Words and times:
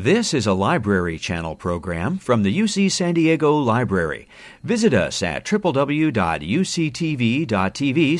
This 0.00 0.32
is 0.32 0.46
a 0.46 0.52
Library 0.52 1.18
Channel 1.18 1.56
program 1.56 2.18
from 2.18 2.44
the 2.44 2.56
UC 2.56 2.88
San 2.92 3.14
Diego 3.14 3.56
Library. 3.56 4.28
Visit 4.62 4.94
us 4.94 5.24
at 5.24 5.44
www.uctv.tv 5.44 5.80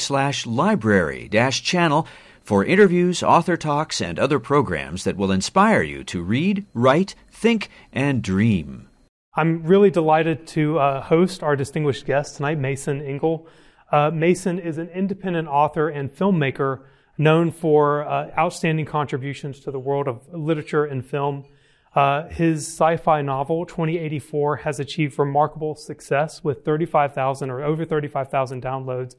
slash 0.00 0.44
library 0.44 1.28
channel 1.52 2.08
for 2.42 2.64
interviews, 2.64 3.22
author 3.22 3.56
talks, 3.56 4.00
and 4.00 4.18
other 4.18 4.40
programs 4.40 5.04
that 5.04 5.16
will 5.16 5.30
inspire 5.30 5.82
you 5.82 6.02
to 6.02 6.20
read, 6.20 6.66
write, 6.74 7.14
think, 7.30 7.70
and 7.92 8.22
dream. 8.22 8.88
I'm 9.36 9.62
really 9.62 9.92
delighted 9.92 10.48
to 10.48 10.80
uh, 10.80 11.00
host 11.02 11.44
our 11.44 11.54
distinguished 11.54 12.06
guest 12.06 12.38
tonight, 12.38 12.58
Mason 12.58 13.00
Engel. 13.00 13.46
Uh, 13.92 14.10
Mason 14.10 14.58
is 14.58 14.78
an 14.78 14.88
independent 14.88 15.46
author 15.46 15.88
and 15.88 16.10
filmmaker 16.10 16.80
known 17.16 17.52
for 17.52 18.02
uh, 18.02 18.32
outstanding 18.36 18.84
contributions 18.84 19.60
to 19.60 19.70
the 19.70 19.78
world 19.78 20.08
of 20.08 20.26
literature 20.32 20.84
and 20.84 21.06
film. 21.06 21.44
Uh, 21.94 22.28
his 22.28 22.66
sci-fi 22.66 23.22
novel 23.22 23.64
2084 23.64 24.56
has 24.56 24.78
achieved 24.78 25.18
remarkable 25.18 25.74
success 25.74 26.44
with 26.44 26.64
35,000 26.64 27.50
or 27.50 27.62
over 27.62 27.84
35,000 27.84 28.62
downloads. 28.62 29.14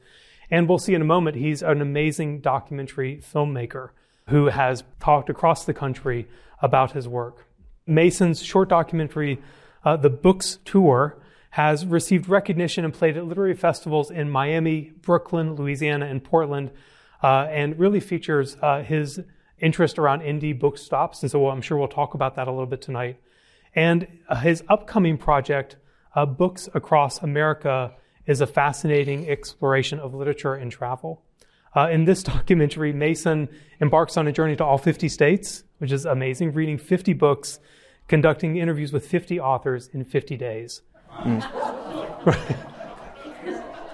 And 0.50 0.68
we'll 0.68 0.78
see 0.78 0.94
in 0.94 1.02
a 1.02 1.04
moment, 1.04 1.36
he's 1.36 1.62
an 1.62 1.80
amazing 1.80 2.40
documentary 2.40 3.22
filmmaker 3.22 3.90
who 4.28 4.46
has 4.46 4.84
talked 5.00 5.28
across 5.28 5.64
the 5.64 5.74
country 5.74 6.28
about 6.62 6.92
his 6.92 7.08
work. 7.08 7.46
Mason's 7.86 8.42
short 8.42 8.68
documentary, 8.68 9.40
uh, 9.84 9.96
The 9.96 10.10
Bookstore, 10.10 11.20
has 11.50 11.84
received 11.84 12.28
recognition 12.28 12.84
and 12.84 12.94
played 12.94 13.16
at 13.16 13.26
literary 13.26 13.54
festivals 13.54 14.10
in 14.10 14.30
Miami, 14.30 14.92
Brooklyn, 15.02 15.56
Louisiana, 15.56 16.06
and 16.06 16.22
Portland, 16.22 16.70
uh, 17.22 17.48
and 17.50 17.78
really 17.78 17.98
features 17.98 18.56
uh, 18.62 18.82
his 18.82 19.20
interest 19.60 19.98
around 19.98 20.22
indie 20.22 20.58
book 20.58 20.78
stops. 20.78 21.22
And 21.22 21.30
so 21.30 21.48
I'm 21.48 21.62
sure 21.62 21.78
we'll 21.78 21.88
talk 21.88 22.14
about 22.14 22.36
that 22.36 22.48
a 22.48 22.50
little 22.50 22.66
bit 22.66 22.82
tonight. 22.82 23.20
And 23.74 24.06
uh, 24.28 24.36
his 24.36 24.62
upcoming 24.68 25.16
project, 25.16 25.76
uh, 26.14 26.26
Books 26.26 26.68
Across 26.74 27.22
America, 27.22 27.92
is 28.26 28.40
a 28.40 28.46
fascinating 28.46 29.28
exploration 29.28 29.98
of 29.98 30.14
literature 30.14 30.54
and 30.54 30.70
travel. 30.70 31.22
Uh, 31.74 31.88
in 31.90 32.04
this 32.04 32.22
documentary, 32.34 32.92
Mason 32.92 33.48
embarks 33.80 34.16
on 34.16 34.26
a 34.26 34.32
journey 34.32 34.56
to 34.56 34.64
all 34.64 34.78
50 34.78 35.08
states, 35.08 35.64
which 35.78 35.92
is 35.92 36.04
amazing, 36.04 36.52
reading 36.52 36.78
50 36.78 37.12
books, 37.12 37.60
conducting 38.08 38.56
interviews 38.56 38.92
with 38.92 39.06
50 39.06 39.38
authors 39.38 39.88
in 39.92 40.04
50 40.04 40.36
days. 40.36 40.82
Mm. 41.20 42.66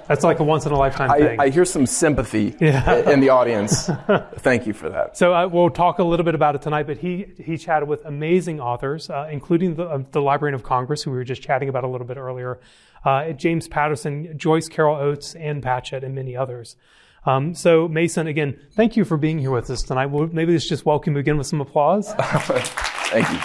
That's 0.09 0.23
like 0.23 0.39
a 0.39 0.45
once 0.45 0.67
in 0.67 0.73
a 0.73 0.79
lifetime 0.79 1.11
thing. 1.19 1.41
I, 1.41 1.49
hear 1.49 1.65
some 1.65 1.87
sympathy 1.87 2.55
yeah. 2.61 3.11
in 3.11 3.21
the 3.21 3.31
audience. 3.31 3.91
Thank 4.39 4.67
you 4.67 4.73
for 4.73 4.89
that. 4.89 5.17
So 5.17 5.35
uh, 5.35 5.49
we'll 5.49 5.71
talk 5.71 5.99
a 5.99 6.05
little 6.05 6.25
bit 6.25 6.35
about 6.35 6.55
it 6.55 6.62
tonight. 6.62 6.87
But 6.87 6.99
he 6.99 7.27
he 7.39 7.59
chatted 7.59 7.89
with 7.89 8.05
amazing 8.05 8.61
authors, 8.61 9.11
uh, 9.11 9.29
including 9.31 9.75
the, 9.75 9.84
uh, 9.84 10.03
the 10.12 10.21
Librarian 10.21 10.55
of 10.55 10.62
Congress, 10.62 11.03
who 11.03 11.11
we 11.11 11.17
were 11.17 11.25
just 11.25 11.43
chatting 11.43 11.69
about 11.69 11.84
a 11.84 11.89
little 11.89 12.07
bit 12.07 12.17
earlier, 12.17 12.61
uh, 13.05 13.33
James 13.33 13.69
Patterson, 13.69 14.39
Joyce 14.39 14.69
Carol 14.69 14.97
Oates, 14.97 15.34
Ann 15.34 15.61
Patchett, 15.61 16.05
and 16.05 16.15
many 16.15 16.37
others. 16.37 16.77
Um, 17.25 17.55
so 17.55 17.89
Mason, 17.89 18.29
again, 18.29 18.59
thank 18.73 18.97
you 18.97 19.05
for 19.05 19.17
being 19.17 19.41
here 19.41 19.51
with 19.51 19.69
us 19.71 19.83
tonight. 19.83 20.07
We'll, 20.07 20.29
maybe 20.29 20.53
let's 20.53 20.69
just 20.69 20.87
welcome 20.87 21.15
you 21.15 21.21
again 21.21 21.37
with 21.37 21.49
some 21.49 21.61
applause. 21.61 22.15
thank 22.19 23.29
you. 23.31 23.41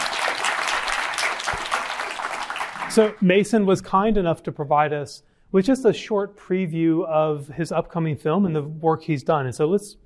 So 2.91 3.15
Mason 3.21 3.65
was 3.65 3.81
kind 3.81 4.17
enough 4.17 4.43
to 4.43 4.51
provide 4.51 4.93
us 4.93 5.23
with 5.51 5.65
just 5.65 5.85
a 5.85 5.93
short 5.93 6.37
preview 6.37 7.05
of 7.05 7.47
his 7.47 7.71
upcoming 7.71 8.15
film 8.15 8.45
and 8.45 8.55
the 8.55 8.63
work 8.63 9.03
he's 9.03 9.23
done. 9.23 9.45
And 9.45 9.55
so 9.55 9.67
let's 9.67 9.97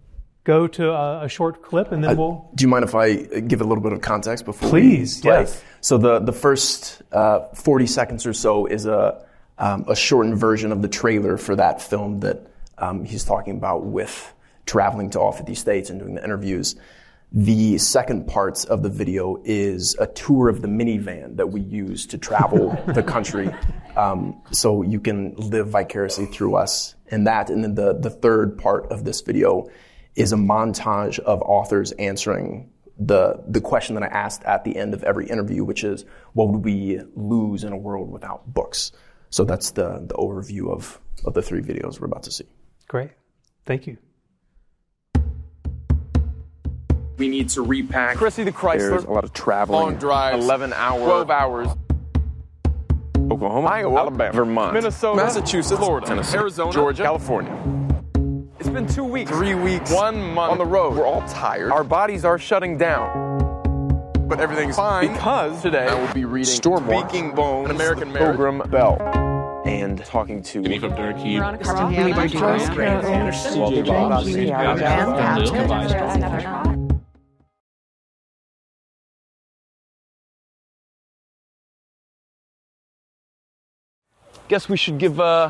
go 0.44 0.68
to 0.68 0.92
a, 0.92 1.26
a 1.26 1.30
short 1.30 1.62
clip 1.62 1.92
and 1.92 2.04
then 2.04 2.12
uh, 2.12 2.16
we'll. 2.16 2.52
Do 2.56 2.64
you 2.64 2.68
mind 2.68 2.84
if 2.84 2.96
I 2.96 3.16
give 3.16 3.62
a 3.62 3.64
little 3.64 3.84
bit 3.84 3.94
of 3.94 4.02
context 4.02 4.46
before 4.46 4.70
Please, 4.70 5.24
yes. 5.24 5.64
So 5.82 5.98
the, 5.98 6.20
the 6.20 6.34
first 6.34 7.02
uh, 7.12 7.48
40 7.54 7.88
seconds 7.88 8.26
or 8.26 8.34
so 8.34 8.66
is 8.66 8.86
a, 8.86 9.26
um, 9.58 9.86
a 9.88 9.96
shortened 9.96 10.38
version 10.38 10.72
of 10.72 10.82
the 10.82 10.88
trailer 10.88 11.38
for 11.38 11.56
that 11.56 11.82
film 11.82 12.22
that 12.22 12.48
um, 12.78 13.06
he's 13.06 13.24
talking 13.24 13.58
about 13.58 13.86
with 13.86 14.34
traveling 14.66 15.12
to 15.12 15.20
all 15.20 15.32
50 15.32 15.54
states 15.56 15.90
and 15.90 16.00
doing 16.00 16.16
the 16.16 16.24
interviews. 16.24 16.76
The 17.32 17.78
second 17.78 18.28
parts 18.28 18.64
of 18.64 18.84
the 18.84 18.90
video 18.90 19.42
is 19.44 19.96
a 20.00 20.08
tour 20.08 20.48
of 20.48 20.62
the 20.62 20.68
minivan 20.68 21.38
that 21.38 21.48
we 21.48 21.62
use 21.62 22.06
to 22.08 22.18
travel 22.18 22.82
the 22.88 23.04
country. 23.04 23.54
Um, 23.96 24.42
so 24.52 24.82
you 24.82 25.00
can 25.00 25.36
live 25.36 25.70
vicariously 25.70 26.28
through 26.28 26.56
us. 26.56 26.96
And 27.10 27.28
that, 27.28 27.50
and 27.50 27.64
then 27.64 27.76
the, 27.76 27.94
the 27.94 28.10
third 28.10 28.58
part 28.58 28.92
of 28.92 29.04
this 29.04 29.22
video 29.22 29.70
is 30.16 30.32
a 30.32 30.38
montage 30.38 31.20
of 31.20 31.42
authors 31.42 31.92
answering 31.94 32.72
the, 32.98 33.44
the 33.48 33.60
question 33.60 33.96
that 33.96 34.04
I 34.04 34.08
asked 34.08 34.44
at 34.44 34.64
the 34.64 34.76
end 34.78 34.94
of 34.94 35.04
every 35.04 35.28
interview, 35.28 35.64
which 35.66 35.84
is, 35.84 36.06
what 36.34 36.50
would 36.50 36.64
we 36.64 37.02
lose 37.16 37.64
in 37.64 37.74
a 37.74 37.78
world 37.78 38.10
without 38.10 38.54
books? 38.54 38.92
So 39.30 39.44
that's 39.44 39.72
the, 39.72 40.06
the 40.08 40.16
overview 40.16 40.72
of, 40.72 41.00
of 41.26 41.34
the 41.34 41.42
three 41.42 41.62
videos 41.62 42.00
we're 42.00 42.08
about 42.08 42.24
to 42.24 42.32
see. 42.32 42.46
Great. 42.88 43.12
Thank 43.66 43.88
you. 43.88 43.98
We 47.18 47.30
need 47.30 47.50
to 47.50 47.62
repack. 47.62 48.18
Chrissy 48.18 48.44
the 48.44 48.52
Chrysler. 48.52 48.90
There's 48.90 49.04
a 49.06 49.12
lot 49.12 49.24
of 49.24 49.34
traveling. 49.34 49.82
Long 49.82 49.96
drive. 49.96 50.40
11 50.40 50.74
hours. 50.74 51.04
12 51.04 51.32
hours. 51.32 51.68
Oklahoma, 53.32 53.68
Iowa, 53.68 54.00
Alabama, 54.02 54.34
Vermont, 54.34 54.74
Minnesota, 54.74 55.18
Massachusetts, 55.18 55.80
Florida, 55.80 56.06
Tennessee, 56.06 56.38
Arizona, 56.38 56.72
Georgia, 56.72 57.04
California. 57.04 57.52
It's 58.60 58.70
been 58.70 58.86
two 58.88 59.04
weeks. 59.04 59.32
Three 59.32 59.56
weeks. 59.56 59.92
One 59.92 60.22
month 60.34 60.52
on 60.52 60.58
the 60.60 60.66
road. 60.66 60.96
We're 60.96 61.08
all 61.08 61.28
tired. 61.28 61.72
Our 61.72 61.84
bodies 61.84 62.24
are 62.24 62.38
shutting 62.38 62.78
down. 62.78 63.24
But 64.28 64.40
everything's 64.40 64.76
fine 64.76 65.12
because 65.14 65.62
today 65.62 65.88
I 65.88 65.94
will 65.96 66.14
be 66.14 66.26
reading 66.26 66.54
Stormwatch, 66.54 67.10
Speaking 67.10 67.32
Bones, 67.34 67.70
an 67.70 67.76
American 67.76 68.12
Marriage, 68.12 68.38
Pilgrim 68.38 68.60
Bell, 68.70 68.98
and 69.66 70.04
talking 70.06 70.42
to 70.44 70.62
Denise 70.64 70.82
Durkee, 70.82 71.40
Guess 84.48 84.70
we 84.70 84.78
should 84.78 85.00
give 85.00 85.20
uh, 85.20 85.50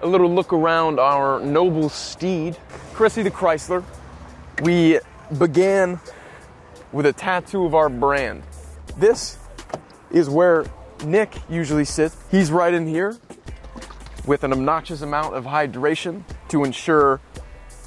a 0.00 0.06
little 0.06 0.32
look 0.34 0.54
around 0.54 0.98
our 0.98 1.40
noble 1.40 1.90
steed, 1.90 2.56
Chrissy 2.94 3.22
the 3.22 3.30
Chrysler. 3.30 3.84
We 4.62 4.98
began 5.36 6.00
with 6.90 7.04
a 7.04 7.12
tattoo 7.12 7.66
of 7.66 7.74
our 7.74 7.90
brand. 7.90 8.42
This 8.96 9.36
is 10.10 10.30
where 10.30 10.64
Nick 11.04 11.34
usually 11.50 11.84
sits. 11.84 12.16
He's 12.30 12.50
right 12.50 12.72
in 12.72 12.86
here 12.86 13.18
with 14.24 14.42
an 14.42 14.54
obnoxious 14.54 15.02
amount 15.02 15.34
of 15.34 15.44
hydration 15.44 16.22
to 16.48 16.64
ensure 16.64 17.20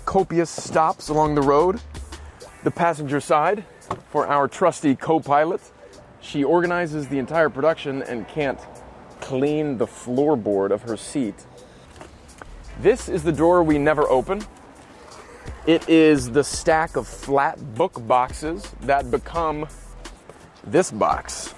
copious 0.05 0.51
stops 0.51 1.09
along 1.09 1.33
the 1.33 1.41
road. 1.41 1.81
The 2.63 2.69
passenger 2.69 3.19
side 3.19 3.65
for 4.11 4.27
our 4.27 4.47
trusty 4.47 4.95
co 4.95 5.19
pilot. 5.19 5.61
She 6.21 6.43
organizes 6.43 7.07
the 7.07 7.17
entire 7.17 7.49
production 7.49 8.03
and 8.03 8.27
can't 8.27 8.59
clean 9.23 9.77
the 9.77 9.87
floorboard 9.87 10.71
of 10.71 10.81
her 10.81 10.97
seat. 10.97 11.33
This 12.81 13.07
is 13.07 13.23
the 13.23 13.31
drawer 13.31 13.63
we 13.63 13.77
never 13.77 14.03
open. 14.09 14.43
It 15.65 15.87
is 15.87 16.31
the 16.31 16.43
stack 16.43 16.97
of 16.97 17.07
flat 17.07 17.73
book 17.73 18.05
boxes 18.05 18.69
that 18.81 19.09
become 19.09 19.67
this 20.65 20.91
box, 20.91 21.53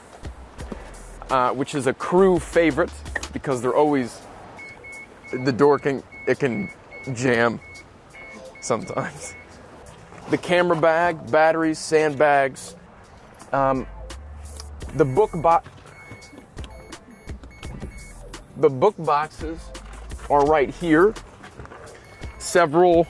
uh, 1.31 1.53
which 1.53 1.73
is 1.73 1.87
a 1.87 1.93
crew 1.93 2.37
favorite 2.37 2.91
because 3.33 3.63
they're 3.63 3.75
always 3.75 4.21
the 5.31 5.51
door 5.51 5.79
can 5.79 6.03
it 6.27 6.37
can 6.37 6.69
jam 7.13 7.59
sometimes. 8.61 9.33
The 10.29 10.37
camera 10.37 10.79
bag, 10.79 11.31
batteries, 11.31 11.79
sandbags, 11.79 12.75
um, 13.51 13.87
the 14.95 15.05
book 15.05 15.31
box 15.41 15.67
the 18.57 18.69
book 18.69 18.96
boxes 18.99 19.59
are 20.29 20.46
right 20.46 20.69
here. 20.69 21.13
Several 22.40 23.07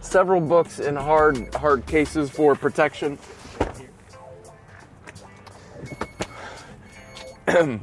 several 0.00 0.40
books 0.40 0.78
in 0.78 0.96
hard 0.96 1.54
hard 1.54 1.86
cases 1.86 2.30
for 2.30 2.54
protection. 2.54 3.18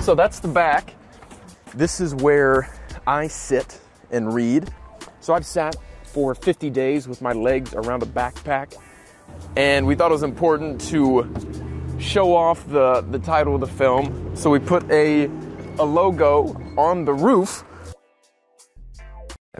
so 0.00 0.14
that's 0.14 0.40
the 0.40 0.48
back. 0.48 0.94
This 1.74 2.00
is 2.00 2.14
where 2.14 2.72
I 3.06 3.26
sit 3.28 3.80
and 4.10 4.34
read. 4.34 4.68
So 5.20 5.34
I've 5.34 5.46
sat 5.46 5.76
for 6.12 6.34
50 6.34 6.70
days 6.70 7.08
with 7.08 7.22
my 7.22 7.32
legs 7.32 7.74
around 7.74 8.02
a 8.02 8.06
backpack. 8.06 8.76
And 9.56 9.86
we 9.86 9.94
thought 9.94 10.10
it 10.10 10.14
was 10.14 10.22
important 10.22 10.80
to 10.88 11.26
show 11.98 12.34
off 12.34 12.66
the, 12.68 13.02
the 13.10 13.18
title 13.18 13.54
of 13.54 13.60
the 13.60 13.66
film. 13.66 14.34
So 14.34 14.50
we 14.50 14.58
put 14.58 14.88
a, 14.90 15.26
a 15.78 15.84
logo 15.84 16.56
on 16.76 17.04
the 17.04 17.12
roof 17.12 17.64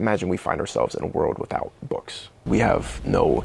Imagine 0.01 0.31
we 0.31 0.39
find 0.39 0.61
ourselves 0.61 0.95
in 0.95 1.03
a 1.03 1.07
world 1.07 1.39
without 1.39 1.73
books. 1.83 2.31
We 2.47 2.59
have 2.61 3.05
no 3.05 3.45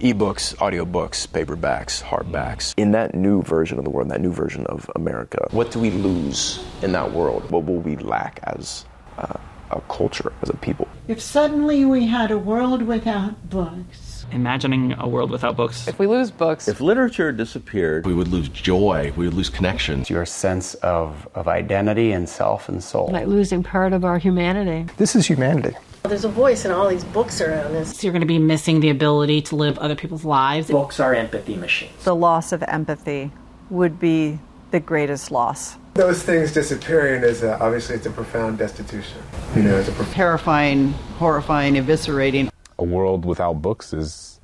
ebooks, 0.00 0.54
audiobooks, 0.56 1.26
paperbacks, 1.26 2.02
hardbacks. 2.02 2.74
In 2.76 2.92
that 2.92 3.14
new 3.14 3.42
version 3.42 3.78
of 3.78 3.84
the 3.84 3.90
world, 3.90 4.10
that 4.10 4.20
new 4.20 4.32
version 4.32 4.66
of 4.66 4.90
America, 4.94 5.48
what 5.50 5.72
do 5.72 5.80
we 5.80 5.90
lose 5.90 6.64
in 6.82 6.92
that 6.92 7.12
world? 7.12 7.50
What 7.50 7.64
will 7.64 7.78
we 7.78 7.96
lack 7.96 8.40
as 8.44 8.84
uh, 9.18 9.38
a 9.70 9.80
culture, 9.82 10.32
as 10.42 10.48
a 10.48 10.56
people? 10.56 10.88
If 11.08 11.20
suddenly 11.20 11.84
we 11.84 12.06
had 12.06 12.30
a 12.30 12.38
world 12.38 12.82
without 12.82 13.48
books, 13.48 14.26
imagining 14.32 14.94
a 14.98 15.08
world 15.08 15.30
without 15.30 15.56
books. 15.56 15.86
If 15.86 15.98
we 15.98 16.06
lose 16.06 16.30
books, 16.30 16.68
if 16.68 16.80
literature 16.80 17.32
disappeared, 17.32 18.06
we 18.06 18.14
would 18.14 18.28
lose 18.28 18.48
joy, 18.48 19.12
we 19.16 19.26
would 19.26 19.34
lose 19.34 19.48
connections. 19.48 20.10
Your 20.10 20.26
sense 20.26 20.74
of, 20.76 21.28
of 21.34 21.48
identity 21.48 22.12
and 22.12 22.28
self 22.28 22.68
and 22.68 22.82
soul. 22.82 23.08
Like 23.12 23.26
losing 23.26 23.62
part 23.62 23.92
of 23.92 24.04
our 24.04 24.18
humanity. 24.18 24.90
This 24.96 25.14
is 25.14 25.26
humanity. 25.26 25.76
There's 26.04 26.24
a 26.24 26.28
voice 26.28 26.64
in 26.64 26.70
all 26.70 26.88
these 26.88 27.04
books 27.04 27.40
around 27.40 27.74
us. 27.74 27.98
So 27.98 28.06
you're 28.06 28.12
going 28.12 28.20
to 28.20 28.26
be 28.26 28.38
missing 28.38 28.80
the 28.80 28.90
ability 28.90 29.42
to 29.42 29.56
live 29.56 29.76
other 29.78 29.96
people's 29.96 30.24
lives. 30.24 30.70
Books 30.70 31.00
are 31.00 31.14
empathy 31.14 31.56
machines. 31.56 32.04
The 32.04 32.14
loss 32.14 32.52
of 32.52 32.62
empathy 32.62 33.32
would 33.70 33.98
be 33.98 34.38
the 34.70 34.80
greatest 34.80 35.30
loss. 35.30 35.76
Those 35.96 36.22
things 36.22 36.52
disappearing 36.52 37.22
is 37.22 37.42
a, 37.42 37.58
obviously 37.58 37.96
it's 37.96 38.04
a 38.04 38.10
profound 38.10 38.58
destitution. 38.58 39.18
You 39.54 39.62
know, 39.62 39.78
it's 39.78 39.88
a 39.88 39.92
prof- 39.92 40.12
terrifying, 40.12 40.92
horrifying, 41.18 41.74
eviscerating. 41.74 42.50
A 42.78 42.84
world 42.84 43.24
without 43.24 43.62
books 43.62 43.94
is 43.94 44.38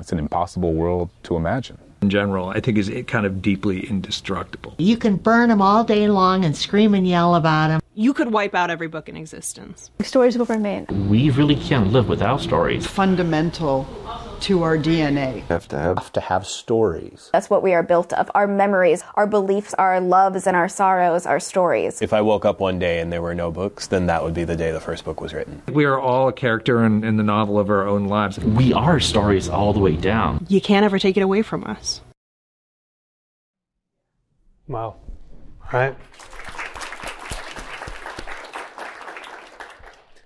it's 0.00 0.10
an 0.10 0.18
impossible 0.18 0.72
world 0.72 1.10
to 1.24 1.36
imagine 1.36 1.78
in 2.00 2.10
general, 2.10 2.48
I 2.48 2.60
think 2.60 2.78
is 2.78 2.90
kind 3.06 3.26
of 3.26 3.42
deeply 3.42 3.86
indestructible. 3.86 4.74
You 4.78 4.96
can 4.96 5.16
burn 5.16 5.48
them 5.48 5.60
all 5.60 5.84
day 5.84 6.08
long 6.08 6.44
and 6.44 6.56
scream 6.56 6.94
and 6.94 7.06
yell 7.06 7.34
about 7.34 7.68
them. 7.68 7.80
You 7.94 8.14
could 8.14 8.32
wipe 8.32 8.54
out 8.54 8.70
every 8.70 8.86
book 8.86 9.08
in 9.08 9.16
existence. 9.16 9.90
Stories 10.02 10.38
will 10.38 10.46
remain. 10.46 10.86
We 11.08 11.30
really 11.30 11.56
can't 11.56 11.92
live 11.92 12.08
without 12.08 12.40
stories. 12.40 12.86
Fundamental 12.86 13.84
to 14.42 14.62
our 14.62 14.76
DNA. 14.76 15.42
Have 15.48 15.68
to 15.68 15.78
have, 15.78 15.98
have 15.98 16.12
to 16.12 16.20
have 16.20 16.46
stories. 16.46 17.30
That's 17.32 17.50
what 17.50 17.62
we 17.62 17.74
are 17.74 17.82
built 17.82 18.12
of. 18.12 18.30
Our 18.34 18.46
memories, 18.46 19.02
our 19.14 19.26
beliefs, 19.26 19.74
our 19.74 20.00
loves 20.00 20.46
and 20.46 20.56
our 20.56 20.68
sorrows, 20.68 21.26
our 21.26 21.40
stories. 21.40 22.00
If 22.02 22.12
I 22.12 22.20
woke 22.20 22.44
up 22.44 22.60
one 22.60 22.78
day 22.78 23.00
and 23.00 23.12
there 23.12 23.22
were 23.22 23.34
no 23.34 23.50
books, 23.50 23.86
then 23.86 24.06
that 24.06 24.22
would 24.22 24.34
be 24.34 24.44
the 24.44 24.56
day 24.56 24.72
the 24.72 24.80
first 24.80 25.04
book 25.04 25.20
was 25.20 25.34
written. 25.34 25.62
We 25.72 25.84
are 25.84 25.98
all 25.98 26.28
a 26.28 26.32
character 26.32 26.84
in, 26.84 27.04
in 27.04 27.16
the 27.16 27.22
novel 27.22 27.58
of 27.58 27.70
our 27.70 27.86
own 27.86 28.06
lives. 28.06 28.38
We 28.38 28.72
are 28.72 29.00
stories 29.00 29.48
all 29.48 29.72
the 29.72 29.80
way 29.80 29.96
down. 29.96 30.46
You 30.48 30.60
can't 30.60 30.84
ever 30.84 30.98
take 30.98 31.16
it 31.16 31.22
away 31.22 31.42
from 31.42 31.64
us. 31.64 32.00
Wow. 34.66 34.96
All 35.72 35.80
right. 35.80 35.96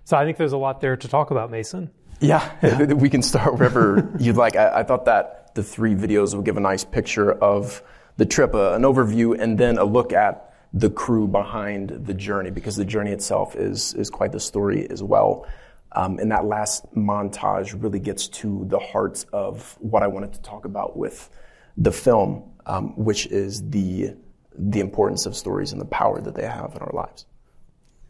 So 0.05 0.17
I 0.17 0.25
think 0.25 0.37
there's 0.37 0.53
a 0.53 0.59
lot 0.59 0.81
there 0.81 0.97
to 0.97 1.09
talk 1.09 1.31
about, 1.31 1.51
Mason. 1.51 1.91
Yeah, 2.23 2.51
yeah. 2.63 2.85
we 2.85 3.11
can 3.11 3.23
start 3.23 3.55
wherever 3.55 4.11
you'd 4.19 4.37
like. 4.37 4.57
I, 4.57 4.81
I, 4.81 4.83
thought 4.85 5.05
that 5.07 5.55
the 5.55 5.63
three 5.63 5.95
videos 5.95 6.35
would 6.35 6.45
give 6.45 6.57
a 6.57 6.61
nice 6.61 6.85
picture 6.85 7.33
of 7.33 7.83
the 8.17 8.25
trip, 8.25 8.55
uh, 8.55 8.73
an 8.73 8.83
overview, 8.83 9.39
and 9.39 9.59
then 9.59 9.77
a 9.79 9.85
look 9.85 10.13
at 10.13 10.55
the 10.73 10.89
crew 10.89 11.27
behind 11.27 11.91
the 11.91 12.15
journey, 12.15 12.51
because 12.51 12.77
the 12.77 12.85
journey 12.85 13.11
itself 13.11 13.57
is 13.57 13.95
is 13.95 14.09
quite 14.09 14.33
the 14.33 14.41
story 14.41 14.89
as 14.89 15.03
well. 15.03 15.47
Um, 15.95 16.19
and 16.19 16.31
that 16.31 16.47
last 16.47 16.87
montage 16.95 17.81
really 17.83 17.99
gets 17.99 18.29
to 18.29 18.65
the 18.69 18.79
heart 18.79 19.27
of 19.33 19.77
what 19.81 20.03
I 20.03 20.07
wanted 20.07 20.33
to 20.35 20.41
talk 20.41 20.65
about 20.65 20.97
with 20.97 21.29
the 21.77 21.93
film, 21.93 22.45
um, 22.67 22.97
which 22.97 23.27
is 23.27 23.69
the 23.69 24.15
the 24.57 24.81
importance 24.81 25.27
of 25.27 25.37
stories 25.37 25.73
and 25.73 25.81
the 25.81 25.87
power 25.87 26.21
that 26.21 26.35
they 26.35 26.47
have 26.47 26.75
in 26.75 26.83
our 26.83 26.93
lives. 26.93 27.27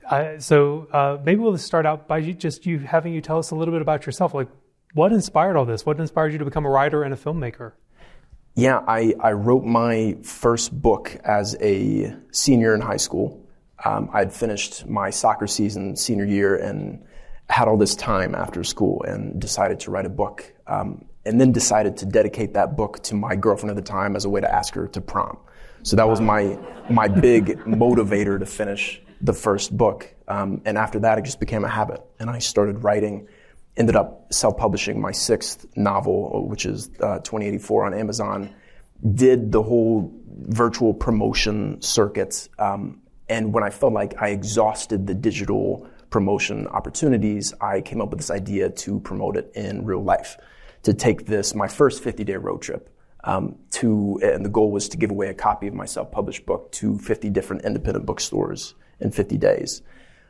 Uh, 0.08 0.38
so 0.38 0.88
uh, 0.92 1.18
maybe 1.24 1.40
we'll 1.40 1.56
start 1.58 1.86
out 1.86 2.08
by 2.08 2.18
you, 2.18 2.34
just 2.34 2.66
you 2.66 2.78
having 2.78 3.12
you 3.12 3.20
tell 3.20 3.38
us 3.38 3.50
a 3.50 3.54
little 3.54 3.72
bit 3.72 3.82
about 3.82 4.06
yourself. 4.06 4.34
Like, 4.34 4.48
what 4.94 5.12
inspired 5.12 5.56
all 5.56 5.64
this? 5.64 5.86
What 5.86 5.98
inspired 5.98 6.32
you 6.32 6.38
to 6.38 6.44
become 6.44 6.66
a 6.66 6.70
writer 6.70 7.02
and 7.02 7.14
a 7.14 7.16
filmmaker? 7.16 7.72
Yeah, 8.54 8.82
I, 8.86 9.14
I 9.20 9.32
wrote 9.32 9.64
my 9.64 10.18
first 10.22 10.78
book 10.82 11.16
as 11.24 11.56
a 11.60 12.14
senior 12.30 12.74
in 12.74 12.82
high 12.82 12.98
school. 12.98 13.46
Um, 13.84 14.10
I'd 14.12 14.32
finished 14.32 14.86
my 14.86 15.10
soccer 15.10 15.46
season 15.46 15.96
senior 15.96 16.26
year 16.26 16.56
and 16.56 17.04
had 17.48 17.68
all 17.68 17.78
this 17.78 17.96
time 17.96 18.34
after 18.34 18.62
school 18.62 19.02
and 19.04 19.40
decided 19.40 19.80
to 19.80 19.90
write 19.90 20.06
a 20.06 20.10
book. 20.10 20.52
Um, 20.66 21.06
and 21.24 21.40
then 21.40 21.52
decided 21.52 21.96
to 21.98 22.06
dedicate 22.06 22.54
that 22.54 22.76
book 22.76 23.02
to 23.04 23.14
my 23.14 23.36
girlfriend 23.36 23.70
at 23.70 23.76
the 23.76 23.88
time 23.88 24.16
as 24.16 24.24
a 24.24 24.28
way 24.28 24.40
to 24.40 24.52
ask 24.52 24.74
her 24.74 24.88
to 24.88 25.00
prom. 25.00 25.38
So 25.82 25.96
that 25.96 26.08
was 26.08 26.20
my 26.20 26.58
my 26.90 27.08
big 27.08 27.58
motivator 27.60 28.38
to 28.38 28.46
finish 28.46 29.00
the 29.22 29.32
first 29.32 29.74
book. 29.74 30.12
Um, 30.28 30.60
and 30.64 30.76
after 30.76 30.98
that, 31.00 31.18
it 31.18 31.24
just 31.24 31.40
became 31.40 31.64
a 31.64 31.68
habit, 31.68 32.02
and 32.18 32.28
I 32.28 32.40
started 32.40 32.82
writing. 32.82 33.28
Ended 33.74 33.96
up 33.96 34.30
self-publishing 34.30 35.00
my 35.00 35.12
sixth 35.12 35.64
novel, 35.76 36.46
which 36.46 36.66
is 36.66 36.90
uh, 37.00 37.20
2084 37.20 37.86
on 37.86 37.94
Amazon. 37.94 38.54
Did 39.14 39.50
the 39.50 39.62
whole 39.62 40.12
virtual 40.26 40.92
promotion 40.92 41.80
circuit, 41.80 42.48
um, 42.58 43.00
and 43.30 43.54
when 43.54 43.64
I 43.64 43.70
felt 43.70 43.94
like 43.94 44.20
I 44.20 44.28
exhausted 44.28 45.06
the 45.06 45.14
digital 45.14 45.88
promotion 46.10 46.66
opportunities, 46.66 47.54
I 47.60 47.80
came 47.80 48.02
up 48.02 48.10
with 48.10 48.18
this 48.18 48.30
idea 48.30 48.68
to 48.68 49.00
promote 49.00 49.38
it 49.38 49.52
in 49.54 49.86
real 49.86 50.04
life. 50.04 50.36
To 50.82 50.92
take 50.92 51.26
this, 51.26 51.54
my 51.54 51.68
first 51.68 52.04
50-day 52.04 52.36
road 52.36 52.60
trip, 52.60 52.94
um, 53.24 53.56
to, 53.70 54.20
and 54.22 54.44
the 54.44 54.50
goal 54.50 54.70
was 54.70 54.88
to 54.90 54.96
give 54.98 55.10
away 55.10 55.28
a 55.28 55.34
copy 55.34 55.68
of 55.68 55.74
my 55.74 55.86
self-published 55.86 56.44
book 56.44 56.72
to 56.72 56.98
50 56.98 57.30
different 57.30 57.64
independent 57.64 58.04
bookstores 58.04 58.74
in 59.02 59.10
50 59.10 59.36
days. 59.38 59.82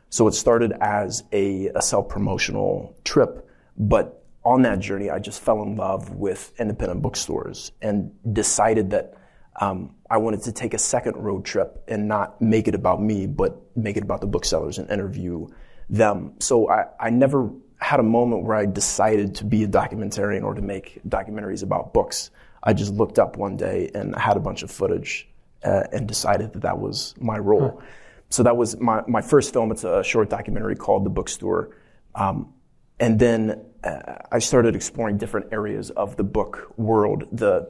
So 0.09 0.27
it 0.27 0.33
started 0.33 0.73
as 0.79 1.23
a, 1.31 1.67
a 1.75 1.81
self-promotional 1.81 2.95
trip, 3.03 3.49
but 3.77 4.23
on 4.45 4.61
that 4.63 4.79
journey, 4.79 5.09
I 5.09 5.19
just 5.19 5.41
fell 5.41 5.63
in 5.63 5.75
love 5.75 6.11
with 6.11 6.53
independent 6.59 7.01
bookstores 7.01 7.71
and 7.81 8.11
decided 8.33 8.91
that 8.91 9.15
um, 9.59 9.95
I 10.09 10.17
wanted 10.17 10.43
to 10.43 10.51
take 10.51 10.73
a 10.73 10.77
second 10.77 11.15
road 11.17 11.45
trip 11.45 11.83
and 11.87 12.07
not 12.07 12.41
make 12.41 12.67
it 12.67 12.75
about 12.75 13.01
me, 13.01 13.25
but 13.25 13.61
make 13.75 13.97
it 13.97 14.03
about 14.03 14.21
the 14.21 14.27
booksellers 14.27 14.77
and 14.77 14.89
interview 14.89 15.47
them. 15.89 16.33
So 16.39 16.69
I, 16.69 16.85
I 16.99 17.09
never 17.09 17.49
had 17.79 17.99
a 17.99 18.03
moment 18.03 18.43
where 18.43 18.55
I 18.55 18.65
decided 18.65 19.35
to 19.35 19.45
be 19.45 19.63
a 19.63 19.67
documentarian 19.67 20.43
or 20.43 20.53
to 20.53 20.61
make 20.61 21.01
documentaries 21.07 21.63
about 21.63 21.93
books. 21.93 22.31
I 22.63 22.73
just 22.73 22.93
looked 22.93 23.19
up 23.19 23.37
one 23.37 23.57
day 23.57 23.91
and 23.93 24.15
had 24.15 24.37
a 24.37 24.39
bunch 24.39 24.63
of 24.63 24.71
footage 24.71 25.27
uh, 25.63 25.83
and 25.91 26.07
decided 26.07 26.53
that 26.53 26.61
that 26.61 26.79
was 26.79 27.13
my 27.19 27.37
role. 27.37 27.79
Huh. 27.79 27.85
So 28.29 28.43
that 28.43 28.57
was 28.57 28.79
my, 28.79 29.01
my 29.07 29.21
first 29.21 29.53
film. 29.53 29.71
It's 29.71 29.83
a 29.83 30.03
short 30.03 30.29
documentary 30.29 30.75
called 30.75 31.05
The 31.05 31.09
Bookstore. 31.09 31.77
Um, 32.15 32.53
and 32.99 33.19
then 33.19 33.65
uh, 33.83 34.15
I 34.31 34.39
started 34.39 34.75
exploring 34.75 35.17
different 35.17 35.51
areas 35.51 35.89
of 35.91 36.15
the 36.15 36.23
book 36.23 36.73
world. 36.77 37.27
The, 37.31 37.69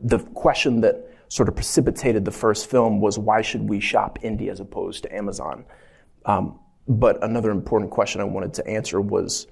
the 0.00 0.18
question 0.18 0.80
that 0.80 1.08
sort 1.28 1.48
of 1.48 1.54
precipitated 1.54 2.24
the 2.24 2.30
first 2.30 2.70
film 2.70 3.00
was 3.00 3.18
why 3.18 3.42
should 3.42 3.68
we 3.68 3.80
shop 3.80 4.18
indie 4.22 4.50
as 4.50 4.60
opposed 4.60 5.02
to 5.04 5.14
Amazon? 5.14 5.64
Um, 6.24 6.58
but 6.88 7.22
another 7.22 7.50
important 7.50 7.90
question 7.90 8.20
I 8.20 8.24
wanted 8.24 8.54
to 8.54 8.66
answer 8.66 9.00
was 9.00 9.46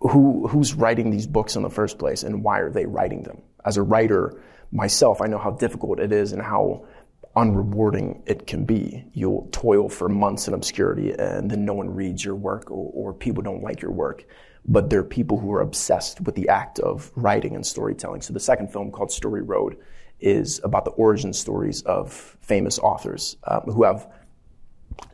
who, 0.00 0.48
who's 0.48 0.74
writing 0.74 1.10
these 1.10 1.26
books 1.26 1.56
in 1.56 1.62
the 1.62 1.70
first 1.70 1.98
place 1.98 2.22
and 2.22 2.42
why 2.42 2.60
are 2.60 2.70
they 2.70 2.86
writing 2.86 3.22
them? 3.22 3.42
As 3.64 3.76
a 3.76 3.82
writer 3.82 4.42
myself, 4.72 5.20
I 5.20 5.26
know 5.26 5.38
how 5.38 5.50
difficult 5.50 6.00
it 6.00 6.12
is 6.12 6.32
and 6.32 6.40
how 6.40 6.86
unrewarding 7.36 8.22
it 8.26 8.46
can 8.46 8.64
be. 8.64 9.04
You'll 9.12 9.48
toil 9.52 9.88
for 9.88 10.08
months 10.08 10.48
in 10.48 10.54
obscurity 10.54 11.12
and 11.12 11.50
then 11.50 11.64
no 11.64 11.74
one 11.74 11.94
reads 11.94 12.24
your 12.24 12.34
work 12.34 12.70
or, 12.70 12.90
or 12.92 13.12
people 13.12 13.42
don't 13.42 13.62
like 13.62 13.80
your 13.80 13.92
work. 13.92 14.24
But 14.66 14.90
there 14.90 15.00
are 15.00 15.04
people 15.04 15.38
who 15.38 15.52
are 15.52 15.60
obsessed 15.60 16.20
with 16.20 16.34
the 16.34 16.48
act 16.48 16.78
of 16.80 17.10
writing 17.14 17.54
and 17.54 17.64
storytelling. 17.64 18.20
So 18.20 18.32
the 18.32 18.40
second 18.40 18.72
film 18.72 18.90
called 18.90 19.10
Story 19.10 19.42
Road 19.42 19.78
is 20.20 20.60
about 20.64 20.84
the 20.84 20.90
origin 20.92 21.32
stories 21.32 21.82
of 21.82 22.36
famous 22.42 22.78
authors 22.78 23.36
um, 23.44 23.62
who 23.62 23.84
have 23.84 24.08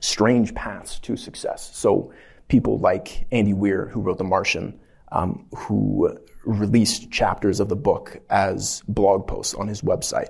strange 0.00 0.54
paths 0.54 0.98
to 1.00 1.16
success. 1.16 1.70
So 1.74 2.12
people 2.48 2.78
like 2.78 3.26
Andy 3.30 3.52
Weir, 3.52 3.86
who 3.86 4.00
wrote 4.00 4.18
The 4.18 4.24
Martian, 4.24 4.80
um, 5.12 5.46
who 5.54 6.18
released 6.44 7.10
chapters 7.10 7.60
of 7.60 7.68
the 7.68 7.76
book 7.76 8.20
as 8.30 8.82
blog 8.88 9.26
posts 9.26 9.54
on 9.54 9.68
his 9.68 9.82
website. 9.82 10.28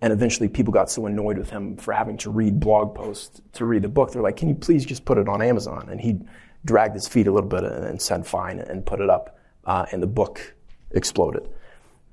And 0.00 0.12
eventually 0.12 0.48
people 0.48 0.72
got 0.72 0.90
so 0.90 1.06
annoyed 1.06 1.38
with 1.38 1.50
him 1.50 1.76
for 1.76 1.92
having 1.92 2.16
to 2.18 2.30
read 2.30 2.60
blog 2.60 2.94
posts 2.94 3.40
to 3.54 3.64
read 3.64 3.82
the 3.82 3.88
book. 3.88 4.12
They're 4.12 4.22
like, 4.22 4.36
can 4.36 4.48
you 4.48 4.54
please 4.54 4.84
just 4.84 5.04
put 5.04 5.18
it 5.18 5.28
on 5.28 5.40
Amazon? 5.40 5.88
And 5.90 6.00
he 6.00 6.20
dragged 6.64 6.94
his 6.94 7.08
feet 7.08 7.26
a 7.26 7.32
little 7.32 7.48
bit 7.48 7.64
and, 7.64 8.00
said 8.00 8.26
fine 8.26 8.58
and 8.58 8.84
put 8.84 9.00
it 9.00 9.08
up. 9.08 9.38
Uh, 9.64 9.86
and 9.92 10.02
the 10.02 10.06
book 10.06 10.54
exploded. 10.90 11.48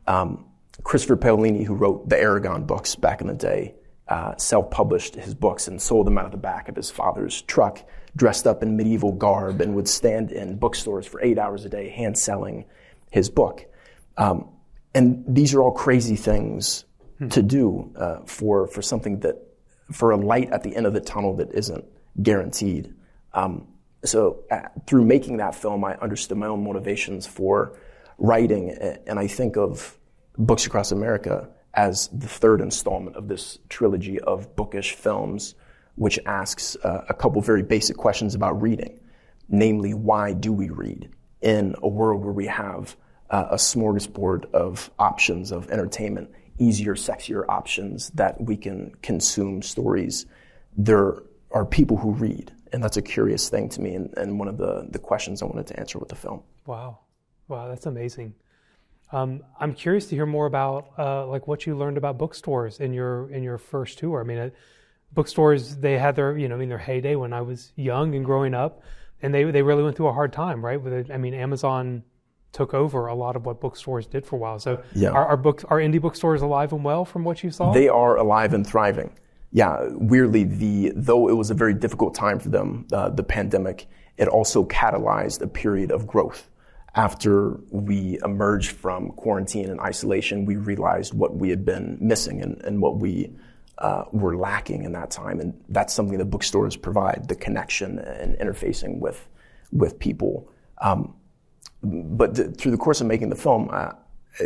Um, 0.07 0.45
Christopher 0.83 1.17
Paolini, 1.17 1.65
who 1.65 1.75
wrote 1.75 2.07
the 2.07 2.15
Eragon 2.15 2.65
books 2.65 2.95
back 2.95 3.21
in 3.21 3.27
the 3.27 3.33
day, 3.33 3.75
uh, 4.07 4.35
self-published 4.37 5.15
his 5.15 5.33
books 5.33 5.67
and 5.67 5.81
sold 5.81 6.07
them 6.07 6.17
out 6.17 6.25
of 6.25 6.31
the 6.31 6.37
back 6.37 6.69
of 6.69 6.75
his 6.75 6.89
father's 6.89 7.41
truck, 7.43 7.83
dressed 8.15 8.47
up 8.47 8.63
in 8.63 8.75
medieval 8.75 9.11
garb, 9.11 9.61
and 9.61 9.75
would 9.75 9.87
stand 9.87 10.31
in 10.31 10.57
bookstores 10.57 11.05
for 11.05 11.21
eight 11.21 11.37
hours 11.37 11.65
a 11.65 11.69
day, 11.69 11.89
hand 11.89 12.17
selling 12.17 12.65
his 13.09 13.29
book. 13.29 13.65
Um, 14.17 14.49
and 14.93 15.23
these 15.27 15.53
are 15.53 15.61
all 15.61 15.71
crazy 15.71 16.15
things 16.15 16.85
to 17.29 17.41
do 17.41 17.91
uh, 17.95 18.19
for 18.25 18.67
for 18.67 18.81
something 18.81 19.19
that 19.19 19.35
for 19.91 20.11
a 20.11 20.17
light 20.17 20.51
at 20.51 20.63
the 20.63 20.75
end 20.75 20.85
of 20.85 20.93
the 20.93 21.01
tunnel 21.01 21.35
that 21.35 21.53
isn't 21.53 21.85
guaranteed. 22.21 22.93
Um, 23.33 23.67
so 24.03 24.43
uh, 24.49 24.61
through 24.87 25.05
making 25.05 25.37
that 25.37 25.53
film, 25.53 25.83
I 25.83 25.95
understood 25.95 26.37
my 26.37 26.47
own 26.47 26.63
motivations 26.63 27.27
for 27.27 27.77
writing, 28.17 28.71
and 28.71 29.19
I 29.19 29.27
think 29.27 29.57
of 29.57 29.97
Books 30.37 30.65
Across 30.65 30.91
America 30.91 31.49
as 31.73 32.07
the 32.09 32.27
third 32.27 32.61
installment 32.61 33.15
of 33.15 33.27
this 33.27 33.59
trilogy 33.69 34.19
of 34.19 34.55
bookish 34.55 34.93
films, 34.93 35.55
which 35.95 36.19
asks 36.25 36.75
uh, 36.83 37.05
a 37.07 37.13
couple 37.13 37.41
very 37.41 37.63
basic 37.63 37.97
questions 37.97 38.35
about 38.35 38.61
reading. 38.61 38.99
Namely, 39.49 39.93
why 39.93 40.33
do 40.33 40.51
we 40.51 40.69
read 40.69 41.09
in 41.41 41.75
a 41.81 41.87
world 41.87 42.23
where 42.23 42.33
we 42.33 42.47
have 42.47 42.95
uh, 43.29 43.47
a 43.51 43.55
smorgasbord 43.55 44.51
of 44.53 44.91
options 44.99 45.51
of 45.51 45.69
entertainment, 45.69 46.29
easier, 46.61 46.95
sexier 46.95 47.43
options 47.49 48.09
that 48.11 48.39
we 48.39 48.55
can 48.55 48.93
consume 49.01 49.61
stories? 49.61 50.25
There 50.77 51.23
are 51.51 51.65
people 51.65 51.97
who 51.97 52.11
read, 52.11 52.53
and 52.71 52.83
that's 52.83 52.97
a 52.97 53.01
curious 53.01 53.49
thing 53.49 53.69
to 53.69 53.81
me, 53.81 53.95
and, 53.95 54.13
and 54.17 54.39
one 54.39 54.47
of 54.47 54.57
the, 54.57 54.87
the 54.89 54.99
questions 54.99 55.41
I 55.41 55.45
wanted 55.45 55.67
to 55.67 55.79
answer 55.79 55.99
with 55.99 56.09
the 56.09 56.15
film. 56.15 56.43
Wow. 56.65 56.99
Wow, 57.47 57.67
that's 57.67 57.85
amazing. 57.85 58.33
Um, 59.11 59.41
I'm 59.59 59.73
curious 59.73 60.05
to 60.07 60.15
hear 60.15 60.25
more 60.25 60.45
about 60.45 60.91
uh, 60.97 61.27
like 61.27 61.47
what 61.47 61.65
you 61.65 61.77
learned 61.77 61.97
about 61.97 62.17
bookstores 62.17 62.79
in 62.79 62.93
your 62.93 63.29
in 63.29 63.43
your 63.43 63.57
first 63.57 63.99
tour. 63.99 64.21
I 64.21 64.23
mean, 64.23 64.37
uh, 64.37 64.49
bookstores 65.11 65.75
they 65.75 65.97
had 65.97 66.15
their 66.15 66.37
you 66.37 66.47
know 66.47 66.55
I 66.55 66.57
mean 66.57 66.69
their 66.69 66.77
heyday 66.77 67.15
when 67.15 67.33
I 67.33 67.41
was 67.41 67.73
young 67.75 68.15
and 68.15 68.23
growing 68.23 68.53
up, 68.53 68.83
and 69.21 69.33
they 69.33 69.43
they 69.43 69.63
really 69.63 69.83
went 69.83 69.97
through 69.97 70.07
a 70.07 70.13
hard 70.13 70.31
time, 70.31 70.63
right? 70.63 70.81
With 70.81 70.93
it, 70.93 71.11
I 71.11 71.17
mean, 71.17 71.33
Amazon 71.33 72.03
took 72.51 72.73
over 72.73 73.07
a 73.07 73.15
lot 73.15 73.35
of 73.35 73.45
what 73.45 73.61
bookstores 73.61 74.05
did 74.07 74.25
for 74.25 74.35
a 74.35 74.39
while. 74.39 74.59
So, 74.59 74.83
yeah. 74.93 75.09
are, 75.09 75.25
are 75.25 75.37
books 75.37 75.63
are 75.65 75.77
indie 75.77 76.01
bookstores 76.01 76.41
alive 76.41 76.73
and 76.73 76.83
well 76.83 77.05
from 77.05 77.23
what 77.23 77.43
you 77.43 77.51
saw? 77.51 77.71
They 77.71 77.87
are 77.87 78.17
alive 78.17 78.53
and 78.53 78.65
thriving. 78.65 79.17
Yeah, 79.51 79.87
weirdly, 79.91 80.43
the 80.45 80.93
though 80.95 81.27
it 81.27 81.33
was 81.33 81.51
a 81.51 81.53
very 81.53 81.73
difficult 81.73 82.15
time 82.15 82.39
for 82.39 82.49
them, 82.49 82.87
uh, 82.93 83.09
the 83.09 83.23
pandemic, 83.23 83.87
it 84.17 84.27
also 84.27 84.65
catalyzed 84.65 85.41
a 85.41 85.47
period 85.47 85.91
of 85.91 86.07
growth 86.07 86.49
after 86.95 87.57
we 87.69 88.19
emerged 88.23 88.71
from 88.71 89.11
quarantine 89.11 89.69
and 89.69 89.79
isolation, 89.79 90.45
we 90.45 90.57
realized 90.57 91.13
what 91.13 91.35
we 91.35 91.49
had 91.49 91.63
been 91.63 91.97
missing 92.01 92.41
and, 92.41 92.61
and 92.63 92.81
what 92.81 92.97
we 92.97 93.31
uh, 93.77 94.03
were 94.11 94.35
lacking 94.35 94.83
in 94.83 94.91
that 94.91 95.09
time. 95.09 95.39
And 95.39 95.53
that's 95.69 95.93
something 95.93 96.17
that 96.17 96.25
bookstores 96.25 96.75
provide 96.75 97.27
the 97.27 97.35
connection 97.35 97.97
and 97.99 98.37
interfacing 98.37 98.99
with, 98.99 99.27
with 99.71 99.99
people. 99.99 100.49
Um, 100.81 101.15
but 101.83 102.57
through 102.57 102.71
the 102.71 102.77
course 102.77 103.01
of 103.01 103.07
making 103.07 103.29
the 103.29 103.35
film, 103.35 103.69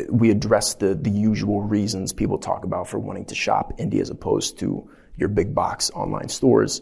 we 0.10 0.32
addressed 0.32 0.80
the, 0.80 0.96
the 0.96 1.10
usual 1.10 1.62
reasons 1.62 2.14
people 2.14 2.38
talk 2.38 2.64
about 2.64 2.88
for 2.88 2.98
wanting 2.98 3.26
to 3.26 3.36
shop 3.36 3.78
indie 3.78 4.02
as 4.02 4.10
opposed 4.10 4.58
to 4.60 4.90
your 5.18 5.30
big 5.30 5.54
box 5.54 5.92
online 5.92 6.30
stores. 6.30 6.82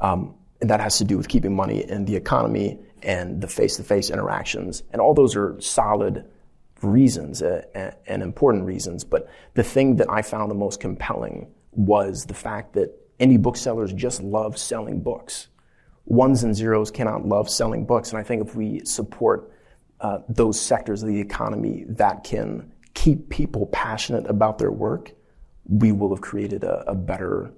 Um, 0.00 0.34
and 0.60 0.70
that 0.70 0.80
has 0.80 0.98
to 0.98 1.04
do 1.04 1.16
with 1.16 1.28
keeping 1.28 1.54
money 1.54 1.88
in 1.88 2.04
the 2.04 2.16
economy 2.16 2.78
and 3.02 3.40
the 3.40 3.48
face-to-face 3.48 4.08
interactions, 4.10 4.82
and 4.90 5.00
all 5.00 5.12
those 5.12 5.36
are 5.36 5.60
solid 5.60 6.24
reasons 6.80 7.42
uh, 7.42 7.92
and 8.06 8.22
important 8.22 8.64
reasons. 8.64 9.04
But 9.04 9.28
the 9.54 9.62
thing 9.62 9.96
that 9.96 10.08
I 10.10 10.22
found 10.22 10.50
the 10.50 10.54
most 10.54 10.80
compelling 10.80 11.52
was 11.72 12.24
the 12.24 12.34
fact 12.34 12.74
that 12.74 12.94
indie 13.18 13.40
booksellers 13.40 13.92
just 13.92 14.22
love 14.22 14.56
selling 14.56 15.00
books. 15.00 15.48
Ones 16.06 16.44
and 16.44 16.54
zeros 16.54 16.90
cannot 16.90 17.26
love 17.26 17.50
selling 17.50 17.84
books, 17.84 18.10
and 18.10 18.18
I 18.18 18.22
think 18.22 18.46
if 18.46 18.54
we 18.54 18.84
support 18.84 19.50
uh, 20.00 20.18
those 20.28 20.60
sectors 20.60 21.02
of 21.02 21.08
the 21.08 21.20
economy 21.20 21.84
that 21.88 22.24
can 22.24 22.72
keep 22.94 23.28
people 23.28 23.66
passionate 23.66 24.28
about 24.28 24.58
their 24.58 24.70
work, 24.70 25.12
we 25.68 25.92
will 25.92 26.14
have 26.14 26.20
created 26.20 26.64
a, 26.64 26.90
a 26.90 26.94
better 26.94 27.52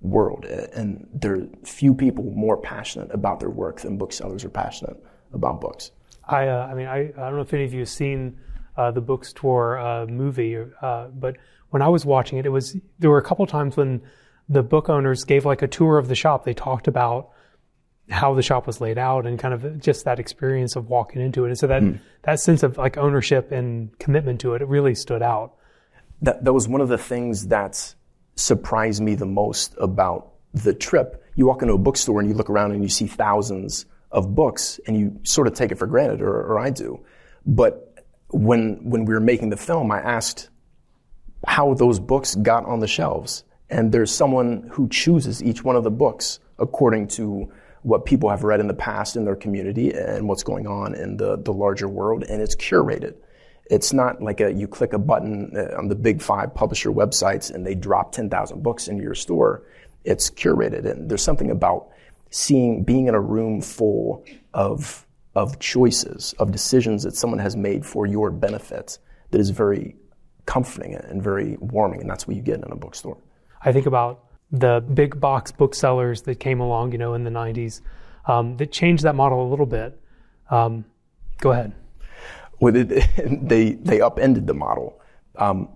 world. 0.00 0.44
And 0.44 1.08
there 1.12 1.34
are 1.34 1.46
few 1.64 1.94
people 1.94 2.24
more 2.24 2.56
passionate 2.56 3.12
about 3.12 3.40
their 3.40 3.50
work 3.50 3.80
than 3.80 3.98
booksellers 3.98 4.44
are 4.44 4.50
passionate 4.50 5.02
about 5.32 5.60
books. 5.60 5.92
I, 6.28 6.48
uh, 6.48 6.66
I 6.70 6.74
mean, 6.74 6.86
I, 6.86 6.98
I 6.98 7.28
don't 7.28 7.36
know 7.36 7.40
if 7.40 7.54
any 7.54 7.64
of 7.64 7.72
you 7.72 7.80
have 7.80 7.88
seen 7.88 8.38
uh, 8.76 8.90
the 8.90 9.00
bookstore 9.00 9.78
uh, 9.78 10.06
movie, 10.06 10.56
uh, 10.80 11.08
but 11.08 11.36
when 11.70 11.82
I 11.82 11.88
was 11.88 12.04
watching 12.04 12.38
it, 12.38 12.46
it 12.46 12.50
was 12.50 12.76
there 12.98 13.10
were 13.10 13.18
a 13.18 13.24
couple 13.24 13.46
times 13.46 13.76
when 13.76 14.02
the 14.48 14.62
book 14.62 14.88
owners 14.88 15.24
gave 15.24 15.44
like 15.44 15.62
a 15.62 15.68
tour 15.68 15.98
of 15.98 16.08
the 16.08 16.14
shop. 16.14 16.44
They 16.44 16.54
talked 16.54 16.88
about 16.88 17.30
how 18.12 18.34
the 18.34 18.42
shop 18.42 18.66
was 18.66 18.80
laid 18.80 18.98
out 18.98 19.26
and 19.26 19.38
kind 19.38 19.54
of 19.54 19.80
just 19.80 20.04
that 20.04 20.18
experience 20.18 20.76
of 20.76 20.88
walking 20.88 21.20
into 21.20 21.44
it. 21.44 21.48
And 21.48 21.58
so 21.58 21.66
that 21.66 21.82
mm. 21.82 21.98
that 22.22 22.40
sense 22.40 22.62
of 22.62 22.78
like 22.78 22.96
ownership 22.96 23.50
and 23.50 23.96
commitment 23.98 24.40
to 24.40 24.54
it, 24.54 24.62
it 24.62 24.68
really 24.68 24.94
stood 24.94 25.22
out. 25.22 25.54
That 26.20 26.44
that 26.44 26.52
was 26.52 26.68
one 26.68 26.80
of 26.80 26.88
the 26.88 26.98
things 26.98 27.48
that 27.48 27.94
surprised 28.36 29.02
me 29.02 29.14
the 29.14 29.26
most 29.26 29.74
about 29.78 30.32
the 30.52 30.74
trip. 30.74 31.24
You 31.34 31.46
walk 31.46 31.62
into 31.62 31.74
a 31.74 31.78
bookstore 31.78 32.20
and 32.20 32.28
you 32.28 32.34
look 32.34 32.50
around 32.50 32.72
and 32.72 32.82
you 32.82 32.88
see 32.88 33.06
thousands 33.06 33.86
of 34.10 34.34
books 34.34 34.78
and 34.86 34.96
you 34.96 35.18
sort 35.22 35.46
of 35.46 35.54
take 35.54 35.72
it 35.72 35.78
for 35.78 35.86
granted, 35.86 36.20
or, 36.20 36.34
or 36.34 36.58
I 36.58 36.70
do. 36.70 37.04
But 37.46 37.94
when, 38.28 38.78
when 38.88 39.04
we 39.04 39.14
were 39.14 39.20
making 39.20 39.50
the 39.50 39.56
film, 39.56 39.90
I 39.90 40.00
asked 40.00 40.50
how 41.46 41.74
those 41.74 41.98
books 41.98 42.34
got 42.36 42.64
on 42.66 42.80
the 42.80 42.86
shelves. 42.86 43.44
And 43.70 43.90
there's 43.90 44.14
someone 44.14 44.68
who 44.70 44.88
chooses 44.88 45.42
each 45.42 45.64
one 45.64 45.76
of 45.76 45.84
the 45.84 45.90
books 45.90 46.38
according 46.58 47.08
to 47.08 47.50
what 47.82 48.04
people 48.04 48.30
have 48.30 48.44
read 48.44 48.60
in 48.60 48.68
the 48.68 48.74
past 48.74 49.16
in 49.16 49.24
their 49.24 49.36
community 49.36 49.92
and 49.92 50.28
what's 50.28 50.42
going 50.42 50.66
on 50.66 50.94
in 50.94 51.16
the, 51.16 51.36
the 51.36 51.52
larger 51.52 51.88
world, 51.88 52.24
and 52.24 52.40
it's 52.40 52.54
curated. 52.54 53.14
It's 53.66 53.92
not 53.92 54.22
like 54.22 54.40
a, 54.40 54.52
you 54.52 54.68
click 54.68 54.92
a 54.92 54.98
button 54.98 55.52
uh, 55.56 55.76
on 55.76 55.88
the 55.88 55.94
big 55.94 56.20
five 56.20 56.54
publisher 56.54 56.90
websites 56.90 57.52
and 57.52 57.66
they 57.66 57.74
drop 57.74 58.12
10,000 58.12 58.62
books 58.62 58.88
into 58.88 59.02
your 59.02 59.14
store. 59.14 59.62
It's 60.04 60.30
curated. 60.30 60.84
And 60.84 61.08
there's 61.08 61.22
something 61.22 61.50
about 61.50 61.88
seeing, 62.30 62.82
being 62.82 63.06
in 63.06 63.14
a 63.14 63.20
room 63.20 63.60
full 63.60 64.24
of, 64.52 65.06
of 65.34 65.58
choices, 65.58 66.34
of 66.38 66.50
decisions 66.50 67.04
that 67.04 67.16
someone 67.16 67.38
has 67.38 67.56
made 67.56 67.86
for 67.86 68.04
your 68.04 68.30
benefit 68.30 68.98
that 69.30 69.40
is 69.40 69.50
very 69.50 69.96
comforting 70.44 70.94
and 70.94 71.22
very 71.22 71.56
warming. 71.60 72.00
And 72.00 72.10
that's 72.10 72.26
what 72.26 72.36
you 72.36 72.42
get 72.42 72.56
in 72.56 72.64
a 72.64 72.76
bookstore. 72.76 73.16
I 73.64 73.72
think 73.72 73.86
about 73.86 74.24
the 74.52 74.84
big 74.94 75.18
box 75.18 75.50
booksellers 75.50 76.22
that 76.22 76.36
came 76.36 76.60
along, 76.60 76.92
you 76.92 76.98
know, 76.98 77.14
in 77.14 77.24
the 77.24 77.30
90s 77.30 77.80
um, 78.26 78.56
that 78.58 78.70
changed 78.70 79.02
that 79.02 79.14
model 79.14 79.46
a 79.46 79.48
little 79.48 79.66
bit. 79.66 79.98
Um, 80.50 80.84
go 81.38 81.52
ahead 81.52 81.74
well, 82.62 82.72
they 83.42 83.72
they 83.72 84.00
upended 84.00 84.46
the 84.46 84.54
model. 84.54 85.00
Um, 85.36 85.68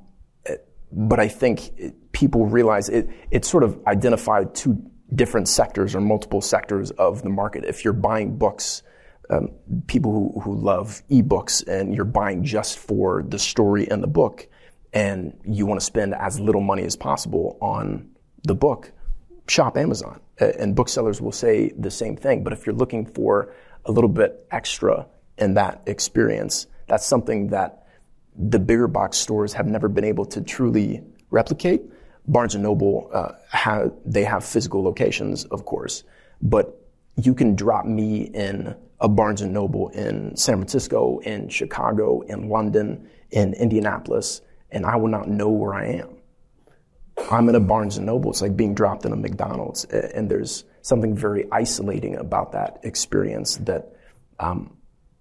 but 0.93 1.19
I 1.19 1.29
think 1.29 1.77
it, 1.77 2.13
people 2.13 2.47
realize 2.47 2.89
it. 2.89 3.11
It 3.31 3.45
sort 3.45 3.65
of 3.65 3.79
identified 3.87 4.55
two 4.55 4.81
different 5.15 5.49
sectors 5.49 5.95
or 5.95 6.01
multiple 6.01 6.41
sectors 6.41 6.93
of 6.93 7.23
the 7.23 7.29
market. 7.29 7.65
If 7.65 7.85
you're 7.85 7.93
buying 7.93 8.39
books, 8.39 8.83
um, 9.31 9.51
people 9.89 10.13
who, 10.13 10.41
who 10.41 10.55
love 10.55 11.03
ebooks, 11.11 11.67
and 11.67 11.95
you're 11.95 12.05
buying 12.05 12.45
just 12.45 12.79
for 12.79 13.25
the 13.27 13.39
story 13.39 13.91
and 13.91 14.01
the 14.01 14.09
book, 14.09 14.49
and 14.93 15.37
you 15.45 15.67
want 15.67 15.81
to 15.81 15.85
spend 15.85 16.15
as 16.15 16.39
little 16.39 16.61
money 16.61 16.85
as 16.85 16.97
possible 16.97 17.59
on 17.61 18.09
the 18.45 18.55
book, 18.55 18.93
shop 19.49 19.77
Amazon. 19.77 20.21
And 20.39 20.75
booksellers 20.77 21.21
will 21.21 21.33
say 21.33 21.73
the 21.79 21.91
same 21.91 22.17
thing. 22.17 22.45
But 22.45 22.53
if 22.53 22.67
you're 22.67 22.75
looking 22.75 23.07
for 23.07 23.55
a 23.87 23.93
little 23.93 24.11
bit 24.11 24.47
extra 24.51 25.07
in 25.39 25.55
that 25.55 25.83
experience, 25.87 26.67
that's 26.89 27.07
something 27.07 27.49
that 27.49 27.87
the 28.39 28.59
bigger 28.59 28.87
box 28.87 29.17
stores 29.17 29.53
have 29.55 29.67
never 29.67 29.89
been 29.89 30.05
able 30.05 30.27
to 30.27 30.43
truly 30.43 31.03
replicate. 31.31 31.83
Barnes 32.29 32.55
and 32.55 32.65
Noble, 32.65 33.09
uh, 33.13 33.33
have, 33.51 33.93
they 34.05 34.25
have 34.25 34.45
physical 34.45 34.83
locations, 34.83 35.45
of 35.47 35.65
course, 35.65 36.05
but 36.43 36.87
you 37.17 37.35
can 37.35 37.55
drop 37.55 37.87
me 37.87 38.23
in 38.35 38.75
a 39.01 39.09
Barnes 39.09 39.41
and 39.41 39.53
Noble 39.53 39.89
in 39.91 40.37
San 40.37 40.57
Francisco, 40.57 41.19
in 41.21 41.49
Chicago, 41.49 42.23
in 42.23 42.49
London, 42.49 43.09
in 43.31 43.55
Indianapolis, 43.55 44.43
and 44.71 44.85
I 44.85 44.97
will 44.97 45.09
not 45.09 45.29
know 45.29 45.49
where 45.49 45.75
I 45.75 45.87
am. 45.87 46.16
I'm 47.31 47.49
in 47.49 47.55
a 47.55 47.61
Barnes 47.61 47.97
and 47.97 48.07
Noble. 48.07 48.31
It's 48.31 48.43
like 48.43 48.57
being 48.57 48.75
dropped 48.75 49.05
in 49.05 49.13
a 49.13 49.17
McDonald's, 49.17 49.85
and 49.85 50.31
there's 50.31 50.65
something 50.83 51.17
very 51.17 51.47
isolating 51.51 52.17
about 52.17 52.53
that 52.53 52.81
experience 52.83 53.57
that 53.59 53.97
um, 54.39 54.77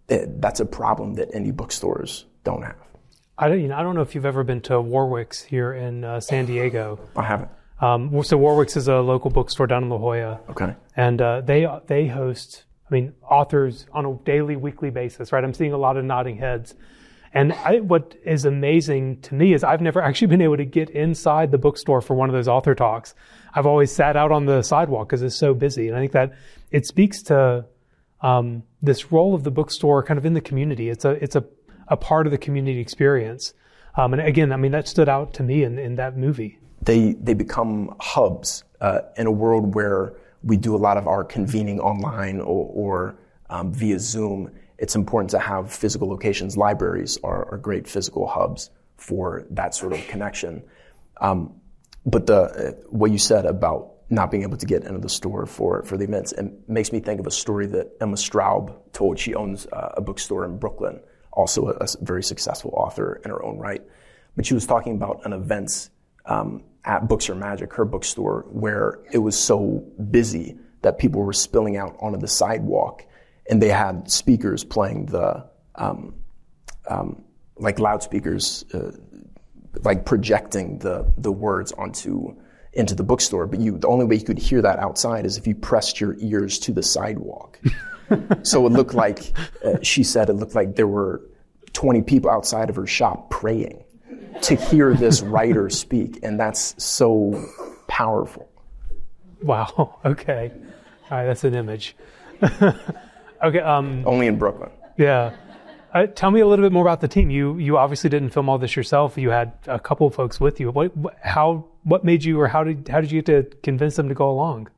it, 0.07 0.41
that's 0.41 0.59
a 0.59 0.65
problem 0.65 1.15
that 1.15 1.29
any 1.33 1.51
bookstores 1.51 2.25
don't 2.43 2.61
have. 2.61 2.75
I 3.37 3.49
don't, 3.49 3.61
you 3.61 3.67
know, 3.67 3.75
I 3.75 3.83
don't 3.83 3.95
know 3.95 4.01
if 4.01 4.15
you've 4.15 4.25
ever 4.25 4.43
been 4.43 4.61
to 4.61 4.79
Warwick's 4.79 5.41
here 5.41 5.73
in 5.73 6.03
uh, 6.03 6.19
San 6.19 6.45
Diego. 6.45 6.99
I 7.15 7.23
haven't. 7.23 7.49
Um, 7.81 8.23
so 8.23 8.37
Warwick's 8.37 8.77
is 8.77 8.87
a 8.87 8.99
local 8.99 9.29
bookstore 9.29 9.67
down 9.67 9.83
in 9.83 9.89
La 9.89 9.97
Jolla. 9.97 10.39
Okay. 10.49 10.75
And 10.95 11.21
uh, 11.21 11.41
they 11.41 11.67
they 11.87 12.07
host, 12.07 12.63
I 12.89 12.93
mean, 12.93 13.13
authors 13.29 13.85
on 13.91 14.05
a 14.05 14.15
daily, 14.23 14.55
weekly 14.55 14.89
basis. 14.89 15.33
Right. 15.33 15.43
I'm 15.43 15.53
seeing 15.53 15.73
a 15.73 15.77
lot 15.77 15.97
of 15.97 16.05
nodding 16.05 16.37
heads. 16.37 16.75
And 17.35 17.51
I, 17.51 17.81
what 17.81 18.15
is 18.23 18.45
amazing 18.45 19.19
to 19.23 19.35
me 19.35 19.53
is 19.53 19.63
I've 19.63 19.81
never 19.81 20.01
actually 20.07 20.27
been 20.27 20.41
able 20.41 20.57
to 20.57 20.65
get 20.65 20.89
inside 20.89 21.51
the 21.51 21.57
bookstore 21.57 22.01
for 22.01 22.15
one 22.15 22.29
of 22.29 22.33
those 22.33 22.47
author 22.47 22.73
talks. 22.73 23.13
I've 23.53 23.67
always 23.67 23.91
sat 23.91 24.15
out 24.15 24.31
on 24.31 24.45
the 24.45 24.63
sidewalk 24.63 25.09
because 25.09 25.21
it's 25.21 25.35
so 25.35 25.53
busy. 25.53 25.89
And 25.89 25.97
I 25.97 25.99
think 25.99 26.13
that 26.13 26.33
it 26.71 26.87
speaks 26.87 27.21
to 27.23 27.65
um, 28.21 28.63
this 28.81 29.11
role 29.11 29.35
of 29.35 29.43
the 29.43 29.51
bookstore 29.51 30.01
kind 30.01 30.17
of 30.17 30.25
in 30.25 30.33
the 30.33 30.41
community. 30.41 30.89
It's 30.89 31.05
a 31.05 31.11
it's 31.11 31.35
a, 31.35 31.43
a 31.89 31.97
part 31.97 32.25
of 32.25 32.31
the 32.31 32.37
community 32.37 32.79
experience. 32.79 33.53
Um, 33.97 34.13
and 34.13 34.21
again, 34.21 34.51
I 34.51 34.57
mean 34.57 34.71
that 34.71 34.87
stood 34.87 35.09
out 35.09 35.33
to 35.35 35.43
me 35.43 35.63
in, 35.63 35.77
in 35.77 35.95
that 35.95 36.17
movie. 36.17 36.57
They 36.81 37.13
they 37.13 37.33
become 37.33 37.95
hubs 37.99 38.63
uh, 38.79 39.01
in 39.17 39.27
a 39.27 39.31
world 39.31 39.75
where 39.75 40.13
we 40.43 40.57
do 40.57 40.75
a 40.75 40.77
lot 40.77 40.97
of 40.97 41.07
our 41.07 41.23
convening 41.23 41.79
online 41.79 42.39
or, 42.39 42.69
or 42.73 43.15
um, 43.49 43.73
via 43.73 43.99
Zoom, 43.99 44.51
it's 44.77 44.95
important 44.95 45.31
to 45.31 45.39
have 45.39 45.71
physical 45.71 46.09
locations. 46.09 46.57
Libraries 46.57 47.17
are, 47.23 47.53
are 47.53 47.57
great 47.57 47.87
physical 47.87 48.27
hubs 48.27 48.69
for 48.97 49.45
that 49.51 49.75
sort 49.75 49.93
of 49.93 50.05
connection. 50.07 50.63
Um, 51.21 51.61
but 52.05 52.27
the 52.27 52.41
uh, 52.41 52.71
what 52.89 53.11
you 53.11 53.17
said 53.17 53.45
about 53.45 53.95
not 54.09 54.29
being 54.29 54.43
able 54.43 54.57
to 54.57 54.65
get 54.65 54.83
into 54.83 54.99
the 54.99 55.09
store 55.09 55.45
for, 55.45 55.83
for 55.83 55.97
the 55.97 56.03
events 56.03 56.31
it 56.33 56.69
makes 56.69 56.91
me 56.91 56.99
think 56.99 57.19
of 57.19 57.25
a 57.25 57.31
story 57.31 57.65
that 57.67 57.91
Emma 57.99 58.15
Straub 58.15 58.75
told. 58.93 59.17
She 59.17 59.33
owns 59.33 59.65
uh, 59.67 59.93
a 59.97 60.01
bookstore 60.01 60.45
in 60.45 60.57
Brooklyn, 60.57 60.99
also 61.31 61.67
a, 61.67 61.71
a, 61.71 61.87
very 62.01 62.21
successful 62.23 62.71
author 62.75 63.19
in 63.25 63.31
her 63.31 63.43
own 63.43 63.57
right. 63.57 63.81
But 64.35 64.45
she 64.45 64.53
was 64.53 64.67
talking 64.67 64.93
about 64.93 65.21
an 65.25 65.33
event 65.33 65.89
um, 66.25 66.63
at 66.83 67.07
Books 67.07 67.29
Are 67.29 67.35
Magic, 67.35 67.73
her 67.73 67.85
bookstore, 67.85 68.45
where 68.49 68.99
it 69.11 69.17
was 69.17 69.37
so 69.37 69.83
busy 70.11 70.57
that 70.81 70.99
people 70.99 71.21
were 71.21 71.33
spilling 71.33 71.77
out 71.77 71.95
onto 71.99 72.19
the 72.19 72.27
sidewalk, 72.27 73.05
and 73.49 73.61
they 73.61 73.69
had 73.69 74.09
speakers 74.09 74.63
playing 74.63 75.07
the 75.07 75.45
um, 75.75 76.15
um, 76.87 77.23
like 77.57 77.79
loudspeakers, 77.79 78.65
uh, 78.73 78.91
like 79.83 80.05
projecting 80.05 80.79
the 80.79 81.11
the 81.17 81.31
words 81.31 81.71
onto 81.73 82.35
into 82.73 82.95
the 82.95 83.03
bookstore. 83.03 83.47
But 83.47 83.59
you, 83.59 83.77
the 83.77 83.87
only 83.87 84.05
way 84.05 84.15
you 84.15 84.25
could 84.25 84.37
hear 84.37 84.61
that 84.61 84.79
outside 84.79 85.25
is 85.25 85.37
if 85.37 85.47
you 85.47 85.55
pressed 85.55 85.99
your 85.99 86.15
ears 86.19 86.59
to 86.59 86.73
the 86.73 86.83
sidewalk. 86.83 87.59
so 88.43 88.65
it 88.67 88.71
looked 88.71 88.93
like 88.93 89.33
uh, 89.63 89.77
she 89.81 90.03
said 90.03 90.29
it 90.29 90.33
looked 90.33 90.55
like 90.55 90.75
there 90.75 90.87
were 90.87 91.21
20 91.73 92.01
people 92.03 92.29
outside 92.29 92.69
of 92.69 92.75
her 92.75 92.87
shop 92.87 93.29
praying 93.29 93.83
to 94.41 94.55
hear 94.55 94.93
this 94.93 95.21
writer 95.21 95.69
speak, 95.69 96.19
and 96.23 96.39
that's 96.39 96.81
so 96.83 97.43
powerful. 97.87 98.49
Wow. 99.41 99.99
Okay. 100.05 100.51
All 101.11 101.17
right. 101.17 101.25
That's 101.25 101.43
an 101.43 101.53
image. 101.53 101.95
Okay. 103.45 103.59
Um, 103.59 104.03
Only 104.05 104.27
in 104.27 104.37
Brooklyn. 104.37 104.69
Yeah. 104.97 105.35
Uh, 105.93 106.07
tell 106.07 106.29
me 106.29 106.41
a 106.41 106.47
little 106.47 106.65
bit 106.65 106.73
more 106.73 106.83
about 106.83 106.99
the 106.99 107.07
team. 107.07 107.29
You 107.29 107.57
you 107.57 107.77
obviously 107.77 108.09
didn't 108.09 108.31
film 108.31 108.49
all 108.49 108.57
this 108.57 108.75
yourself. 108.75 109.17
You 109.17 109.29
had 109.29 109.53
a 109.65 109.79
couple 109.79 110.05
of 110.05 110.13
folks 110.13 110.41
with 110.41 110.59
you. 110.59 110.71
What 110.71 110.91
how 111.23 111.65
what 111.83 112.03
made 112.03 112.23
you 112.23 112.39
or 112.39 112.47
how 112.47 112.65
did 112.65 112.87
how 112.89 112.99
did 112.99 113.11
you 113.11 113.21
get 113.21 113.51
to 113.51 113.57
convince 113.57 113.95
them 113.95 114.09
to 114.09 114.15
go 114.15 114.29
along? 114.29 114.69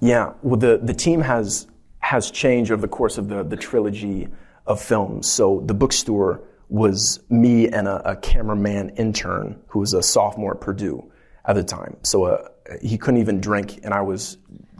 Yeah. 0.00 0.34
Well, 0.42 0.58
the 0.58 0.78
the 0.82 0.92
team 0.92 1.22
has 1.22 1.66
has 2.00 2.30
changed 2.30 2.70
over 2.70 2.82
the 2.82 2.88
course 2.88 3.16
of 3.16 3.28
the 3.28 3.42
the 3.42 3.56
trilogy 3.56 4.28
of 4.66 4.82
films. 4.82 5.30
So 5.30 5.62
the 5.64 5.72
bookstore 5.72 6.42
was 6.68 7.20
me 7.30 7.68
and 7.68 7.88
a, 7.88 8.10
a 8.10 8.16
cameraman 8.16 8.90
intern 8.96 9.58
who 9.68 9.78
was 9.78 9.94
a 9.94 10.02
sophomore 10.02 10.56
at 10.56 10.60
Purdue 10.60 11.10
at 11.46 11.54
the 11.54 11.64
time. 11.64 11.96
So 12.02 12.24
uh, 12.24 12.48
he 12.82 12.98
couldn't 12.98 13.20
even 13.20 13.40
drink, 13.40 13.80
and 13.84 13.94
I 13.94 14.02
was 14.02 14.36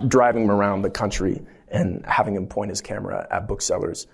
driving 0.08 0.44
him 0.44 0.50
around 0.50 0.82
the 0.82 0.90
country 0.90 1.40
and 1.76 2.04
having 2.06 2.34
him 2.34 2.46
point 2.46 2.70
his 2.70 2.80
camera 2.80 3.26
at 3.30 3.46
booksellers. 3.48 4.06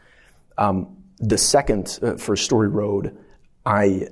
Um, 0.59 0.97
the 1.19 1.38
second 1.38 1.99
uh, 2.02 2.16
for 2.16 2.37
Story 2.37 2.69
Road, 2.69 3.16
I 3.64 4.09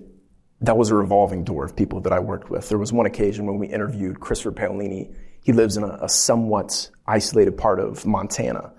that 0.63 0.77
was 0.77 0.91
a 0.91 0.95
revolving 0.95 1.43
door 1.45 1.65
of 1.65 1.75
people 1.75 2.01
that 2.03 2.13
I 2.13 2.21
worked 2.21 2.51
with. 2.51 2.69
There 2.69 2.79
was 2.79 2.93
one 2.93 3.07
occasion 3.07 3.47
when 3.47 3.59
we 3.59 3.67
interviewed 3.67 4.21
Christopher 4.21 4.53
Paolini. 4.53 5.15
He 5.43 5.53
lives 5.53 5.79
in 5.79 5.85
a, 5.85 5.99
a 6.03 6.09
somewhat 6.09 6.91
isolated 7.07 7.57
part 7.57 7.81
of 7.81 8.05
Montana, 8.07 8.73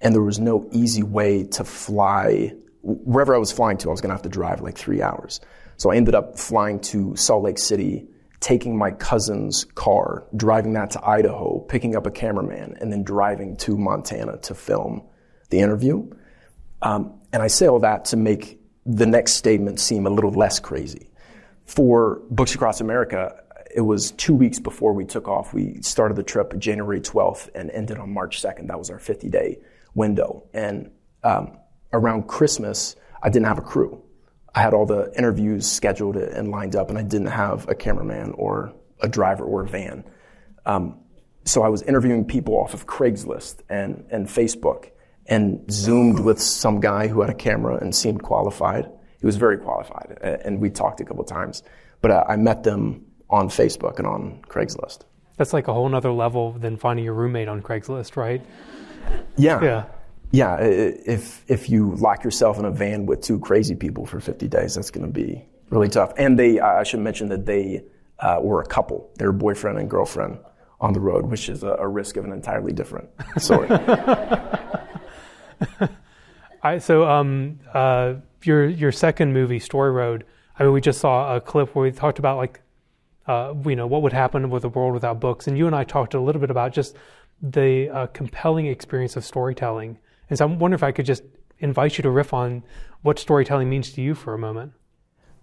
and 0.00 0.14
there 0.14 0.22
was 0.22 0.38
no 0.38 0.66
easy 0.72 1.02
way 1.02 1.44
to 1.44 1.64
fly 1.64 2.54
wherever 2.82 3.34
I 3.34 3.38
was 3.38 3.52
flying 3.52 3.76
to. 3.78 3.88
I 3.88 3.90
was 3.90 4.00
going 4.00 4.10
to 4.10 4.14
have 4.14 4.22
to 4.22 4.28
drive 4.28 4.60
like 4.60 4.78
three 4.78 5.02
hours. 5.02 5.40
So 5.76 5.90
I 5.90 5.96
ended 5.96 6.14
up 6.14 6.38
flying 6.38 6.80
to 6.80 7.14
Salt 7.16 7.42
Lake 7.42 7.58
City, 7.58 8.06
taking 8.40 8.76
my 8.76 8.90
cousin's 8.90 9.64
car, 9.74 10.26
driving 10.36 10.72
that 10.74 10.90
to 10.90 11.06
Idaho, 11.06 11.60
picking 11.68 11.96
up 11.96 12.06
a 12.06 12.10
cameraman, 12.10 12.76
and 12.80 12.92
then 12.92 13.02
driving 13.02 13.56
to 13.58 13.76
Montana 13.76 14.38
to 14.38 14.54
film 14.54 15.02
the 15.50 15.60
interview. 15.60 16.08
Um, 16.82 17.20
and 17.32 17.42
I 17.42 17.46
say 17.46 17.66
all 17.66 17.80
that 17.80 18.04
to 18.06 18.16
make 18.16 18.60
the 18.84 19.06
next 19.06 19.34
statement 19.34 19.80
seem 19.80 20.06
a 20.06 20.10
little 20.10 20.30
less 20.30 20.60
crazy. 20.60 21.10
For 21.64 22.22
Books 22.30 22.54
Across 22.54 22.80
America, 22.80 23.34
it 23.74 23.80
was 23.80 24.12
two 24.12 24.34
weeks 24.34 24.58
before 24.58 24.92
we 24.92 25.04
took 25.04 25.28
off. 25.28 25.52
We 25.52 25.82
started 25.82 26.16
the 26.16 26.22
trip 26.22 26.56
January 26.58 27.00
12th 27.00 27.48
and 27.54 27.70
ended 27.72 27.98
on 27.98 28.12
March 28.12 28.40
2nd. 28.40 28.68
That 28.68 28.78
was 28.78 28.90
our 28.90 28.98
50 28.98 29.28
day 29.28 29.58
window. 29.94 30.44
And 30.54 30.90
um, 31.24 31.58
around 31.92 32.28
Christmas, 32.28 32.96
I 33.22 33.28
didn't 33.28 33.46
have 33.46 33.58
a 33.58 33.62
crew. 33.62 34.02
I 34.56 34.62
had 34.62 34.72
all 34.72 34.86
the 34.86 35.12
interviews 35.16 35.70
scheduled 35.70 36.16
and 36.16 36.50
lined 36.50 36.74
up, 36.74 36.88
and 36.88 36.98
I 36.98 37.02
didn't 37.02 37.28
have 37.28 37.68
a 37.68 37.74
cameraman 37.74 38.32
or 38.32 38.72
a 39.02 39.08
driver 39.08 39.44
or 39.44 39.62
a 39.62 39.68
van. 39.68 40.02
Um, 40.64 40.98
so 41.44 41.62
I 41.62 41.68
was 41.68 41.82
interviewing 41.82 42.24
people 42.24 42.54
off 42.54 42.72
of 42.72 42.86
Craigslist 42.86 43.60
and, 43.68 44.06
and 44.10 44.26
Facebook 44.26 44.90
and 45.26 45.70
Zoomed 45.70 46.20
with 46.20 46.40
some 46.40 46.80
guy 46.80 47.06
who 47.06 47.20
had 47.20 47.28
a 47.28 47.34
camera 47.34 47.76
and 47.76 47.94
seemed 47.94 48.22
qualified. 48.22 48.90
He 49.20 49.26
was 49.26 49.36
very 49.36 49.58
qualified, 49.58 50.18
and 50.22 50.58
we 50.58 50.70
talked 50.70 51.00
a 51.00 51.04
couple 51.04 51.24
times. 51.24 51.62
But 52.00 52.10
uh, 52.10 52.24
I 52.26 52.36
met 52.36 52.62
them 52.62 53.04
on 53.28 53.48
Facebook 53.48 53.98
and 53.98 54.06
on 54.06 54.40
Craigslist. 54.48 55.00
That's 55.36 55.52
like 55.52 55.68
a 55.68 55.74
whole 55.74 55.94
other 55.94 56.12
level 56.12 56.52
than 56.52 56.78
finding 56.78 57.04
your 57.04 57.14
roommate 57.14 57.48
on 57.48 57.60
Craigslist, 57.60 58.16
right? 58.16 58.40
Yeah. 59.36 59.62
Yeah. 59.62 59.84
Yeah. 60.36 60.58
If 60.60 61.42
if 61.48 61.70
you 61.70 61.94
lock 61.94 62.22
yourself 62.22 62.58
in 62.58 62.66
a 62.66 62.70
van 62.70 63.06
with 63.06 63.22
two 63.22 63.38
crazy 63.38 63.74
people 63.74 64.04
for 64.04 64.20
50 64.20 64.48
days, 64.48 64.74
that's 64.74 64.90
going 64.90 65.06
to 65.06 65.12
be 65.12 65.42
really 65.70 65.88
tough. 65.88 66.12
And 66.18 66.38
they, 66.38 66.60
I 66.60 66.82
should 66.82 67.00
mention 67.00 67.30
that 67.30 67.46
they 67.46 67.84
uh, 68.18 68.40
were 68.42 68.60
a 68.60 68.66
couple. 68.66 69.10
They 69.16 69.24
were 69.24 69.32
boyfriend 69.32 69.78
and 69.78 69.88
girlfriend 69.88 70.38
on 70.78 70.92
the 70.92 71.00
road, 71.00 71.24
which 71.24 71.48
is 71.48 71.62
a, 71.62 71.76
a 71.78 71.88
risk 71.88 72.18
of 72.18 72.26
an 72.26 72.32
entirely 72.32 72.74
different 72.74 73.08
sort. 73.38 73.70
I, 76.62 76.78
so 76.78 77.08
um, 77.08 77.58
uh, 77.72 78.16
your 78.42 78.68
your 78.68 78.92
second 78.92 79.32
movie, 79.32 79.58
Story 79.58 79.90
Road. 79.90 80.26
I 80.58 80.64
mean, 80.64 80.72
we 80.72 80.82
just 80.82 81.00
saw 81.00 81.34
a 81.34 81.40
clip 81.40 81.74
where 81.74 81.84
we 81.84 81.92
talked 81.92 82.18
about 82.18 82.36
like, 82.36 82.60
uh, 83.26 83.54
you 83.64 83.76
know, 83.76 83.86
what 83.86 84.02
would 84.02 84.12
happen 84.12 84.50
with 84.50 84.64
a 84.64 84.68
world 84.68 84.92
without 84.92 85.18
books, 85.18 85.46
and 85.46 85.56
you 85.56 85.66
and 85.66 85.74
I 85.74 85.84
talked 85.84 86.12
a 86.12 86.20
little 86.20 86.40
bit 86.42 86.50
about 86.50 86.74
just 86.74 86.94
the 87.40 87.88
uh, 87.88 88.06
compelling 88.08 88.66
experience 88.66 89.16
of 89.16 89.24
storytelling. 89.24 89.98
And 90.28 90.38
so 90.38 90.44
I'm 90.44 90.58
wondering 90.58 90.78
if 90.78 90.82
I 90.82 90.92
could 90.92 91.06
just 91.06 91.22
invite 91.58 91.98
you 91.98 92.02
to 92.02 92.10
riff 92.10 92.32
on 92.32 92.62
what 93.02 93.18
storytelling 93.18 93.68
means 93.68 93.92
to 93.92 94.02
you 94.02 94.14
for 94.14 94.34
a 94.34 94.38
moment. 94.38 94.72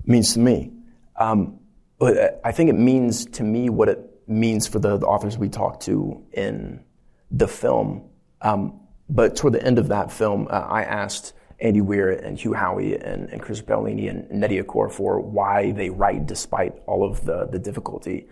Means 0.05 0.33
to 0.33 0.39
me. 0.39 0.71
Um, 1.15 1.59
I 2.01 2.51
think 2.51 2.69
it 2.69 2.77
means 2.77 3.25
to 3.25 3.43
me 3.43 3.69
what 3.69 3.87
it 3.87 3.99
means 4.27 4.67
for 4.67 4.79
the, 4.79 4.97
the 4.97 5.05
authors 5.05 5.37
we 5.37 5.49
talked 5.49 5.83
to 5.83 6.23
in 6.33 6.83
the 7.31 7.47
film. 7.47 8.09
Um, 8.41 8.79
but 9.09 9.35
toward 9.35 9.53
the 9.53 9.63
end 9.63 9.79
of 9.79 9.87
that 9.89 10.11
film, 10.11 10.47
uh, 10.49 10.59
I 10.59 10.83
asked 10.83 11.33
Andy 11.59 11.81
Weir 11.81 12.11
and 12.11 12.37
Hugh 12.37 12.51
Howey 12.51 13.01
and, 13.01 13.29
and 13.29 13.41
Chris 13.41 13.61
Paolini 13.61 14.09
and 14.09 14.25
Nnedi 14.29 14.61
Okorafor 14.63 15.23
why 15.23 15.71
they 15.71 15.89
write 15.89 16.25
despite 16.25 16.73
all 16.87 17.09
of 17.09 17.25
the, 17.25 17.47
the 17.47 17.59
difficulty. 17.59 18.27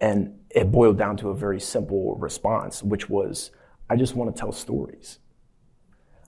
And 0.00 0.38
it 0.50 0.70
boiled 0.70 0.98
down 0.98 1.16
to 1.18 1.30
a 1.30 1.34
very 1.34 1.60
simple 1.60 2.16
response, 2.16 2.82
which 2.82 3.08
was, 3.08 3.50
I 3.88 3.96
just 3.96 4.14
want 4.14 4.34
to 4.34 4.38
tell 4.38 4.52
stories. 4.52 5.18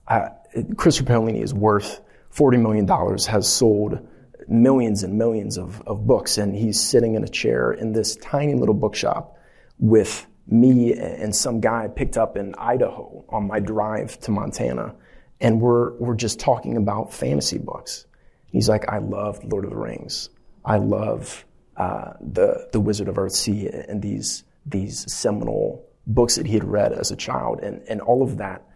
Uh, 0.07 0.29
Christopher 0.75 1.13
Paolini 1.13 1.41
is 1.41 1.53
worth 1.53 2.01
$40 2.33 2.61
million, 2.61 2.87
has 3.27 3.51
sold 3.51 3.99
millions 4.47 5.03
and 5.03 5.17
millions 5.17 5.57
of, 5.57 5.81
of 5.85 6.07
books, 6.07 6.37
and 6.37 6.55
he's 6.55 6.79
sitting 6.79 7.15
in 7.15 7.23
a 7.23 7.27
chair 7.27 7.71
in 7.71 7.91
this 7.91 8.15
tiny 8.17 8.55
little 8.55 8.75
bookshop 8.75 9.37
with 9.79 10.25
me 10.47 10.93
and 10.93 11.35
some 11.35 11.59
guy 11.59 11.87
picked 11.87 12.17
up 12.17 12.37
in 12.37 12.55
Idaho 12.55 13.25
on 13.29 13.47
my 13.47 13.59
drive 13.59 14.19
to 14.21 14.31
Montana, 14.31 14.95
and 15.41 15.59
we're 15.59 15.93
we're 15.97 16.15
just 16.15 16.39
talking 16.39 16.77
about 16.77 17.13
fantasy 17.13 17.57
books. 17.57 18.05
He's 18.51 18.69
like, 18.69 18.87
I 18.87 18.99
love 18.99 19.43
Lord 19.43 19.65
of 19.65 19.71
the 19.71 19.77
Rings. 19.77 20.29
I 20.63 20.77
love 20.77 21.45
uh, 21.75 22.13
the 22.21 22.69
the 22.71 22.79
Wizard 22.79 23.09
of 23.09 23.15
Earthsea 23.15 23.89
and 23.89 24.01
these 24.01 24.43
these 24.65 25.11
seminal 25.11 25.85
books 26.05 26.35
that 26.35 26.45
he 26.45 26.53
had 26.53 26.63
read 26.63 26.93
as 26.93 27.11
a 27.11 27.15
child, 27.15 27.59
and 27.61 27.81
and 27.89 27.99
all 28.01 28.23
of 28.23 28.37
that 28.37 28.66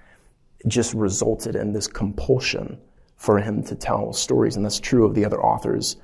just 0.68 0.94
resulted 0.94 1.56
in 1.56 1.74
this 1.74 1.88
compulsion 1.88 2.80
for 3.16 3.40
him 3.40 3.64
to 3.64 3.76
tell 3.76 4.14
stories, 4.14 4.56
and 4.56 4.66
that's 4.66 4.80
true 4.80 5.06
of 5.06 5.16
the 5.16 5.26
other 5.26 5.42
authors 5.42 5.98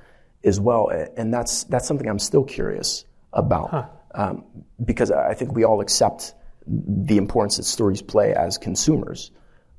as 0.44 0.60
well. 0.60 0.90
And 1.16 1.32
that's 1.32 1.64
that's 1.64 1.86
something 1.86 2.08
I'm 2.08 2.18
still 2.18 2.44
curious 2.44 3.04
about. 3.32 3.70
Huh 3.70 3.86
um, 4.14 4.44
because 4.84 5.10
I 5.10 5.34
think 5.34 5.54
we 5.54 5.64
all 5.64 5.80
accept 5.80 6.34
the 6.66 7.16
importance 7.16 7.56
that 7.56 7.64
stories 7.64 8.02
play 8.02 8.34
as 8.34 8.58
consumers. 8.58 9.30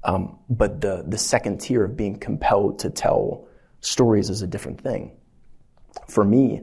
Um, 0.04 0.40
but 0.50 0.82
the, 0.82 1.04
the 1.06 1.18
second 1.18 1.60
tier 1.60 1.84
of 1.84 1.98
being 1.98 2.18
compelled 2.18 2.80
to 2.80 2.90
tell 2.90 3.48
stories 3.82 4.30
is 4.30 4.42
a 4.42 4.48
different 4.48 4.82
thing. 4.82 5.12
For 6.08 6.24
me, 6.24 6.62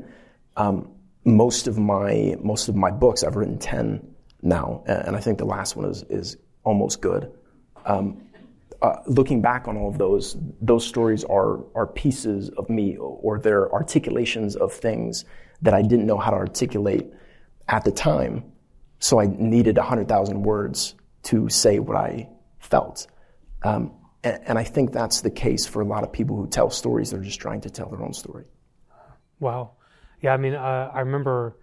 um, 0.57 0.91
most 1.25 1.67
of 1.67 1.77
my 1.77 2.37
most 2.41 2.69
of 2.69 2.77
my 2.77 2.91
books, 2.91 3.25
I've 3.25 3.37
written 3.37 3.59
ten 3.59 4.15
now, 4.43 4.85
and 4.87 5.17
I 5.17 5.21
think 5.21 5.39
the 5.39 5.45
last 5.45 5.77
one 5.77 5.87
is 5.87 6.05
is 6.05 6.37
almost 6.65 7.01
good. 7.01 7.31
Um, 7.87 8.23
uh, 8.83 8.97
looking 9.07 9.41
back 9.41 9.69
on 9.69 9.77
all 9.77 9.89
of 9.89 9.97
those, 9.97 10.37
those 10.61 10.87
stories 10.87 11.25
are 11.25 11.65
are 11.75 11.87
pieces 11.87 12.51
of 12.51 12.69
me, 12.69 12.97
or 12.99 13.39
they're 13.39 13.73
articulations 13.73 14.55
of 14.55 14.73
things 14.73 15.25
that 15.63 15.73
I 15.73 15.83
didn't 15.83 16.07
know 16.07 16.19
how 16.19 16.31
to 16.31 16.37
articulate 16.37 17.07
at 17.69 17.85
the 17.85 17.93
time. 17.93 18.45
So 18.99 19.21
I 19.21 19.27
needed 19.27 19.77
100,000 19.77 20.43
words 20.43 20.95
to 21.25 21.49
say 21.49 21.79
what 21.79 21.97
I 21.97 22.29
felt. 22.59 23.07
Um, 23.63 23.93
and, 24.23 24.41
and 24.47 24.59
I 24.59 24.65
think 24.65 24.93
that's 24.93 25.21
the 25.21 25.31
case 25.31 25.67
for 25.67 25.83
a 25.83 25.85
lot 25.85 26.03
of 26.03 26.13
people 26.13 26.37
who 26.37 26.47
tell 26.47 26.71
stories. 26.71 27.11
They're 27.11 27.21
just 27.21 27.41
trying 27.41 27.61
to 27.63 27.71
tell 27.71 27.89
their 27.89 28.03
own 28.03 28.13
story. 28.13 28.45
Wow. 29.41 29.73
Yeah, 30.23 30.33
I 30.33 30.37
mean, 30.37 30.55
uh, 30.55 30.91
I 30.93 31.01
remember 31.01 31.59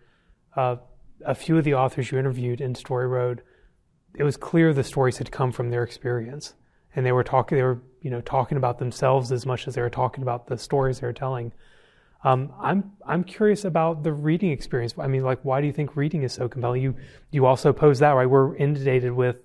uh, 0.56 0.78
a 1.26 1.36
few 1.36 1.58
of 1.58 1.64
the 1.64 1.74
authors 1.74 2.12
you 2.12 2.20
interviewed 2.20 2.62
in 2.62 2.76
Story 2.76 3.08
Road. 3.08 3.42
It 4.16 4.24
was 4.24 4.38
clear 4.38 4.74
the 4.74 4.84
stories 4.84 5.18
had 5.18 5.32
come 5.32 5.52
from 5.52 5.70
their 5.70 5.84
experience, 5.84 6.54
and 6.96 7.06
they 7.06 7.12
were 7.12 7.24
talking. 7.24 7.58
They 7.58 7.64
were, 7.64 7.82
you 8.02 8.12
know, 8.12 8.22
talking 8.22 8.58
about 8.58 8.80
themselves 8.80 9.32
as 9.32 9.46
much 9.46 9.68
as 9.68 9.76
they 9.76 9.82
were 9.82 9.90
talking 9.90 10.22
about 10.22 10.48
the 10.48 10.58
stories 10.58 11.00
they 11.00 11.08
were 11.08 11.14
telling. 11.14 11.52
Um, 12.24 12.54
I'm 12.60 12.92
I'm 13.06 13.24
curious 13.24 13.66
about 13.66 14.04
the 14.04 14.14
reading 14.14 14.52
experience. 14.52 14.94
I 14.98 15.08
mean, 15.08 15.24
like, 15.24 15.40
why 15.44 15.62
do 15.62 15.68
you 15.68 15.74
think 15.74 15.96
reading 15.96 16.24
is 16.24 16.34
so 16.34 16.48
compelling? 16.48 16.82
You 16.82 16.96
you 17.32 17.46
also 17.46 17.74
pose 17.74 18.00
that 18.00 18.12
right. 18.12 18.30
We're 18.30 18.56
inundated 18.56 19.12
with 19.12 19.38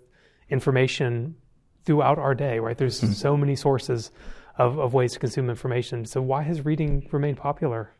information 0.50 1.36
throughout 1.84 2.18
our 2.18 2.34
day, 2.34 2.58
right? 2.58 2.76
There's 2.76 3.00
mm-hmm. 3.00 3.12
so 3.12 3.36
many 3.36 3.56
sources 3.56 4.10
of, 4.58 4.78
of 4.78 4.92
ways 4.92 5.12
to 5.14 5.18
consume 5.18 5.48
information. 5.48 6.04
So 6.04 6.20
why 6.20 6.42
has 6.42 6.64
reading 6.64 7.08
remained 7.10 7.38
popular? 7.38 7.92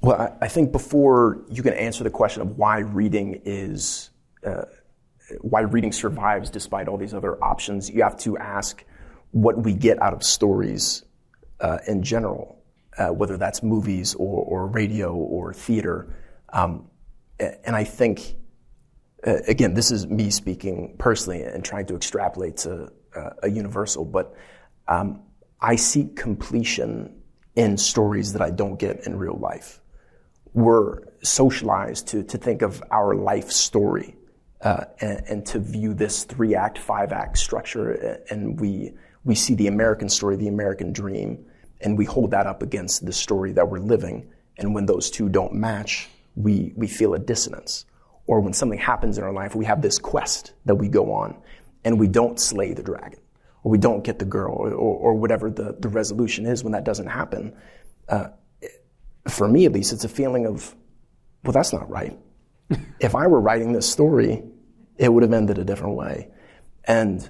Well, 0.00 0.20
I, 0.20 0.44
I 0.44 0.48
think 0.48 0.72
before 0.72 1.42
you 1.48 1.62
can 1.62 1.74
answer 1.74 2.04
the 2.04 2.10
question 2.10 2.42
of 2.42 2.58
why 2.58 2.78
reading 2.78 3.40
is, 3.44 4.10
uh, 4.44 4.64
why 5.40 5.60
reading 5.60 5.92
survives 5.92 6.50
despite 6.50 6.88
all 6.88 6.96
these 6.96 7.14
other 7.14 7.42
options, 7.42 7.90
you 7.90 8.02
have 8.02 8.16
to 8.18 8.36
ask 8.38 8.84
what 9.30 9.62
we 9.62 9.74
get 9.74 10.00
out 10.02 10.12
of 10.12 10.22
stories 10.22 11.04
uh, 11.60 11.78
in 11.86 12.02
general, 12.02 12.62
uh, 12.98 13.08
whether 13.08 13.36
that's 13.36 13.62
movies 13.62 14.14
or, 14.14 14.44
or 14.44 14.66
radio 14.66 15.14
or 15.14 15.54
theater. 15.54 16.14
Um, 16.52 16.88
and 17.38 17.74
I 17.74 17.84
think, 17.84 18.36
uh, 19.26 19.38
again, 19.48 19.74
this 19.74 19.90
is 19.90 20.06
me 20.06 20.30
speaking 20.30 20.96
personally 20.98 21.42
and 21.42 21.64
trying 21.64 21.86
to 21.86 21.96
extrapolate 21.96 22.58
to 22.58 22.92
uh, 23.16 23.30
a 23.42 23.50
universal, 23.50 24.04
but 24.04 24.34
um, 24.88 25.22
I 25.60 25.76
seek 25.76 26.16
completion 26.16 27.22
in 27.54 27.76
stories 27.76 28.32
that 28.34 28.42
I 28.42 28.50
don't 28.50 28.78
get 28.78 29.06
in 29.06 29.16
real 29.16 29.38
life 29.38 29.82
we're 30.54 31.00
socialized 31.22 32.08
to, 32.08 32.22
to 32.24 32.38
think 32.38 32.62
of 32.62 32.82
our 32.90 33.14
life 33.14 33.50
story 33.50 34.16
uh, 34.62 34.84
and, 35.00 35.22
and, 35.28 35.46
to 35.46 35.58
view 35.58 35.92
this 35.92 36.24
three 36.24 36.54
act, 36.54 36.78
five 36.78 37.12
act 37.12 37.36
structure. 37.36 38.22
And 38.30 38.60
we, 38.60 38.92
we 39.24 39.34
see 39.34 39.54
the 39.54 39.66
American 39.66 40.08
story, 40.08 40.36
the 40.36 40.48
American 40.48 40.92
dream, 40.92 41.44
and 41.80 41.98
we 41.98 42.04
hold 42.04 42.30
that 42.30 42.46
up 42.46 42.62
against 42.62 43.04
the 43.04 43.12
story 43.12 43.52
that 43.52 43.68
we're 43.68 43.80
living. 43.80 44.30
And 44.58 44.72
when 44.72 44.86
those 44.86 45.10
two 45.10 45.28
don't 45.28 45.54
match, 45.54 46.08
we, 46.36 46.72
we 46.76 46.86
feel 46.86 47.14
a 47.14 47.18
dissonance. 47.18 47.86
Or 48.26 48.38
when 48.40 48.52
something 48.52 48.78
happens 48.78 49.18
in 49.18 49.24
our 49.24 49.32
life, 49.32 49.56
we 49.56 49.64
have 49.64 49.82
this 49.82 49.98
quest 49.98 50.52
that 50.64 50.76
we 50.76 50.88
go 50.88 51.12
on 51.12 51.36
and 51.84 51.98
we 51.98 52.06
don't 52.06 52.38
slay 52.38 52.72
the 52.72 52.84
dragon 52.84 53.18
or 53.64 53.72
we 53.72 53.78
don't 53.78 54.04
get 54.04 54.20
the 54.20 54.24
girl 54.24 54.54
or, 54.54 54.72
or 54.72 55.14
whatever 55.14 55.50
the, 55.50 55.76
the 55.80 55.88
resolution 55.88 56.46
is 56.46 56.62
when 56.62 56.72
that 56.72 56.84
doesn't 56.84 57.08
happen. 57.08 57.52
Uh, 58.08 58.28
for 59.28 59.48
me 59.48 59.66
at 59.66 59.72
least, 59.72 59.92
it's 59.92 60.04
a 60.04 60.08
feeling 60.08 60.46
of, 60.46 60.74
well, 61.42 61.52
that's 61.52 61.72
not 61.72 61.90
right. 61.90 62.16
if 63.00 63.16
I 63.16 63.26
were 63.26 63.40
writing 63.40 63.72
this 63.72 63.90
story, 63.90 64.42
it 64.96 65.12
would 65.12 65.22
have 65.22 65.32
ended 65.32 65.58
a 65.58 65.64
different 65.64 65.96
way. 65.96 66.28
And, 66.84 67.28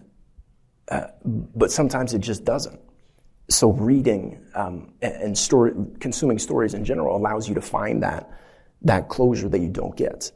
uh, 0.88 1.08
but 1.24 1.70
sometimes 1.70 2.14
it 2.14 2.20
just 2.20 2.44
doesn't. 2.44 2.80
So 3.48 3.72
reading 3.72 4.44
um, 4.54 4.94
and 5.02 5.36
story, 5.36 5.72
consuming 6.00 6.38
stories 6.38 6.74
in 6.74 6.84
general 6.84 7.16
allows 7.16 7.48
you 7.48 7.54
to 7.54 7.60
find 7.60 8.02
that, 8.02 8.30
that 8.82 9.08
closure 9.08 9.48
that 9.48 9.60
you 9.60 9.68
don't 9.68 9.96
get. 9.96 10.32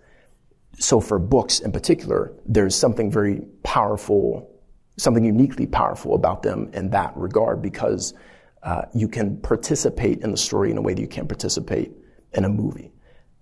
So 0.79 1.01
for 1.01 1.19
books 1.19 1.61
in 1.61 1.73
particular, 1.73 2.35
there's 2.45 2.75
something 2.75 3.11
very 3.11 3.43
powerful, 3.63 4.51
something 4.99 5.25
uniquely 5.25 5.67
powerful 5.67 6.15
about 6.15 6.43
them 6.43 6.71
in 6.75 6.91
that 6.91 7.17
regard 7.17 7.63
because 7.63 8.13
uh, 8.63 8.83
you 8.93 9.09
can 9.09 9.41
participate 9.41 10.21
in 10.21 10.31
the 10.31 10.37
story 10.37 10.71
in 10.71 10.77
a 10.77 10.83
way 10.83 10.93
that 10.93 11.01
you 11.01 11.09
can't 11.09 11.29
participate 11.29 11.93
in 12.33 12.45
a 12.45 12.49
movie. 12.49 12.93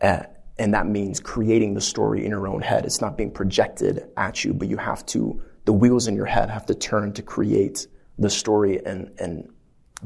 Uh, 0.01 0.25
and 0.59 0.75
that 0.75 0.87
means 0.87 1.21
creating 1.21 1.75
the 1.75 1.81
story 1.81 2.25
in 2.25 2.31
your 2.31 2.47
own 2.47 2.63
head. 2.63 2.85
It's 2.85 3.01
not 3.01 3.17
being 3.17 3.31
projected 3.31 4.09
at 4.17 4.45
you, 4.45 4.55
but 4.55 4.69
you 4.69 4.77
have 4.77 5.05
to, 5.07 5.43
the 5.65 5.73
wheels 5.73 6.07
in 6.07 6.15
your 6.15 6.27
head 6.27 6.51
have 6.51 6.67
to 6.67 6.75
turn 6.75 7.13
to 7.15 7.23
create 7.23 7.87
the 8.19 8.31
story. 8.31 8.85
And, 8.85 9.11
and 9.19 9.49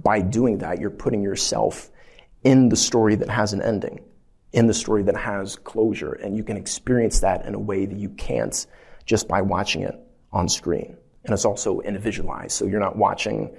by 0.02 0.20
doing 0.20 0.58
that, 0.58 0.80
you're 0.80 0.90
putting 0.90 1.22
yourself 1.22 1.90
in 2.44 2.70
the 2.70 2.76
story 2.76 3.14
that 3.16 3.28
has 3.28 3.52
an 3.52 3.60
ending, 3.60 4.00
in 4.52 4.66
the 4.66 4.74
story 4.74 5.02
that 5.02 5.16
has 5.16 5.56
closure. 5.56 6.12
And 6.12 6.36
you 6.36 6.42
can 6.42 6.56
experience 6.56 7.20
that 7.20 7.44
in 7.44 7.54
a 7.54 7.58
way 7.58 7.84
that 7.84 7.98
you 7.98 8.08
can't 8.10 8.66
just 9.04 9.28
by 9.28 9.42
watching 9.42 9.82
it 9.82 9.94
on 10.32 10.48
screen. 10.48 10.96
And 11.24 11.34
it's 11.34 11.44
also 11.44 11.80
individualized. 11.80 12.52
So 12.52 12.64
you're 12.64 12.80
not 12.80 12.96
watching 12.96 13.54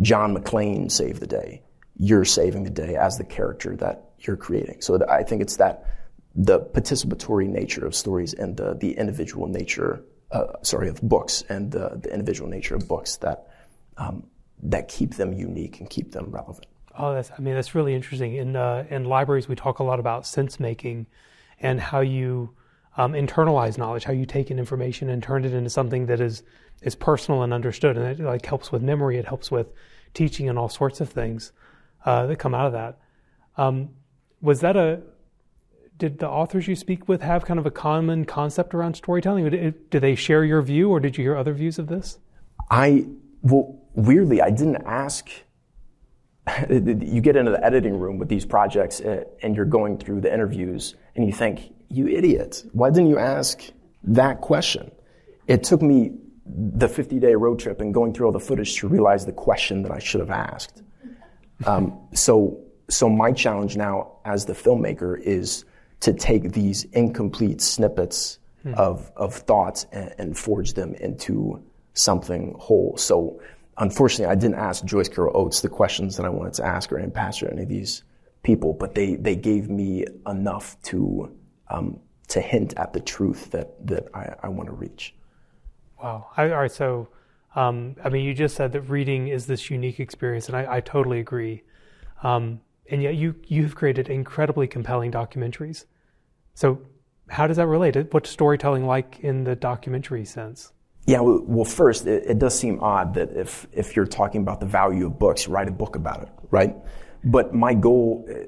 John 0.00 0.36
McClane 0.36 0.90
save 0.90 1.20
the 1.20 1.26
day. 1.26 1.62
You're 1.96 2.24
saving 2.24 2.64
the 2.64 2.70
day 2.70 2.96
as 2.96 3.16
the 3.16 3.24
character 3.24 3.76
that 3.76 4.10
you're 4.18 4.36
creating. 4.36 4.80
So 4.80 4.98
I 5.08 5.22
think 5.22 5.42
it's 5.42 5.56
that 5.58 5.86
the 6.34 6.60
participatory 6.60 7.48
nature 7.48 7.84
of 7.84 7.94
stories 7.94 8.32
and 8.34 8.56
the, 8.56 8.74
the 8.74 8.92
individual 8.92 9.46
nature, 9.46 10.02
uh, 10.30 10.46
sorry, 10.62 10.88
of 10.88 11.00
books 11.02 11.42
and 11.48 11.70
the, 11.70 12.00
the 12.02 12.12
individual 12.12 12.48
nature 12.48 12.74
of 12.74 12.88
books 12.88 13.16
that 13.16 13.48
um, 13.98 14.26
that 14.62 14.88
keep 14.88 15.14
them 15.14 15.32
unique 15.32 15.80
and 15.80 15.90
keep 15.90 16.12
them 16.12 16.30
relevant. 16.30 16.66
Oh, 16.96 17.12
that's 17.14 17.30
I 17.36 17.40
mean 17.40 17.54
that's 17.54 17.74
really 17.74 17.94
interesting. 17.94 18.34
In 18.34 18.56
uh, 18.56 18.84
in 18.90 19.04
libraries, 19.04 19.48
we 19.48 19.54
talk 19.54 19.78
a 19.78 19.84
lot 19.84 19.98
about 19.98 20.26
sense 20.26 20.60
making 20.60 21.06
and 21.60 21.80
how 21.80 22.00
you 22.00 22.54
um, 22.96 23.12
internalize 23.12 23.78
knowledge, 23.78 24.04
how 24.04 24.12
you 24.12 24.26
take 24.26 24.50
in 24.50 24.58
information 24.58 25.08
and 25.08 25.22
turn 25.22 25.44
it 25.44 25.52
into 25.52 25.70
something 25.70 26.06
that 26.06 26.20
is 26.20 26.42
is 26.82 26.94
personal 26.94 27.42
and 27.42 27.52
understood, 27.52 27.96
and 27.96 28.06
it 28.06 28.22
like 28.22 28.44
helps 28.46 28.72
with 28.72 28.82
memory. 28.82 29.18
It 29.18 29.26
helps 29.26 29.50
with 29.50 29.72
teaching 30.14 30.48
and 30.48 30.58
all 30.58 30.68
sorts 30.68 31.00
of 31.00 31.08
things 31.08 31.52
uh, 32.04 32.26
that 32.26 32.36
come 32.36 32.54
out 32.54 32.66
of 32.66 32.72
that. 32.72 32.98
Um, 33.56 33.90
was 34.40 34.60
that 34.60 34.76
a 34.76 35.00
did 35.98 36.18
the 36.18 36.28
authors 36.28 36.66
you 36.66 36.76
speak 36.76 37.08
with 37.08 37.22
have 37.22 37.44
kind 37.44 37.60
of 37.60 37.66
a 37.66 37.70
common 37.70 38.24
concept 38.24 38.74
around 38.74 38.94
storytelling? 38.94 39.48
Did, 39.48 39.90
they 39.90 40.14
share 40.14 40.44
your 40.44 40.62
view, 40.62 40.90
or 40.90 41.00
did 41.00 41.16
you 41.16 41.24
hear 41.24 41.36
other 41.36 41.52
views 41.52 41.78
of 41.78 41.86
this? 41.86 42.18
I 42.70 43.06
well, 43.42 43.80
weirdly, 43.94 44.40
I 44.40 44.50
didn't 44.50 44.82
ask. 44.86 45.28
you 46.70 47.20
get 47.20 47.36
into 47.36 47.52
the 47.52 47.64
editing 47.64 47.98
room 47.98 48.18
with 48.18 48.28
these 48.28 48.44
projects, 48.44 49.00
uh, 49.00 49.24
and 49.42 49.54
you're 49.54 49.64
going 49.64 49.98
through 49.98 50.20
the 50.20 50.32
interviews, 50.32 50.96
and 51.14 51.24
you 51.26 51.32
think, 51.32 51.72
"You 51.88 52.08
idiot! 52.08 52.64
Why 52.72 52.90
didn't 52.90 53.08
you 53.08 53.18
ask 53.18 53.62
that 54.04 54.40
question?" 54.40 54.90
It 55.46 55.64
took 55.64 55.82
me 55.82 56.12
the 56.46 56.88
50 56.88 57.18
day 57.20 57.34
road 57.34 57.58
trip 57.58 57.80
and 57.80 57.94
going 57.94 58.12
through 58.12 58.26
all 58.26 58.32
the 58.32 58.40
footage 58.40 58.76
to 58.76 58.88
realize 58.88 59.24
the 59.26 59.32
question 59.32 59.82
that 59.82 59.92
I 59.92 59.98
should 59.98 60.20
have 60.20 60.30
asked. 60.30 60.82
Um, 61.66 61.98
so, 62.12 62.60
so 62.88 63.08
my 63.08 63.32
challenge 63.32 63.76
now 63.76 64.18
as 64.24 64.44
the 64.44 64.52
filmmaker 64.52 65.20
is 65.20 65.64
to 66.02 66.12
take 66.12 66.52
these 66.52 66.84
incomplete 66.92 67.60
snippets 67.60 68.38
hmm. 68.62 68.74
of, 68.74 69.10
of 69.16 69.34
thoughts 69.34 69.86
and, 69.92 70.14
and, 70.18 70.38
forge 70.38 70.74
them 70.74 70.94
into 70.94 71.62
something 71.94 72.54
whole. 72.58 72.96
So, 72.96 73.40
unfortunately, 73.78 74.26
I 74.26 74.34
didn't 74.34 74.56
ask 74.56 74.84
Joyce 74.84 75.08
Carol 75.08 75.36
Oates 75.36 75.60
the 75.60 75.68
questions 75.68 76.16
that 76.16 76.26
I 76.26 76.28
wanted 76.28 76.54
to 76.54 76.66
ask 76.66 76.92
or 76.92 76.98
Ann 76.98 77.12
Patchett 77.12 77.52
any 77.52 77.62
of 77.62 77.68
these 77.68 78.02
people, 78.42 78.72
but 78.72 78.94
they, 78.94 79.14
they 79.14 79.36
gave 79.36 79.70
me 79.70 80.04
enough 80.26 80.76
to, 80.84 81.32
um, 81.70 82.00
to 82.28 82.40
hint 82.40 82.74
at 82.76 82.92
the 82.92 83.00
truth 83.00 83.52
that, 83.52 83.86
that 83.86 84.08
I, 84.12 84.34
I 84.42 84.48
want 84.48 84.68
to 84.68 84.74
reach. 84.74 85.14
Wow. 86.02 86.28
I, 86.36 86.50
all 86.50 86.60
right. 86.60 86.72
So, 86.72 87.08
um, 87.54 87.94
I 88.02 88.08
mean, 88.08 88.24
you 88.24 88.34
just 88.34 88.56
said 88.56 88.72
that 88.72 88.82
reading 88.82 89.28
is 89.28 89.46
this 89.46 89.70
unique 89.70 90.00
experience, 90.00 90.48
and 90.48 90.56
I, 90.56 90.76
I 90.76 90.80
totally 90.80 91.20
agree. 91.20 91.62
Um, 92.24 92.60
and 92.90 93.02
yet, 93.02 93.14
you 93.14 93.36
you've 93.46 93.74
created 93.74 94.08
incredibly 94.08 94.66
compelling 94.66 95.12
documentaries. 95.12 95.84
So, 96.54 96.80
how 97.28 97.46
does 97.46 97.56
that 97.56 97.66
relate? 97.66 97.96
What's 98.12 98.30
storytelling 98.30 98.86
like 98.86 99.20
in 99.20 99.44
the 99.44 99.56
documentary 99.56 100.24
sense? 100.24 100.72
Yeah. 101.06 101.20
Well, 101.20 101.64
first, 101.64 102.06
it, 102.06 102.24
it, 102.26 102.38
does 102.38 102.56
seem 102.56 102.80
odd 102.80 103.14
that 103.14 103.32
if 103.36 103.66
if 103.72 103.96
you're 103.96 104.06
talking 104.06 104.42
about 104.42 104.60
the 104.60 104.66
value 104.66 105.06
of 105.06 105.18
books, 105.18 105.48
write 105.48 105.68
a 105.68 105.72
book 105.72 105.96
about 105.96 106.22
it, 106.22 106.28
right? 106.50 106.76
But 107.24 107.54
my 107.54 107.74
goal 107.74 108.28
uh, 108.30 108.46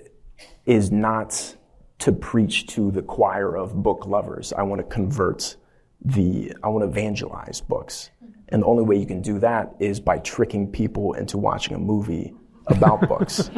is 0.66 0.92
not 0.92 1.56
to 2.00 2.12
preach 2.12 2.66
to 2.68 2.90
the 2.90 3.02
choir 3.02 3.56
of 3.56 3.82
book 3.82 4.06
lovers. 4.06 4.52
I 4.52 4.62
want 4.62 4.80
to 4.80 4.86
convert 4.86 5.56
the 6.04 6.52
I 6.62 6.68
want 6.68 6.84
to 6.84 6.88
evangelize 6.88 7.60
books. 7.60 8.10
And 8.50 8.62
the 8.62 8.66
only 8.66 8.84
way 8.84 8.96
you 8.96 9.06
can 9.06 9.22
do 9.22 9.38
that 9.40 9.74
is 9.80 9.98
by 9.98 10.18
tricking 10.18 10.70
people 10.70 11.14
into 11.14 11.38
watching 11.38 11.74
a 11.74 11.78
movie 11.78 12.34
about 12.66 13.08
books. 13.08 13.50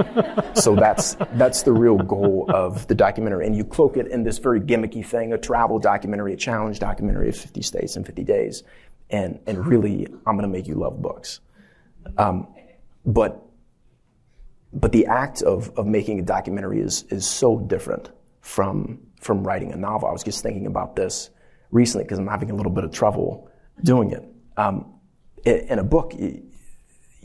So 0.55 0.75
that's 0.75 1.17
that's 1.35 1.63
the 1.63 1.73
real 1.73 1.99
goal 1.99 2.47
of 2.53 2.87
the 2.87 2.95
documentary. 2.95 3.47
And 3.47 3.57
you 3.57 3.65
cloak 3.65 3.97
it 3.97 4.07
in 4.09 4.23
this 4.23 4.39
very 4.39 4.61
gimmicky 4.61 5.05
thing, 5.05 5.33
a 5.33 5.39
travel 5.39 5.79
documentary, 5.79 6.33
a 6.33 6.37
challenge 6.37 6.79
documentary 6.79 7.29
of 7.29 7.37
50 7.37 7.63
states 7.63 7.97
in 7.97 8.05
50 8.05 8.25
days. 8.25 8.63
And 9.11 9.39
and 9.47 9.67
really, 9.67 10.07
I'm 10.27 10.37
gonna 10.37 10.49
make 10.49 10.67
you 10.67 10.75
love 10.75 11.01
books. 11.01 11.41
Um, 12.19 12.49
but 13.05 13.43
but 14.73 14.93
the 14.93 15.07
act 15.07 15.43
of, 15.43 15.71
of 15.79 15.87
making 15.87 16.19
a 16.19 16.23
documentary 16.23 16.81
is 16.81 17.05
is 17.11 17.27
so 17.27 17.59
different 17.59 18.11
from 18.41 19.01
from 19.21 19.47
writing 19.47 19.73
a 19.73 19.77
novel. 19.77 20.09
I 20.09 20.13
was 20.13 20.25
just 20.25 20.43
thinking 20.43 20.67
about 20.67 20.97
this 20.97 21.31
recently 21.71 22.05
because 22.05 22.19
I'm 22.19 22.27
having 22.27 22.51
a 22.51 22.55
little 22.55 22.73
bit 22.73 22.85
of 22.85 22.93
trouble 22.93 23.51
doing 23.83 24.11
it. 24.11 24.25
Um, 24.57 24.93
in 25.45 25.79
a 25.79 25.85
book, 25.85 26.13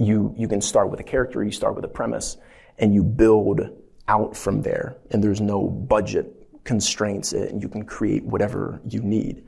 you 0.03 0.33
you 0.37 0.47
can 0.47 0.61
start 0.61 0.89
with 0.89 0.99
a 0.99 1.03
character, 1.03 1.43
you 1.43 1.51
start 1.51 1.75
with 1.75 1.85
a 1.85 1.89
premise, 1.89 2.37
and 2.77 2.93
you 2.93 3.03
build 3.03 3.61
out 4.07 4.35
from 4.35 4.61
there. 4.61 4.97
And 5.11 5.23
there's 5.23 5.41
no 5.41 5.67
budget 5.67 6.47
constraints, 6.63 7.33
and 7.33 7.61
you 7.61 7.69
can 7.69 7.85
create 7.85 8.23
whatever 8.23 8.81
you 8.85 9.01
need. 9.01 9.45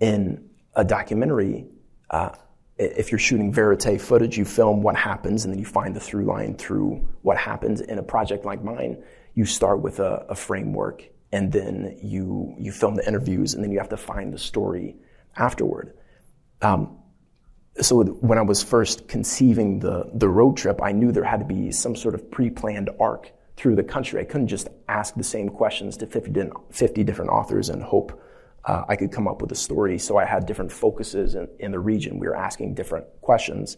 In 0.00 0.48
a 0.74 0.84
documentary, 0.84 1.66
uh, 2.10 2.30
if 2.78 3.10
you're 3.10 3.18
shooting 3.18 3.52
verite 3.52 4.00
footage, 4.00 4.38
you 4.38 4.44
film 4.44 4.82
what 4.82 4.96
happens, 4.96 5.44
and 5.44 5.52
then 5.52 5.58
you 5.58 5.66
find 5.66 5.94
the 5.94 6.00
through 6.00 6.24
line 6.24 6.54
through 6.56 7.06
what 7.22 7.36
happens. 7.36 7.80
In 7.80 7.98
a 7.98 8.02
project 8.02 8.44
like 8.44 8.62
mine, 8.62 9.02
you 9.34 9.44
start 9.44 9.80
with 9.80 9.98
a, 9.98 10.26
a 10.28 10.34
framework, 10.34 11.02
and 11.32 11.52
then 11.52 11.98
you 12.02 12.54
you 12.58 12.72
film 12.72 12.94
the 12.94 13.06
interviews, 13.06 13.54
and 13.54 13.62
then 13.62 13.72
you 13.72 13.78
have 13.78 13.88
to 13.90 13.96
find 13.96 14.32
the 14.32 14.38
story 14.38 14.96
afterward. 15.36 15.94
Um, 16.62 16.97
so 17.80 18.02
when 18.04 18.38
I 18.38 18.42
was 18.42 18.62
first 18.62 19.08
conceiving 19.08 19.78
the, 19.78 20.10
the 20.14 20.28
road 20.28 20.56
trip, 20.56 20.80
I 20.82 20.92
knew 20.92 21.12
there 21.12 21.24
had 21.24 21.40
to 21.40 21.46
be 21.46 21.70
some 21.70 21.94
sort 21.94 22.14
of 22.14 22.30
pre-planned 22.30 22.90
arc 22.98 23.32
through 23.56 23.76
the 23.76 23.84
country. 23.84 24.20
I 24.20 24.24
couldn't 24.24 24.48
just 24.48 24.68
ask 24.88 25.14
the 25.14 25.24
same 25.24 25.48
questions 25.48 25.96
to 25.98 26.06
50, 26.06 26.50
50 26.70 27.04
different 27.04 27.30
authors 27.30 27.68
and 27.68 27.82
hope 27.82 28.20
uh, 28.64 28.84
I 28.88 28.96
could 28.96 29.12
come 29.12 29.28
up 29.28 29.40
with 29.40 29.52
a 29.52 29.56
story. 29.56 29.98
So 29.98 30.16
I 30.16 30.24
had 30.24 30.46
different 30.46 30.72
focuses 30.72 31.34
in, 31.34 31.48
in 31.58 31.70
the 31.70 31.78
region. 31.78 32.18
We 32.18 32.26
were 32.26 32.36
asking 32.36 32.74
different 32.74 33.06
questions. 33.20 33.76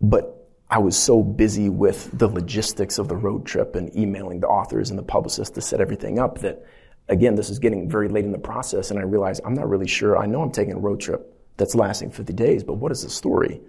But 0.00 0.34
I 0.70 0.78
was 0.78 0.98
so 0.98 1.22
busy 1.22 1.68
with 1.68 2.10
the 2.18 2.28
logistics 2.28 2.98
of 2.98 3.08
the 3.08 3.16
road 3.16 3.46
trip 3.46 3.74
and 3.74 3.94
emailing 3.96 4.40
the 4.40 4.48
authors 4.48 4.90
and 4.90 4.98
the 4.98 5.02
publicists 5.02 5.54
to 5.54 5.60
set 5.60 5.80
everything 5.80 6.18
up 6.18 6.38
that, 6.40 6.64
again, 7.08 7.34
this 7.34 7.48
is 7.50 7.58
getting 7.58 7.88
very 7.88 8.08
late 8.08 8.24
in 8.24 8.32
the 8.32 8.38
process. 8.38 8.90
And 8.90 8.98
I 8.98 9.02
realized 9.02 9.42
I'm 9.44 9.54
not 9.54 9.68
really 9.68 9.88
sure. 9.88 10.18
I 10.18 10.26
know 10.26 10.42
I'm 10.42 10.52
taking 10.52 10.74
a 10.74 10.78
road 10.78 11.00
trip 11.00 11.34
that's 11.58 11.74
lasting 11.74 12.10
50 12.10 12.32
days, 12.32 12.64
but 12.64 12.74
what 12.74 12.90
is 12.92 13.02
the 13.02 13.10
story? 13.10 13.60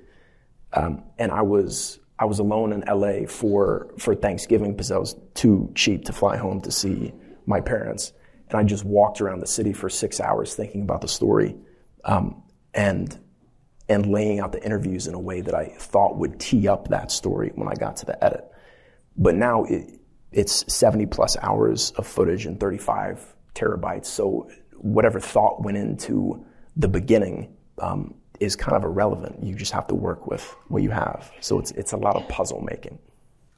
Um, 0.72 1.04
and 1.18 1.32
I 1.32 1.42
was 1.42 2.00
I 2.20 2.26
was 2.26 2.40
alone 2.40 2.72
in 2.72 2.82
LA 2.82 3.26
for 3.28 3.92
for 3.98 4.16
Thanksgiving 4.16 4.72
because 4.72 4.92
I 4.92 4.98
was 4.98 5.16
too 5.34 5.72
cheap 5.76 6.06
to 6.06 6.14
fly 6.14 6.38
home 6.38 6.62
to 6.62 6.72
see 6.72 7.14
my 7.46 7.60
parents, 7.60 8.14
and 8.50 8.60
I 8.60 8.64
just 8.64 8.86
walked 8.86 9.20
around 9.20 9.40
the 9.40 9.48
city 9.48 9.74
for 9.74 9.90
six 9.90 10.20
hours 10.20 10.54
thinking 10.54 10.84
about 10.84 11.02
the 11.02 11.08
story, 11.08 11.56
um, 12.06 12.44
and 12.74 13.18
and 13.88 14.06
laying 14.06 14.40
out 14.40 14.52
the 14.52 14.64
interviews 14.64 15.08
in 15.08 15.16
a 15.16 15.20
way 15.20 15.42
that 15.42 15.56
I 15.56 15.74
thought 15.80 16.18
would 16.18 16.40
tee 16.40 16.68
up 16.68 16.90
that 16.90 17.12
story 17.12 17.52
when 17.56 17.68
I 17.68 17.74
got 17.74 17.98
to 17.98 18.06
the 18.06 18.24
edit. 18.24 18.46
But 19.18 19.34
now 19.34 19.64
it, 19.64 20.00
it's 20.32 20.72
70 20.72 21.08
plus 21.08 21.36
hours 21.42 21.90
of 21.92 22.06
footage 22.06 22.46
and 22.46 22.60
35 22.60 23.36
terabytes. 23.56 24.06
So 24.06 24.48
whatever 24.76 25.20
thought 25.20 25.64
went 25.64 25.78
into 25.78 26.46
the 26.78 26.88
beginning 26.88 27.58
um, 27.82 28.14
is 28.40 28.56
kind 28.56 28.76
of 28.76 28.84
irrelevant. 28.84 29.44
You 29.44 29.56
just 29.56 29.72
have 29.72 29.88
to 29.88 29.96
work 29.96 30.28
with 30.28 30.56
what 30.68 30.84
you 30.84 30.92
have. 30.92 31.32
So 31.40 31.60
it's 31.60 31.72
it's 31.72 31.92
a 31.94 31.98
lot 31.98 32.16
of 32.16 32.28
puzzle 32.28 32.62
making. 32.62 33.00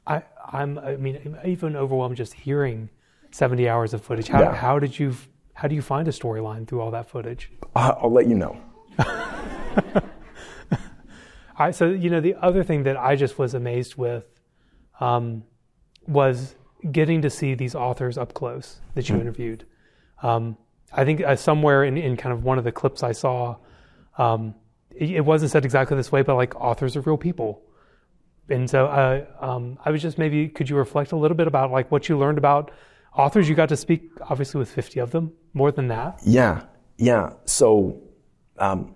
I 0.06 0.22
I'm 0.52 0.78
I 0.78 0.96
mean 0.96 1.20
I'm 1.24 1.38
even 1.48 1.76
overwhelmed 1.76 2.16
just 2.16 2.34
hearing 2.34 2.88
70 3.30 3.68
hours 3.68 3.94
of 3.94 4.02
footage. 4.02 4.28
How 4.28 4.40
yeah. 4.40 4.54
how 4.54 4.78
did 4.78 4.98
you 4.98 5.14
how 5.54 5.68
do 5.68 5.74
you 5.74 5.82
find 5.82 6.08
a 6.08 6.10
storyline 6.10 6.66
through 6.66 6.80
all 6.80 6.90
that 6.90 7.08
footage? 7.08 7.50
Uh, 7.74 7.94
I'll 8.00 8.12
let 8.12 8.26
you 8.26 8.34
know. 8.34 8.58
I, 11.58 11.70
so 11.70 11.90
you 11.90 12.10
know 12.10 12.20
the 12.20 12.34
other 12.36 12.64
thing 12.64 12.82
that 12.84 12.96
I 12.96 13.16
just 13.16 13.38
was 13.38 13.54
amazed 13.54 13.96
with 13.96 14.24
um, 15.00 15.44
was 16.06 16.54
getting 16.90 17.22
to 17.22 17.30
see 17.30 17.54
these 17.54 17.74
authors 17.74 18.18
up 18.18 18.34
close 18.34 18.80
that 18.94 19.08
you 19.08 19.16
mm 19.16 19.20
interviewed. 19.20 19.64
Um, 20.22 20.56
I 20.92 21.04
think 21.04 21.20
uh, 21.20 21.36
somewhere 21.36 21.84
in, 21.84 21.96
in 21.96 22.16
kind 22.16 22.32
of 22.32 22.44
one 22.44 22.58
of 22.58 22.64
the 22.64 22.72
clips 22.72 23.02
I 23.02 23.12
saw, 23.12 23.56
um, 24.18 24.54
it, 24.90 25.10
it, 25.10 25.24
wasn't 25.24 25.50
said 25.50 25.64
exactly 25.64 25.96
this 25.96 26.12
way, 26.12 26.22
but 26.22 26.34
like 26.36 26.54
authors 26.56 26.96
are 26.96 27.00
real 27.00 27.16
people. 27.16 27.62
And 28.48 28.68
so 28.68 28.86
uh, 28.86 29.24
um, 29.40 29.78
I 29.84 29.90
was 29.90 30.02
just 30.02 30.18
maybe, 30.18 30.48
could 30.48 30.68
you 30.68 30.76
reflect 30.76 31.12
a 31.12 31.16
little 31.16 31.36
bit 31.36 31.46
about 31.46 31.70
like 31.70 31.90
what 31.90 32.08
you 32.08 32.18
learned 32.18 32.38
about 32.38 32.70
authors? 33.16 33.48
You 33.48 33.54
got 33.54 33.68
to 33.70 33.76
speak 33.76 34.10
obviously 34.28 34.58
with 34.58 34.70
50 34.70 35.00
of 35.00 35.10
them, 35.10 35.32
more 35.54 35.72
than 35.72 35.88
that. 35.88 36.20
Yeah, 36.24 36.64
yeah. 36.98 37.32
So 37.46 38.02
um, 38.58 38.94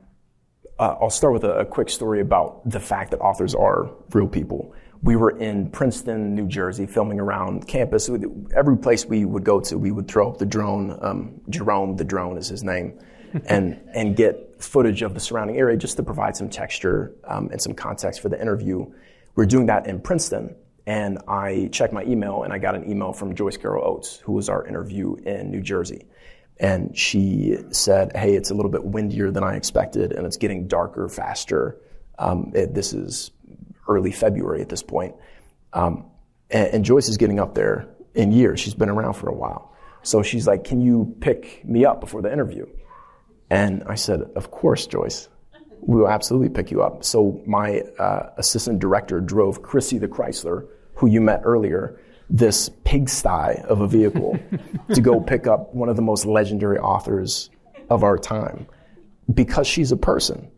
uh, 0.79 0.97
I'll 1.01 1.11
start 1.11 1.33
with 1.33 1.45
a, 1.45 1.61
a 1.61 1.65
quick 1.65 1.89
story 1.89 2.21
about 2.21 2.69
the 2.69 2.81
fact 2.81 3.13
that 3.13 3.19
authors 3.21 3.55
are 3.55 3.91
real 4.13 4.29
people 4.29 4.75
we 5.03 5.15
were 5.15 5.39
in 5.39 5.71
Princeton, 5.71 6.35
New 6.35 6.49
Jersey, 6.49 6.87
filming 6.87 7.21
around 7.21 7.69
campus. 7.69 8.11
Every 8.57 8.77
place 8.77 9.07
we 9.07 9.25
would 9.25 9.45
go 9.45 9.61
to, 9.61 9.79
we 9.79 9.93
would 9.93 10.09
throw 10.09 10.31
up 10.31 10.39
the 10.39 10.47
drone. 10.47 10.99
Um, 11.01 11.41
Jerome, 11.49 11.97
the 11.97 12.05
drone 12.05 12.37
is 12.39 12.49
his 12.49 12.65
name 12.65 12.99
and 13.47 13.81
and 13.95 14.17
get 14.17 14.63
footage 14.63 15.03
of 15.03 15.15
the 15.15 15.21
surrounding 15.21 15.57
area 15.59 15.77
just 15.77 15.97
to 15.97 16.03
provide 16.03 16.37
some 16.37 16.49
texture 16.49 17.15
um, 17.25 17.49
and 17.51 17.61
some 17.61 17.75
context 17.75 18.21
for 18.21 18.29
the 18.29 18.41
interview. 18.41 18.87
We're 19.35 19.47
doing 19.47 19.67
that 19.67 19.87
in 19.87 20.01
Princeton, 20.01 20.57
and 20.87 21.19
I 21.29 21.69
checked 21.73 21.93
my 21.93 22.05
email 22.05 22.45
and 22.45 22.53
I 22.53 22.59
got 22.59 22.75
an 22.75 22.91
email 22.91 23.13
from 23.13 23.35
Joyce 23.35 23.57
Carol 23.57 23.85
Oates, 23.85 24.17
who 24.19 24.33
was 24.33 24.49
our 24.49 24.67
interview 24.67 25.17
in 25.17 25.51
New 25.51 25.61
Jersey. 25.61 26.07
And 26.59 26.97
she 26.97 27.59
said, 27.71 28.17
Hey, 28.17 28.35
it's 28.35 28.51
a 28.51 28.55
little 28.55 28.71
bit 28.71 28.85
windier 28.85 29.31
than 29.31 29.45
I 29.45 29.57
expected, 29.57 30.13
and 30.13 30.27
it's 30.27 30.37
getting 30.37 30.69
darker 30.69 31.09
faster. 31.09 31.79
Um, 32.19 32.53
it, 32.55 32.73
this 32.73 32.95
is 32.95 33.31
early 33.89 34.13
February 34.13 34.63
at 34.63 34.69
this 34.69 34.83
point. 34.83 35.15
Um, 35.73 36.07
and, 36.51 36.69
and 36.69 36.85
Joyce 36.85 37.09
is 37.09 37.19
getting 37.19 37.41
up 37.41 37.55
there 37.55 37.89
in 38.15 38.33
years. 38.33 38.61
She's 38.61 38.75
been 38.75 38.89
around 38.89 39.15
for 39.15 39.29
a 39.29 39.35
while. 39.35 39.75
So 40.03 40.23
she's 40.23 40.47
like, 40.47 40.65
Can 40.65 40.81
you 40.81 41.15
pick 41.21 41.65
me 41.65 41.85
up 41.85 42.01
before 42.01 42.23
the 42.23 42.33
interview? 42.33 42.67
And 43.51 43.85
I 43.85 43.95
said, 43.95 44.23
Of 44.35 44.51
course, 44.51 44.87
Joyce. 44.87 45.29
We 45.81 46.01
will 46.01 46.09
absolutely 46.09 46.49
pick 46.49 46.71
you 46.71 46.83
up. 46.83 47.05
So 47.05 47.41
my 47.47 47.81
uh, 47.99 48.31
assistant 48.39 48.81
director 48.81 49.21
drove 49.21 49.63
Chrissy 49.63 49.99
the 49.99 50.09
Chrysler, 50.09 50.67
who 50.95 51.07
you 51.07 51.21
met 51.21 51.43
earlier, 51.45 52.01
this 52.29 52.69
pigsty 52.85 53.63
of 53.69 53.81
a 53.81 53.87
vehicle 53.87 54.39
to 54.95 55.01
go 55.01 55.21
pick 55.21 55.47
up 55.47 55.73
one 55.75 55.89
of 55.89 55.97
the 55.97 56.03
most 56.03 56.27
legendary 56.27 56.79
authors 56.79 57.51
of 57.89 58.03
our 58.03 58.19
time 58.19 58.67
because 59.33 59.67
she's 59.67 59.93
a 59.93 59.97
person 59.97 60.51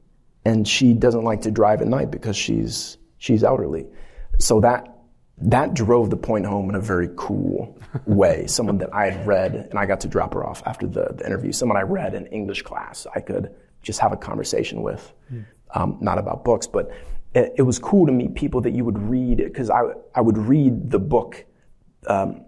and 0.45 0.67
she 0.67 0.95
doesn't 0.95 1.25
like 1.25 1.43
to 1.43 1.51
drive 1.51 1.83
at 1.83 1.89
night 1.89 2.11
because 2.11 2.37
she's 2.37 2.97
she's 3.19 3.45
elderly. 3.45 3.87
So 4.39 4.61
that 4.61 4.98
that 5.41 5.75
drove 5.75 6.11
the 6.11 6.17
point 6.17 6.47
home 6.47 6.69
in 6.69 6.75
a 6.75 6.81
very 6.81 7.11
cool 7.17 7.79
way. 8.07 8.47
Someone 8.49 8.79
that 8.79 8.93
I 8.93 9.11
had 9.11 9.27
read, 9.27 9.55
and 9.55 9.79
I 9.79 9.87
got 9.87 10.01
to 10.01 10.09
drop 10.09 10.35
her 10.35 10.45
off 10.45 10.63
after 10.67 10.87
the, 10.87 11.15
the 11.15 11.25
interview. 11.27 11.53
Someone 11.53 11.77
I 11.77 11.83
read 11.83 12.15
in 12.15 12.27
English 12.27 12.63
class, 12.63 13.07
I 13.15 13.21
could 13.21 13.55
just 13.83 14.01
have 14.01 14.13
a 14.13 14.17
conversation 14.17 14.83
with, 14.83 15.13
mm. 15.33 15.45
um, 15.75 15.99
not 16.01 16.19
about 16.19 16.45
books, 16.45 16.67
but 16.67 16.91
it, 17.35 17.55
it, 17.59 17.63
was 17.63 17.79
cool 17.79 18.07
to 18.07 18.13
meet 18.13 18.35
people 18.35 18.61
that 18.63 18.73
you 18.73 18.85
would 18.85 18.99
read 18.99 19.39
because 19.39 19.71
I 19.71 19.83
I 20.15 20.21
would 20.21 20.39
read 20.39 20.91
the 20.91 20.99
book. 20.99 21.45
Um, 22.07 22.45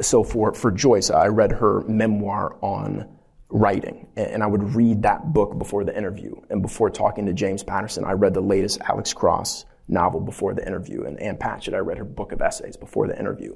so 0.00 0.22
for 0.22 0.52
for 0.52 0.70
Joyce, 0.70 1.10
I 1.10 1.28
read 1.28 1.52
her 1.52 1.82
memoir 1.82 2.56
on 2.60 3.08
writing, 3.48 4.08
and 4.16 4.42
I 4.42 4.46
would 4.46 4.74
read 4.74 5.02
that 5.02 5.32
book 5.32 5.58
before 5.58 5.84
the 5.84 5.96
interview. 5.96 6.34
And 6.50 6.60
before 6.60 6.90
talking 6.90 7.26
to 7.26 7.32
James 7.32 7.62
Patterson, 7.62 8.04
I 8.04 8.12
read 8.12 8.34
the 8.34 8.40
latest 8.42 8.80
Alex 8.82 9.14
Cross 9.14 9.64
novel 9.90 10.20
before 10.20 10.54
the 10.54 10.66
interview. 10.66 11.04
And 11.04 11.20
Ann 11.20 11.36
Patchett, 11.36 11.74
I 11.74 11.78
read 11.78 11.98
her 11.98 12.04
book 12.04 12.32
of 12.32 12.40
essays 12.40 12.76
before 12.76 13.06
the 13.06 13.18
interview. 13.18 13.54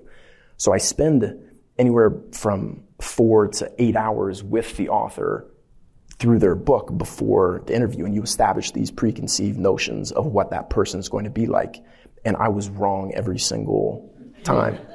So 0.57 0.73
I 0.73 0.79
spend 0.79 1.35
anywhere 1.79 2.12
from 2.33 2.85
four 3.01 3.49
to 3.49 3.73
eight 3.79 3.97
hours 3.97 4.42
with 4.42 4.77
the 4.77 4.88
author 4.88 5.51
through 6.18 6.38
their 6.38 6.55
book 6.55 6.97
before 6.97 7.62
the 7.66 7.75
interview. 7.75 8.05
And 8.05 8.14
you 8.14 8.23
establish 8.23 8.70
these 8.70 8.90
preconceived 8.90 9.59
notions 9.59 10.12
of 10.12 10.27
what 10.27 10.51
that 10.51 10.70
person 10.70 11.01
is 11.01 11.09
going 11.09 11.25
to 11.25 11.31
be 11.31 11.47
like. 11.47 11.83
And 12.25 12.37
I 12.37 12.49
was 12.49 12.68
wrong 12.68 13.12
every 13.14 13.38
single 13.38 14.14
time. 14.42 14.79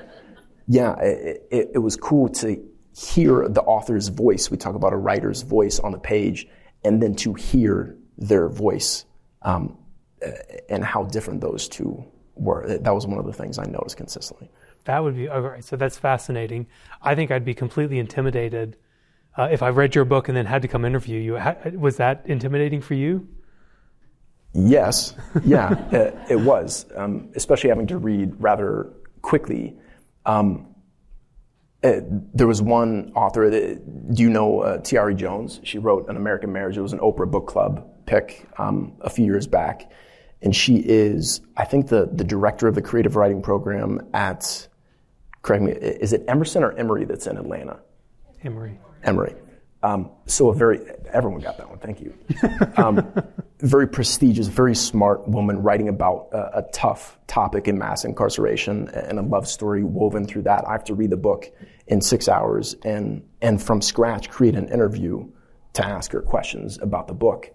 Yeah, 0.72 1.00
it, 1.00 1.48
it, 1.50 1.72
it 1.74 1.78
was 1.80 1.96
cool 1.96 2.30
to 2.30 2.64
hear 2.96 3.48
the 3.50 3.64
author's 3.64 4.10
voice. 4.10 4.52
We 4.52 4.58
talk 4.58 4.76
about 4.76 4.94
a 4.94 4.98
writer's 4.98 5.42
voice 5.42 5.80
on 5.80 5.92
the 5.92 5.98
page, 5.98 6.48
and 6.84 7.02
then 7.02 7.16
to 7.16 7.34
hear 7.34 7.98
their 8.20 8.48
voice 8.50 9.06
um, 9.42 9.78
and 10.70 10.84
how 10.84 11.04
different 11.04 11.42
those 11.42 11.68
two 11.68 12.04
were. 12.36 12.78
That 12.78 12.94
was 12.94 13.08
one 13.08 13.20
of 13.20 13.26
the 13.26 13.34
things 13.34 13.58
I 13.60 13.66
noticed 13.66 13.98
consistently. 13.98 14.50
That 14.86 15.04
would 15.04 15.16
be 15.16 15.28
all 15.28 15.42
right. 15.42 15.64
So 15.64 15.76
that's 15.76 15.98
fascinating. 15.98 16.68
I 17.02 17.16
think 17.16 17.32
I'd 17.32 17.46
be 17.46 17.54
completely 17.54 18.00
intimidated 18.00 18.78
uh, 19.38 19.50
if 19.52 19.62
I 19.62 19.70
read 19.70 19.96
your 19.96 20.06
book 20.06 20.28
and 20.28 20.38
then 20.38 20.46
had 20.46 20.62
to 20.64 20.68
come 20.68 20.86
interview 20.86 21.20
you. 21.20 21.80
was 21.80 21.98
that 21.98 22.24
intimidating 22.26 22.82
for 22.82 22.94
you? 22.94 23.28
Yes, 24.54 25.14
yeah, 25.44 25.78
it, 25.92 26.18
it, 26.32 26.36
was, 26.36 26.88
um, 26.96 27.30
especially 27.36 27.70
having 27.70 27.86
to 27.88 28.00
read 28.00 28.34
rather 28.42 28.92
quickly. 29.22 29.78
Um, 30.26 30.76
uh, 31.84 32.02
there 32.34 32.48
was 32.48 32.62
one 32.62 33.12
author. 33.16 33.50
That, 33.50 34.14
do 34.16 34.24
you 34.24 34.30
know 34.30 34.62
uh, 34.62 34.80
Tayari 34.80 35.16
Jones? 35.16 35.62
She 35.64 35.78
wrote 35.78 36.10
An 36.10 36.18
American 36.18 36.52
Marriage. 36.52 36.78
It 36.78 36.82
was 36.82 36.94
an 36.94 37.00
Oprah 37.00 37.30
book 37.30 37.48
club 37.48 37.88
pick 38.08 38.48
um, 38.58 38.94
a 39.02 39.10
few 39.10 39.24
years 39.24 39.46
back 39.46 39.92
and 40.42 40.56
she 40.56 40.78
is, 40.78 41.42
I 41.58 41.66
think, 41.66 41.88
the, 41.88 42.10
the 42.12 42.24
director 42.24 42.68
of 42.68 42.76
the 42.76 42.82
creative 42.82 43.16
writing 43.16 43.42
program 43.42 44.08
at, 44.14 44.68
correct 45.42 45.64
me, 45.64 45.72
is 45.72 46.14
it 46.14 46.24
Emerson 46.28 46.64
or 46.64 46.72
Emory 46.74 47.06
that's 47.06 47.28
in 47.28 47.38
Atlanta? 47.38 47.80
Emory. 48.44 48.80
Emory. 49.04 49.36
Um, 49.82 50.12
so 50.26 50.50
a 50.50 50.54
very 50.54 50.82
everyone 51.12 51.40
got 51.40 51.58
that 51.58 51.70
one. 51.70 51.80
Thank 51.80 52.02
you. 52.02 52.14
Um, 52.76 53.14
very 53.62 53.88
prestigious, 53.88 54.48
very 54.48 54.76
smart 54.76 55.28
woman 55.28 55.64
writing 55.64 55.90
about 55.90 56.30
a, 56.32 56.60
a, 56.60 56.62
tough 56.72 57.18
topic 57.28 57.68
in 57.68 57.78
mass 57.78 58.06
incarceration 58.06 58.90
and 58.90 59.20
a 59.20 59.22
love 59.22 59.48
story 59.48 59.84
woven 59.84 60.26
through 60.26 60.44
that. 60.44 60.66
I 60.68 60.74
have 60.74 60.84
to 60.86 60.94
read 60.94 61.10
the 61.10 61.18
book 61.18 61.52
in 61.88 62.02
six 62.02 62.28
hours 62.28 62.76
and 62.84 63.24
and 63.42 63.62
from 63.62 63.82
scratch 63.82 64.30
create 64.30 64.56
an 64.56 64.68
interview 64.70 65.30
to 65.74 65.86
ask 65.86 66.12
her 66.12 66.22
questions 66.22 66.78
about 66.82 67.08
the 67.08 67.14
book, 67.14 67.52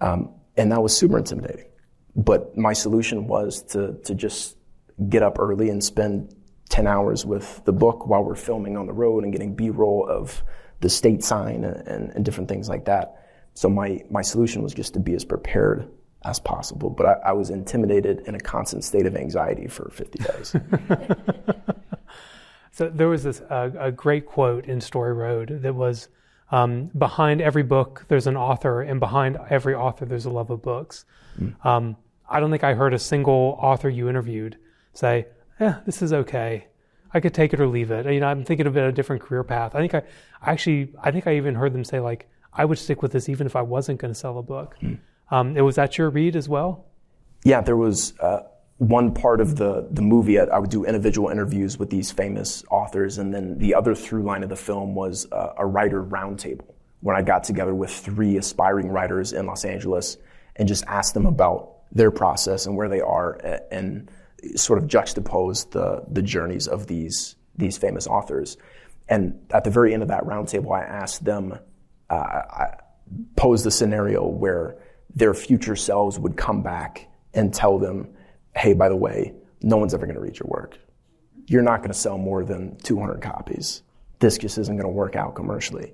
um, 0.00 0.30
and 0.56 0.72
that 0.72 0.82
was 0.82 0.96
super 0.96 1.18
intimidating. 1.18 1.66
But 2.14 2.56
my 2.56 2.72
solution 2.72 3.26
was 3.26 3.62
to 3.72 3.94
to 4.04 4.14
just 4.14 4.56
get 5.08 5.22
up 5.22 5.38
early 5.38 5.70
and 5.70 5.82
spend 5.82 6.34
ten 6.68 6.86
hours 6.86 7.24
with 7.24 7.64
the 7.64 7.72
book 7.72 8.06
while 8.06 8.22
we're 8.24 8.34
filming 8.34 8.76
on 8.76 8.86
the 8.86 8.92
road 8.92 9.24
and 9.24 9.32
getting 9.32 9.54
B 9.54 9.70
roll 9.70 10.06
of 10.08 10.42
the 10.82 10.88
state 10.88 11.24
sign 11.24 11.64
and, 11.64 12.10
and, 12.10 12.24
different 12.24 12.48
things 12.48 12.68
like 12.68 12.84
that. 12.84 13.28
So 13.54 13.68
my, 13.68 14.02
my 14.10 14.20
solution 14.20 14.62
was 14.62 14.74
just 14.74 14.94
to 14.94 15.00
be 15.00 15.14
as 15.14 15.24
prepared 15.24 15.88
as 16.24 16.38
possible. 16.40 16.90
But 16.90 17.06
I, 17.06 17.12
I 17.30 17.32
was 17.32 17.50
intimidated 17.50 18.22
in 18.26 18.34
a 18.34 18.40
constant 18.40 18.84
state 18.84 19.06
of 19.06 19.16
anxiety 19.16 19.68
for 19.68 19.90
50 19.90 20.18
days. 20.18 20.56
so 22.72 22.88
there 22.88 23.08
was 23.08 23.22
this 23.22 23.40
uh, 23.42 23.70
a 23.78 23.92
great 23.92 24.26
quote 24.26 24.66
in 24.66 24.80
Story 24.80 25.14
Road 25.14 25.60
that 25.62 25.74
was 25.74 26.08
um, 26.50 26.90
behind 26.98 27.40
every 27.40 27.62
book 27.62 28.04
there's 28.08 28.26
an 28.26 28.36
author, 28.36 28.82
and 28.82 29.00
behind 29.00 29.38
every 29.48 29.74
author 29.74 30.04
there's 30.04 30.26
a 30.26 30.30
love 30.30 30.50
of 30.50 30.62
books. 30.62 31.04
Mm. 31.40 31.64
Um, 31.64 31.96
I 32.28 32.40
don't 32.40 32.50
think 32.50 32.64
I 32.64 32.74
heard 32.74 32.94
a 32.94 32.98
single 32.98 33.58
author 33.60 33.88
you 33.88 34.08
interviewed 34.08 34.56
say, 34.92 35.26
"Yeah, 35.60 35.80
this 35.86 36.02
is 36.02 36.12
okay." 36.12 36.66
I 37.14 37.20
could 37.20 37.34
take 37.34 37.52
it 37.52 37.60
or 37.60 37.66
leave 37.66 37.90
it. 37.90 38.06
You 38.06 38.20
know, 38.20 38.26
I'm 38.26 38.44
thinking 38.44 38.66
of 38.66 38.76
a 38.76 38.90
different 38.90 39.22
career 39.22 39.44
path. 39.44 39.74
I 39.74 39.80
think 39.80 39.94
I, 39.94 40.02
actually, 40.42 40.94
I 41.02 41.10
think 41.10 41.26
I 41.26 41.36
even 41.36 41.54
heard 41.54 41.74
them 41.74 41.84
say 41.84 42.00
like, 42.00 42.28
I 42.52 42.64
would 42.64 42.78
stick 42.78 43.02
with 43.02 43.12
this 43.12 43.28
even 43.28 43.46
if 43.46 43.56
I 43.56 43.62
wasn't 43.62 44.00
going 44.00 44.12
to 44.12 44.18
sell 44.18 44.38
a 44.38 44.42
book. 44.42 44.76
Mm. 44.82 44.98
Um, 45.30 45.54
was 45.54 45.76
that 45.76 45.98
your 45.98 46.10
read 46.10 46.36
as 46.36 46.48
well? 46.48 46.86
Yeah, 47.44 47.60
there 47.60 47.76
was 47.76 48.18
uh, 48.20 48.42
one 48.78 49.14
part 49.14 49.40
of 49.40 49.56
the 49.56 49.88
the 49.90 50.02
movie. 50.02 50.38
I, 50.38 50.44
I, 50.44 50.58
would 50.58 50.70
do 50.70 50.84
individual 50.84 51.28
interviews 51.30 51.78
with 51.78 51.90
these 51.90 52.10
famous 52.10 52.64
authors, 52.70 53.18
and 53.18 53.32
then 53.32 53.58
the 53.58 53.74
other 53.74 53.94
through 53.94 54.22
line 54.22 54.42
of 54.42 54.48
the 54.48 54.56
film 54.56 54.94
was 54.94 55.26
uh, 55.32 55.54
a 55.56 55.66
writer 55.66 56.04
roundtable 56.04 56.74
when 57.00 57.16
I 57.16 57.22
got 57.22 57.44
together 57.44 57.74
with 57.74 57.90
three 57.90 58.36
aspiring 58.36 58.88
writers 58.88 59.32
in 59.32 59.46
Los 59.46 59.64
Angeles 59.64 60.18
and 60.56 60.68
just 60.68 60.84
asked 60.86 61.14
them 61.14 61.26
about 61.26 61.71
their 61.92 62.10
process 62.10 62.66
and 62.66 62.76
where 62.76 62.88
they 62.88 63.00
are 63.00 63.34
and 63.70 64.10
sort 64.56 64.82
of 64.82 64.88
juxtapose 64.88 65.70
the, 65.70 66.02
the 66.10 66.22
journeys 66.22 66.66
of 66.66 66.86
these, 66.86 67.36
these 67.56 67.78
famous 67.78 68.06
authors. 68.06 68.56
And 69.08 69.38
at 69.50 69.64
the 69.64 69.70
very 69.70 69.92
end 69.94 70.02
of 70.02 70.08
that 70.08 70.24
roundtable, 70.24 70.72
I 70.72 70.82
asked 70.84 71.24
them, 71.24 71.58
uh, 72.10 72.14
I 72.14 72.76
posed 73.36 73.64
the 73.64 73.70
scenario 73.70 74.26
where 74.26 74.76
their 75.14 75.34
future 75.34 75.76
selves 75.76 76.18
would 76.18 76.36
come 76.36 76.62
back 76.62 77.08
and 77.34 77.52
tell 77.52 77.78
them, 77.78 78.14
hey, 78.56 78.72
by 78.72 78.88
the 78.88 78.96
way, 78.96 79.34
no 79.62 79.76
one's 79.76 79.94
ever 79.94 80.06
going 80.06 80.16
to 80.16 80.20
read 80.20 80.38
your 80.38 80.48
work. 80.48 80.78
You're 81.46 81.62
not 81.62 81.78
going 81.78 81.90
to 81.90 81.98
sell 81.98 82.18
more 82.18 82.44
than 82.44 82.76
200 82.78 83.20
copies. 83.20 83.82
This 84.18 84.38
just 84.38 84.58
isn't 84.58 84.76
going 84.76 84.88
to 84.88 84.92
work 84.92 85.16
out 85.16 85.34
commercially. 85.34 85.92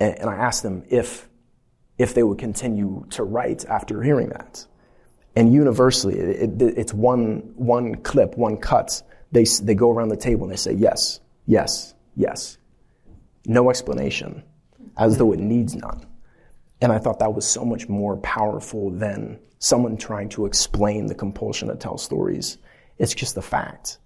And, 0.00 0.18
and 0.18 0.30
I 0.30 0.34
asked 0.34 0.62
them 0.62 0.84
if, 0.88 1.28
if 1.98 2.14
they 2.14 2.22
would 2.22 2.38
continue 2.38 3.06
to 3.10 3.22
write 3.22 3.64
after 3.66 4.02
hearing 4.02 4.30
that. 4.30 4.66
And 5.36 5.52
universally, 5.52 6.18
it, 6.18 6.62
it, 6.62 6.78
it's 6.78 6.94
one, 6.94 7.52
one 7.56 7.96
clip, 7.96 8.36
one 8.36 8.56
cut. 8.56 9.02
They, 9.32 9.44
they 9.62 9.74
go 9.74 9.90
around 9.90 10.10
the 10.10 10.16
table 10.16 10.44
and 10.44 10.52
they 10.52 10.56
say, 10.56 10.74
yes, 10.74 11.20
yes, 11.46 11.94
yes. 12.14 12.58
No 13.46 13.68
explanation, 13.70 14.44
as 14.96 15.18
though 15.18 15.32
it 15.32 15.40
needs 15.40 15.74
none. 15.74 16.06
And 16.80 16.92
I 16.92 16.98
thought 16.98 17.18
that 17.18 17.34
was 17.34 17.46
so 17.46 17.64
much 17.64 17.88
more 17.88 18.16
powerful 18.18 18.90
than 18.90 19.38
someone 19.58 19.96
trying 19.96 20.28
to 20.30 20.46
explain 20.46 21.06
the 21.06 21.14
compulsion 21.14 21.68
to 21.68 21.76
tell 21.76 21.98
stories. 21.98 22.58
It's 22.98 23.14
just 23.14 23.34
the 23.34 23.42
fact. 23.42 23.98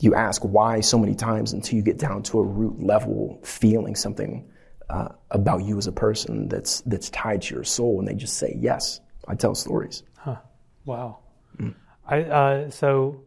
You 0.00 0.14
ask 0.14 0.42
why 0.42 0.80
so 0.80 0.98
many 0.98 1.14
times 1.14 1.52
until 1.52 1.76
you 1.76 1.82
get 1.82 1.98
down 1.98 2.22
to 2.24 2.38
a 2.38 2.42
root 2.44 2.80
level 2.80 3.40
feeling 3.42 3.96
something 3.96 4.48
uh, 4.90 5.08
about 5.30 5.64
you 5.64 5.76
as 5.76 5.86
a 5.86 5.92
person 5.92 6.48
that's, 6.48 6.82
that's 6.82 7.10
tied 7.10 7.42
to 7.42 7.54
your 7.56 7.64
soul, 7.64 7.98
and 7.98 8.06
they 8.06 8.14
just 8.14 8.36
say, 8.36 8.56
Yes, 8.58 9.00
I 9.26 9.34
tell 9.34 9.54
stories. 9.54 10.02
Wow. 10.88 11.18
Mm. 11.60 11.74
I, 12.06 12.22
uh, 12.22 12.70
so 12.70 13.20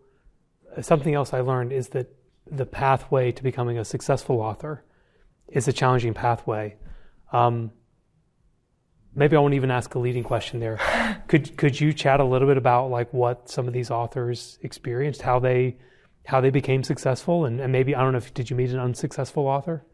something 0.82 1.14
else 1.14 1.32
I 1.32 1.42
learned 1.42 1.72
is 1.72 1.90
that 1.90 2.08
the 2.50 2.66
pathway 2.66 3.32
to 3.32 3.44
becoming 3.44 3.78
a 3.78 3.86
successful 3.86 4.42
author 4.42 4.84
is 5.48 5.68
a 5.68 5.74
challenging 5.74 6.16
pathway. 6.16 6.76
Um, 7.32 7.72
maybe 9.14 9.38
I 9.38 9.40
won't 9.40 9.54
even 9.54 9.70
ask 9.70 9.94
a 9.94 10.00
leading 10.00 10.24
question 10.24 10.60
there. 10.60 10.80
could 11.28 11.56
could 11.56 11.80
you 11.80 11.94
chat 11.94 12.20
a 12.20 12.26
little 12.26 12.48
bit 12.48 12.58
about 12.58 12.90
like 12.90 13.14
what 13.14 13.48
some 13.48 13.68
of 13.68 13.74
these 13.74 13.92
authors 13.92 14.58
experienced, 14.64 15.22
how 15.22 15.38
they 15.38 15.78
how 16.26 16.42
they 16.42 16.50
became 16.50 16.84
successful, 16.84 17.46
and, 17.46 17.62
and 17.62 17.72
maybe 17.72 17.94
I 17.94 18.02
don't 18.02 18.14
know 18.14 18.18
if 18.18 18.34
did 18.34 18.50
you 18.50 18.56
meet 18.56 18.72
an 18.72 18.80
unsuccessful 18.80 19.46
author? 19.46 19.86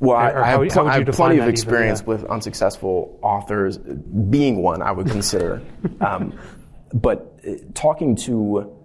Well, 0.00 0.16
I, 0.16 0.32
I, 0.32 0.46
have, 0.48 0.68
pl- 0.68 0.88
I 0.88 0.98
have 0.98 1.06
plenty 1.08 1.38
of 1.38 1.48
experience 1.48 2.00
even, 2.00 2.12
yeah. 2.12 2.22
with 2.22 2.30
unsuccessful 2.30 3.18
authors. 3.22 3.78
Being 3.78 4.62
one, 4.62 4.82
I 4.82 4.92
would 4.92 5.06
consider. 5.06 5.62
um, 6.00 6.38
but 6.92 7.38
uh, 7.46 7.52
talking 7.74 8.16
to 8.16 8.76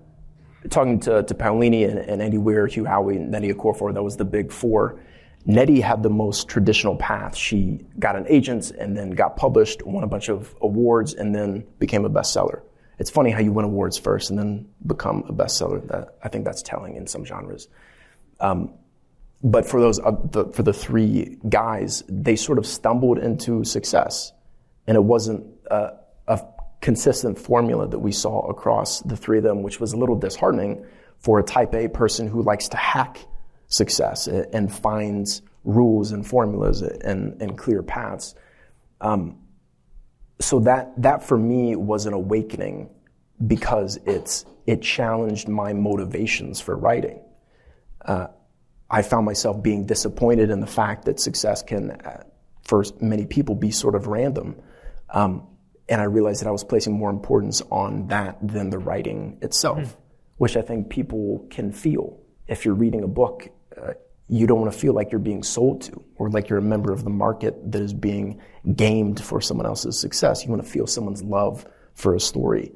talking 0.69 0.99
to, 0.99 1.23
to 1.23 1.33
Paolini 1.33 1.89
and, 1.89 1.99
and, 1.99 2.21
Andy 2.21 2.37
Weir, 2.37 2.67
Hugh 2.67 2.83
Howey, 2.83 3.15
and 3.15 3.33
Nnedi 3.33 3.53
Okorafor, 3.53 3.93
that 3.93 4.03
was 4.03 4.17
the 4.17 4.25
big 4.25 4.51
four. 4.51 4.99
Nnedi 5.47 5.81
had 5.81 6.03
the 6.03 6.09
most 6.09 6.47
traditional 6.47 6.95
path. 6.97 7.35
She 7.35 7.79
got 7.97 8.15
an 8.15 8.25
agent 8.27 8.71
and 8.71 8.95
then 8.97 9.11
got 9.11 9.37
published, 9.37 9.85
won 9.85 10.03
a 10.03 10.07
bunch 10.07 10.29
of 10.29 10.53
awards, 10.61 11.13
and 11.13 11.33
then 11.33 11.65
became 11.79 12.05
a 12.05 12.09
bestseller. 12.09 12.61
It's 12.99 13.09
funny 13.09 13.31
how 13.31 13.39
you 13.39 13.53
win 13.53 13.63
awards 13.63 13.97
first 13.97 14.29
and 14.29 14.37
then 14.37 14.67
become 14.85 15.23
a 15.29 15.33
bestseller. 15.33 15.87
That 15.87 16.17
I 16.21 16.27
think 16.27 16.43
that's 16.43 16.61
telling 16.61 16.95
in 16.95 17.07
some 17.07 17.23
genres. 17.23 17.69
Um, 18.41 18.73
but 19.43 19.65
for 19.65 19.79
those 19.79 19.99
uh, 19.99 20.11
the, 20.31 20.45
for 20.45 20.63
the 20.63 20.73
three 20.73 21.37
guys, 21.47 22.03
they 22.09 22.35
sort 22.35 22.57
of 22.57 22.65
stumbled 22.65 23.19
into 23.19 23.63
success, 23.63 24.33
and 24.87 24.95
it 24.95 25.03
wasn't 25.03 25.45
a, 25.71 25.91
a 26.27 26.41
consistent 26.81 27.37
formula 27.37 27.87
that 27.87 27.99
we 27.99 28.11
saw 28.11 28.41
across 28.49 29.01
the 29.01 29.15
three 29.15 29.37
of 29.37 29.43
them, 29.43 29.63
which 29.63 29.79
was 29.79 29.93
a 29.93 29.97
little 29.97 30.15
disheartening 30.15 30.85
for 31.17 31.39
a 31.39 31.43
Type 31.43 31.73
A 31.73 31.87
person 31.87 32.27
who 32.27 32.41
likes 32.41 32.69
to 32.69 32.77
hack 32.77 33.19
success 33.67 34.27
and 34.27 34.73
finds 34.73 35.41
rules 35.63 36.11
and 36.11 36.25
formulas 36.25 36.81
and, 36.81 37.41
and 37.41 37.57
clear 37.57 37.83
paths. 37.83 38.35
Um, 39.01 39.37
so 40.39 40.59
that 40.61 40.93
that 41.01 41.23
for 41.23 41.37
me 41.37 41.75
was 41.75 42.05
an 42.05 42.13
awakening 42.13 42.89
because 43.45 43.97
it's 44.05 44.45
it 44.65 44.81
challenged 44.81 45.47
my 45.47 45.73
motivations 45.73 46.61
for 46.61 46.75
writing. 46.75 47.21
Uh, 48.03 48.27
I 48.91 49.01
found 49.01 49.25
myself 49.25 49.61
being 49.61 49.85
disappointed 49.85 50.49
in 50.49 50.59
the 50.59 50.67
fact 50.67 51.05
that 51.05 51.19
success 51.19 51.61
can, 51.61 51.91
uh, 51.91 52.23
for 52.63 52.83
many 52.99 53.25
people, 53.25 53.55
be 53.55 53.71
sort 53.71 53.95
of 53.95 54.07
random. 54.07 54.55
Um, 55.09 55.47
and 55.87 56.01
I 56.01 56.05
realized 56.05 56.41
that 56.41 56.47
I 56.47 56.51
was 56.51 56.63
placing 56.63 56.93
more 56.93 57.09
importance 57.09 57.61
on 57.71 58.07
that 58.07 58.37
than 58.41 58.69
the 58.69 58.77
writing 58.77 59.37
itself, 59.41 59.79
mm. 59.79 59.95
which 60.37 60.55
I 60.55 60.61
think 60.61 60.89
people 60.89 61.45
can 61.49 61.71
feel. 61.71 62.19
If 62.47 62.65
you're 62.65 62.75
reading 62.75 63.03
a 63.03 63.07
book, 63.07 63.49
uh, 63.75 63.93
you 64.27 64.45
don't 64.45 64.61
want 64.61 64.71
to 64.71 64.79
feel 64.79 64.93
like 64.93 65.11
you're 65.11 65.19
being 65.19 65.41
sold 65.43 65.81
to 65.81 66.03
or 66.15 66.29
like 66.29 66.49
you're 66.49 66.59
a 66.59 66.63
member 66.63 66.91
of 66.91 67.03
the 67.03 67.09
market 67.09 67.71
that 67.71 67.81
is 67.81 67.93
being 67.93 68.39
gamed 68.75 69.21
for 69.21 69.41
someone 69.41 69.65
else's 69.65 69.99
success. 69.99 70.43
You 70.43 70.51
want 70.51 70.63
to 70.63 70.69
feel 70.69 70.85
someone's 70.85 71.23
love 71.23 71.65
for 71.95 72.15
a 72.15 72.19
story. 72.19 72.71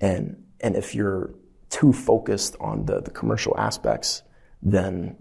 And, 0.00 0.44
and 0.60 0.76
if 0.76 0.94
you're 0.94 1.34
too 1.70 1.92
focused 1.92 2.56
on 2.60 2.86
the, 2.86 3.00
the 3.00 3.10
commercial 3.10 3.58
aspects, 3.58 4.22
then 4.62 5.16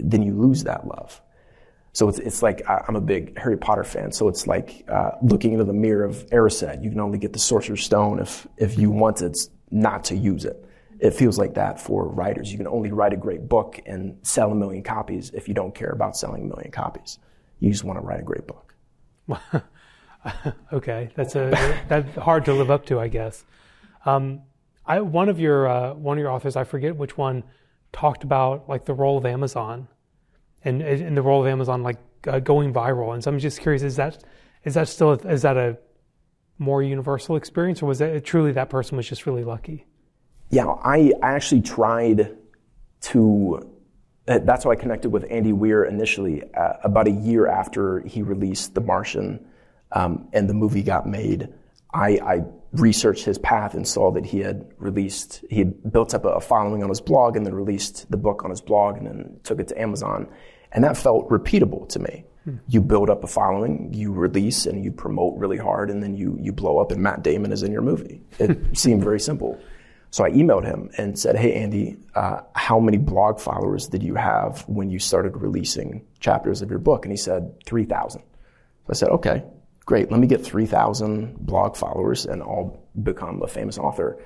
then 0.00 0.22
you 0.22 0.34
lose 0.34 0.64
that 0.64 0.86
love. 0.86 1.20
So 1.94 2.08
it's, 2.08 2.18
it's 2.18 2.42
like 2.42 2.62
I'm 2.68 2.96
a 2.96 3.00
big 3.00 3.38
Harry 3.38 3.58
Potter 3.58 3.84
fan. 3.84 4.12
So 4.12 4.28
it's 4.28 4.46
like 4.46 4.84
uh, 4.88 5.12
looking 5.22 5.52
into 5.52 5.64
the 5.64 5.74
mirror 5.74 6.04
of 6.04 6.26
Erised. 6.30 6.82
You 6.82 6.90
can 6.90 7.00
only 7.00 7.18
get 7.18 7.32
the 7.32 7.38
Sorcerer's 7.38 7.84
Stone 7.84 8.18
if 8.18 8.46
if 8.56 8.78
you 8.78 8.90
want 8.90 9.20
it 9.20 9.38
not 9.70 10.04
to 10.04 10.16
use 10.16 10.44
it. 10.44 10.64
It 11.00 11.10
feels 11.14 11.36
like 11.38 11.54
that 11.54 11.80
for 11.80 12.06
writers. 12.06 12.50
You 12.50 12.58
can 12.58 12.66
only 12.66 12.92
write 12.92 13.12
a 13.12 13.16
great 13.16 13.48
book 13.48 13.80
and 13.84 14.16
sell 14.22 14.52
a 14.52 14.54
million 14.54 14.82
copies 14.82 15.30
if 15.30 15.48
you 15.48 15.54
don't 15.54 15.74
care 15.74 15.90
about 15.90 16.16
selling 16.16 16.42
a 16.42 16.46
million 16.46 16.70
copies. 16.70 17.18
You 17.58 17.70
just 17.70 17.84
want 17.84 17.98
to 17.98 18.04
write 18.04 18.20
a 18.20 18.22
great 18.22 18.46
book. 18.46 18.74
okay, 20.72 21.10
that's 21.14 21.34
a 21.36 21.50
that's 21.88 22.16
hard 22.16 22.44
to 22.46 22.54
live 22.54 22.70
up 22.70 22.86
to, 22.86 23.00
I 23.00 23.08
guess. 23.08 23.44
Um, 24.06 24.42
I, 24.86 25.00
one 25.00 25.28
of 25.28 25.38
your 25.38 25.68
uh, 25.68 25.94
one 25.94 26.18
of 26.18 26.22
your 26.22 26.30
authors, 26.30 26.56
I 26.56 26.64
forget 26.64 26.96
which 26.96 27.18
one 27.18 27.44
talked 27.92 28.24
about 28.24 28.68
like 28.68 28.84
the 28.84 28.94
role 28.94 29.18
of 29.18 29.26
Amazon 29.26 29.88
and, 30.64 30.82
and 30.82 31.16
the 31.16 31.22
role 31.22 31.40
of 31.40 31.46
Amazon 31.46 31.82
like 31.82 31.98
uh, 32.26 32.38
going 32.38 32.72
viral. 32.72 33.14
And 33.14 33.22
so 33.22 33.30
I'm 33.30 33.38
just 33.38 33.60
curious, 33.60 33.82
is 33.82 33.96
that 33.96 34.22
is 34.64 34.74
that 34.74 34.88
still 34.88 35.12
is 35.12 35.42
that 35.42 35.56
a 35.56 35.78
more 36.58 36.82
universal 36.82 37.36
experience, 37.36 37.82
or 37.82 37.86
was 37.86 38.00
it 38.00 38.24
truly 38.24 38.52
that 38.52 38.70
person 38.70 38.96
was 38.96 39.08
just 39.08 39.26
really 39.26 39.44
lucky? 39.44 39.86
Yeah, 40.50 40.66
I, 40.66 41.12
I 41.22 41.32
actually 41.32 41.62
tried 41.62 42.36
to 43.02 43.72
uh, 44.28 44.38
that's 44.44 44.64
how 44.64 44.70
I 44.70 44.76
connected 44.76 45.10
with 45.10 45.26
Andy 45.30 45.52
Weir 45.52 45.84
initially. 45.84 46.42
Uh, 46.54 46.74
about 46.84 47.08
a 47.08 47.10
year 47.10 47.48
after 47.48 48.00
he 48.00 48.22
released 48.22 48.74
The 48.74 48.80
Martian 48.80 49.44
um, 49.90 50.28
and 50.32 50.48
the 50.48 50.54
movie 50.54 50.82
got 50.82 51.08
made, 51.08 51.48
I, 51.92 52.08
I, 52.22 52.44
researched 52.72 53.24
his 53.24 53.38
path 53.38 53.74
and 53.74 53.86
saw 53.86 54.10
that 54.12 54.24
he 54.24 54.40
had 54.40 54.66
released, 54.78 55.44
he 55.50 55.58
had 55.58 55.92
built 55.92 56.14
up 56.14 56.24
a 56.24 56.40
following 56.40 56.82
on 56.82 56.88
his 56.88 57.00
blog 57.00 57.36
and 57.36 57.44
then 57.44 57.54
released 57.54 58.10
the 58.10 58.16
book 58.16 58.44
on 58.44 58.50
his 58.50 58.60
blog 58.60 58.96
and 58.96 59.06
then 59.06 59.40
took 59.42 59.60
it 59.60 59.68
to 59.68 59.80
Amazon. 59.80 60.28
And 60.72 60.82
that 60.84 60.96
felt 60.96 61.28
repeatable 61.28 61.88
to 61.90 61.98
me. 61.98 62.24
Hmm. 62.44 62.56
You 62.68 62.80
build 62.80 63.10
up 63.10 63.24
a 63.24 63.26
following, 63.26 63.92
you 63.92 64.12
release 64.12 64.66
and 64.66 64.82
you 64.82 64.90
promote 64.90 65.38
really 65.38 65.58
hard, 65.58 65.90
and 65.90 66.02
then 66.02 66.16
you, 66.16 66.36
you 66.40 66.52
blow 66.52 66.78
up, 66.78 66.90
and 66.90 67.02
Matt 67.02 67.22
Damon 67.22 67.52
is 67.52 67.62
in 67.62 67.72
your 67.72 67.82
movie. 67.82 68.22
It 68.38 68.58
seemed 68.76 69.04
very 69.04 69.20
simple. 69.20 69.60
So 70.10 70.24
I 70.24 70.30
emailed 70.30 70.64
him 70.64 70.90
and 70.98 71.18
said, 71.18 71.36
Hey, 71.36 71.54
Andy, 71.54 71.96
uh, 72.14 72.40
how 72.54 72.78
many 72.78 72.98
blog 72.98 73.40
followers 73.40 73.88
did 73.88 74.02
you 74.02 74.14
have 74.14 74.60
when 74.68 74.90
you 74.90 74.98
started 74.98 75.36
releasing 75.36 76.04
chapters 76.20 76.60
of 76.60 76.68
your 76.68 76.78
book? 76.78 77.04
And 77.04 77.12
he 77.12 77.16
said, 77.16 77.54
3,000. 77.64 78.20
So 78.20 78.26
I 78.90 78.92
said, 78.92 79.08
Okay, 79.08 79.42
great. 79.84 80.10
Let 80.10 80.20
me 80.20 80.26
get 80.26 80.44
3,000 80.44 81.38
blog 81.38 81.76
followers 81.76 82.26
and 82.26 82.42
I'll 82.42 82.82
become 83.02 83.42
a 83.42 83.46
famous 83.46 83.78
author. 83.78 84.22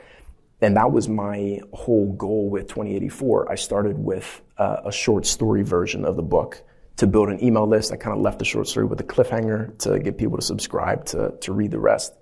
And 0.60 0.76
that 0.76 0.90
was 0.90 1.08
my 1.08 1.60
whole 1.72 2.12
goal 2.14 2.48
with 2.48 2.68
2084. 2.68 3.52
I 3.52 3.56
started 3.56 3.98
with 3.98 4.40
uh, 4.56 4.78
a 4.86 4.92
short 4.92 5.26
story 5.26 5.62
version 5.62 6.04
of 6.04 6.16
the 6.16 6.22
book 6.22 6.62
to 6.96 7.06
build 7.06 7.28
an 7.28 7.42
email 7.44 7.66
list. 7.66 7.92
I 7.92 7.96
kind 7.96 8.16
of 8.16 8.22
left 8.22 8.38
the 8.38 8.44
short 8.44 8.66
story 8.66 8.86
with 8.86 9.00
a 9.00 9.04
cliffhanger 9.04 9.76
to 9.80 9.98
get 9.98 10.16
people 10.16 10.38
to 10.38 10.42
subscribe 10.42 11.04
to, 11.06 11.34
to 11.42 11.52
read 11.52 11.70
the 11.70 11.78
rest. 11.78 12.14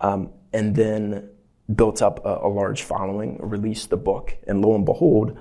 Um, 0.00 0.30
and 0.52 0.74
then 0.76 1.30
built 1.74 2.02
up 2.02 2.24
a, 2.24 2.46
a, 2.46 2.48
large 2.48 2.82
following, 2.82 3.38
released 3.40 3.90
the 3.90 3.96
book, 3.96 4.36
and 4.46 4.62
lo 4.62 4.74
and 4.74 4.84
behold, 4.84 5.38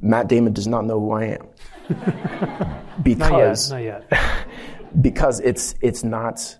Matt 0.00 0.28
Damon 0.28 0.52
does 0.52 0.66
not 0.66 0.84
know 0.84 1.00
who 1.00 1.12
I 1.12 1.24
am. 1.24 1.48
because 3.02 3.70
not 3.70 3.82
yet, 3.82 4.10
not 4.10 4.12
yet. 4.12 4.47
Because 5.00 5.40
it's 5.40 5.74
it's 5.80 6.04
not 6.04 6.58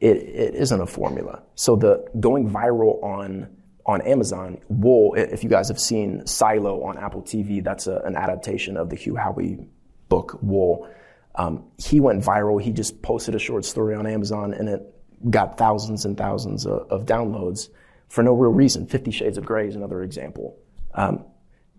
it, 0.00 0.16
it 0.16 0.54
isn't 0.54 0.80
a 0.80 0.86
formula. 0.86 1.42
So 1.54 1.76
the 1.76 2.04
going 2.20 2.50
viral 2.50 3.02
on 3.02 3.48
on 3.86 4.00
Amazon, 4.02 4.58
Wool, 4.68 5.14
if 5.14 5.44
you 5.44 5.50
guys 5.50 5.68
have 5.68 5.78
seen 5.78 6.26
Silo 6.26 6.82
on 6.84 6.96
Apple 6.96 7.22
TV, 7.22 7.62
that's 7.62 7.86
a, 7.86 8.00
an 8.06 8.16
adaptation 8.16 8.78
of 8.78 8.88
the 8.88 8.96
Hugh 8.96 9.14
Howey 9.14 9.66
book, 10.08 10.38
Wool. 10.40 10.88
Um, 11.34 11.64
he 11.76 12.00
went 12.00 12.22
viral. 12.22 12.62
He 12.62 12.70
just 12.70 13.02
posted 13.02 13.34
a 13.34 13.38
short 13.38 13.64
story 13.64 13.94
on 13.94 14.06
Amazon 14.06 14.54
and 14.54 14.68
it 14.68 14.94
got 15.30 15.58
thousands 15.58 16.04
and 16.04 16.16
thousands 16.16 16.66
of, 16.66 16.86
of 16.90 17.04
downloads 17.04 17.68
for 18.08 18.22
no 18.22 18.32
real 18.32 18.52
reason. 18.52 18.86
Fifty 18.86 19.10
Shades 19.10 19.36
of 19.36 19.44
Grey 19.44 19.68
is 19.68 19.76
another 19.76 20.02
example. 20.02 20.56
Um, 20.94 21.24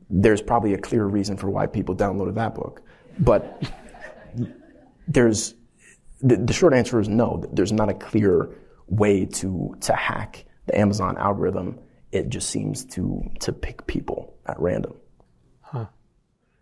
there's 0.09 0.41
probably 0.41 0.73
a 0.73 0.77
clear 0.77 1.05
reason 1.05 1.37
for 1.37 1.49
why 1.49 1.65
people 1.65 1.95
downloaded 1.95 2.35
that 2.35 2.53
book. 2.53 2.81
But 3.19 3.63
there's 5.07 5.55
the, 6.21 6.37
the 6.37 6.53
short 6.53 6.73
answer 6.73 6.99
is 6.99 7.09
no. 7.09 7.43
There's 7.51 7.71
not 7.71 7.89
a 7.89 7.93
clear 7.93 8.49
way 8.87 9.25
to 9.25 9.75
to 9.81 9.93
hack 9.93 10.45
the 10.65 10.77
Amazon 10.77 11.17
algorithm. 11.17 11.79
It 12.11 12.29
just 12.29 12.49
seems 12.49 12.85
to 12.85 13.29
to 13.41 13.51
pick 13.51 13.87
people 13.87 14.35
at 14.45 14.59
random. 14.59 14.95
Huh. 15.61 15.87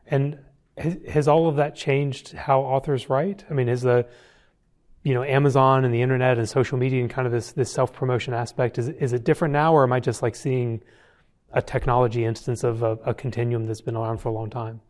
And 0.07 0.39
has 0.77 1.27
all 1.27 1.47
of 1.47 1.57
that 1.57 1.75
changed 1.75 2.33
how 2.33 2.61
authors 2.61 3.09
write? 3.09 3.45
I 3.49 3.53
mean, 3.53 3.69
is 3.69 3.81
the 3.81 4.07
you 5.03 5.13
know 5.13 5.23
Amazon 5.23 5.85
and 5.85 5.93
the 5.93 6.01
internet 6.01 6.37
and 6.37 6.49
social 6.49 6.77
media 6.77 7.01
and 7.01 7.09
kind 7.09 7.27
of 7.27 7.31
this 7.31 7.51
this 7.51 7.71
self 7.71 7.93
promotion 7.93 8.33
aspect 8.33 8.77
is 8.77 8.89
is 8.89 9.13
it 9.13 9.23
different 9.23 9.51
now, 9.51 9.73
or 9.73 9.83
am 9.83 9.93
I 9.93 9.99
just 9.99 10.21
like 10.21 10.35
seeing 10.35 10.81
a 11.51 11.61
technology 11.61 12.25
instance 12.25 12.63
of 12.63 12.81
a, 12.81 12.97
a 13.05 13.13
continuum 13.13 13.67
that's 13.67 13.81
been 13.81 13.95
around 13.95 14.17
for 14.17 14.29
a 14.29 14.31
long 14.31 14.49
time? 14.49 14.81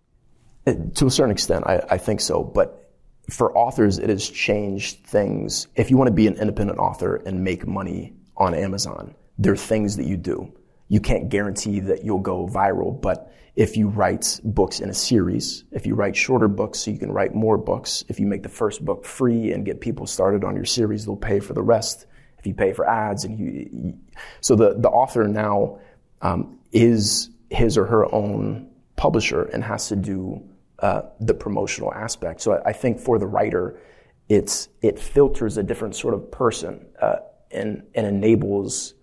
It, 0.65 0.95
to 0.95 1.07
a 1.07 1.11
certain 1.11 1.31
extent, 1.31 1.65
I, 1.67 1.83
I 1.89 1.97
think 1.97 2.21
so, 2.21 2.41
but 2.41 2.82
for 3.29 3.57
authors, 3.57 3.99
it 3.99 4.09
has 4.09 4.29
changed 4.29 5.05
things. 5.05 5.67
If 5.75 5.89
you 5.89 5.97
want 5.97 6.07
to 6.07 6.13
be 6.13 6.27
an 6.27 6.35
independent 6.35 6.79
author 6.79 7.15
and 7.15 7.43
make 7.43 7.65
money 7.65 8.13
on 8.35 8.53
Amazon, 8.53 9.15
there 9.37 9.53
are 9.53 9.57
things 9.57 9.97
that 9.97 10.05
you 10.05 10.17
do. 10.17 10.51
You 10.89 10.99
can't 10.99 11.29
guarantee 11.29 11.79
that 11.81 12.03
you'll 12.03 12.19
go 12.19 12.47
viral, 12.47 12.99
but 12.99 13.33
if 13.55 13.77
you 13.77 13.87
write 13.87 14.39
books 14.43 14.79
in 14.79 14.89
a 14.89 14.93
series, 14.93 15.63
if 15.71 15.85
you 15.85 15.95
write 15.95 16.15
shorter 16.15 16.47
books 16.47 16.79
so 16.79 16.91
you 16.91 16.97
can 16.97 17.11
write 17.11 17.33
more 17.33 17.57
books, 17.57 18.03
if 18.09 18.19
you 18.19 18.25
make 18.25 18.43
the 18.43 18.49
first 18.49 18.83
book 18.83 19.05
free 19.05 19.51
and 19.51 19.65
get 19.65 19.79
people 19.79 20.07
started 20.07 20.43
on 20.43 20.55
your 20.55 20.65
series, 20.65 21.05
they'll 21.05 21.15
pay 21.15 21.39
for 21.39 21.53
the 21.53 21.61
rest. 21.61 22.05
If 22.39 22.47
you 22.47 22.53
pay 22.53 22.73
for 22.73 22.87
ads 22.87 23.23
and 23.23 23.39
you, 23.39 23.69
you 23.71 23.97
so 24.41 24.55
the, 24.55 24.75
the 24.77 24.89
author 24.89 25.27
now 25.27 25.79
um, 26.21 26.59
is 26.71 27.29
his 27.49 27.77
or 27.77 27.85
her 27.85 28.13
own 28.13 28.69
publisher 28.95 29.43
and 29.43 29.63
has 29.63 29.87
to 29.89 29.95
do 29.95 30.43
uh, 30.83 31.01
the 31.21 31.33
promotional 31.33 31.93
aspect. 31.93 32.41
So 32.41 32.55
I, 32.55 32.71
I, 32.71 32.73
think 32.73 32.99
for 32.99 33.17
the 33.17 33.25
writer, 33.25 33.79
it's 34.27 34.67
it 34.81 34.99
filters 34.99 35.57
a 35.57 35.63
different 35.63 35.95
sort 35.95 36.13
of 36.13 36.29
person 36.29 36.85
uh, 37.01 37.19
and 37.51 37.83
and 37.95 38.05
enables 38.05 38.93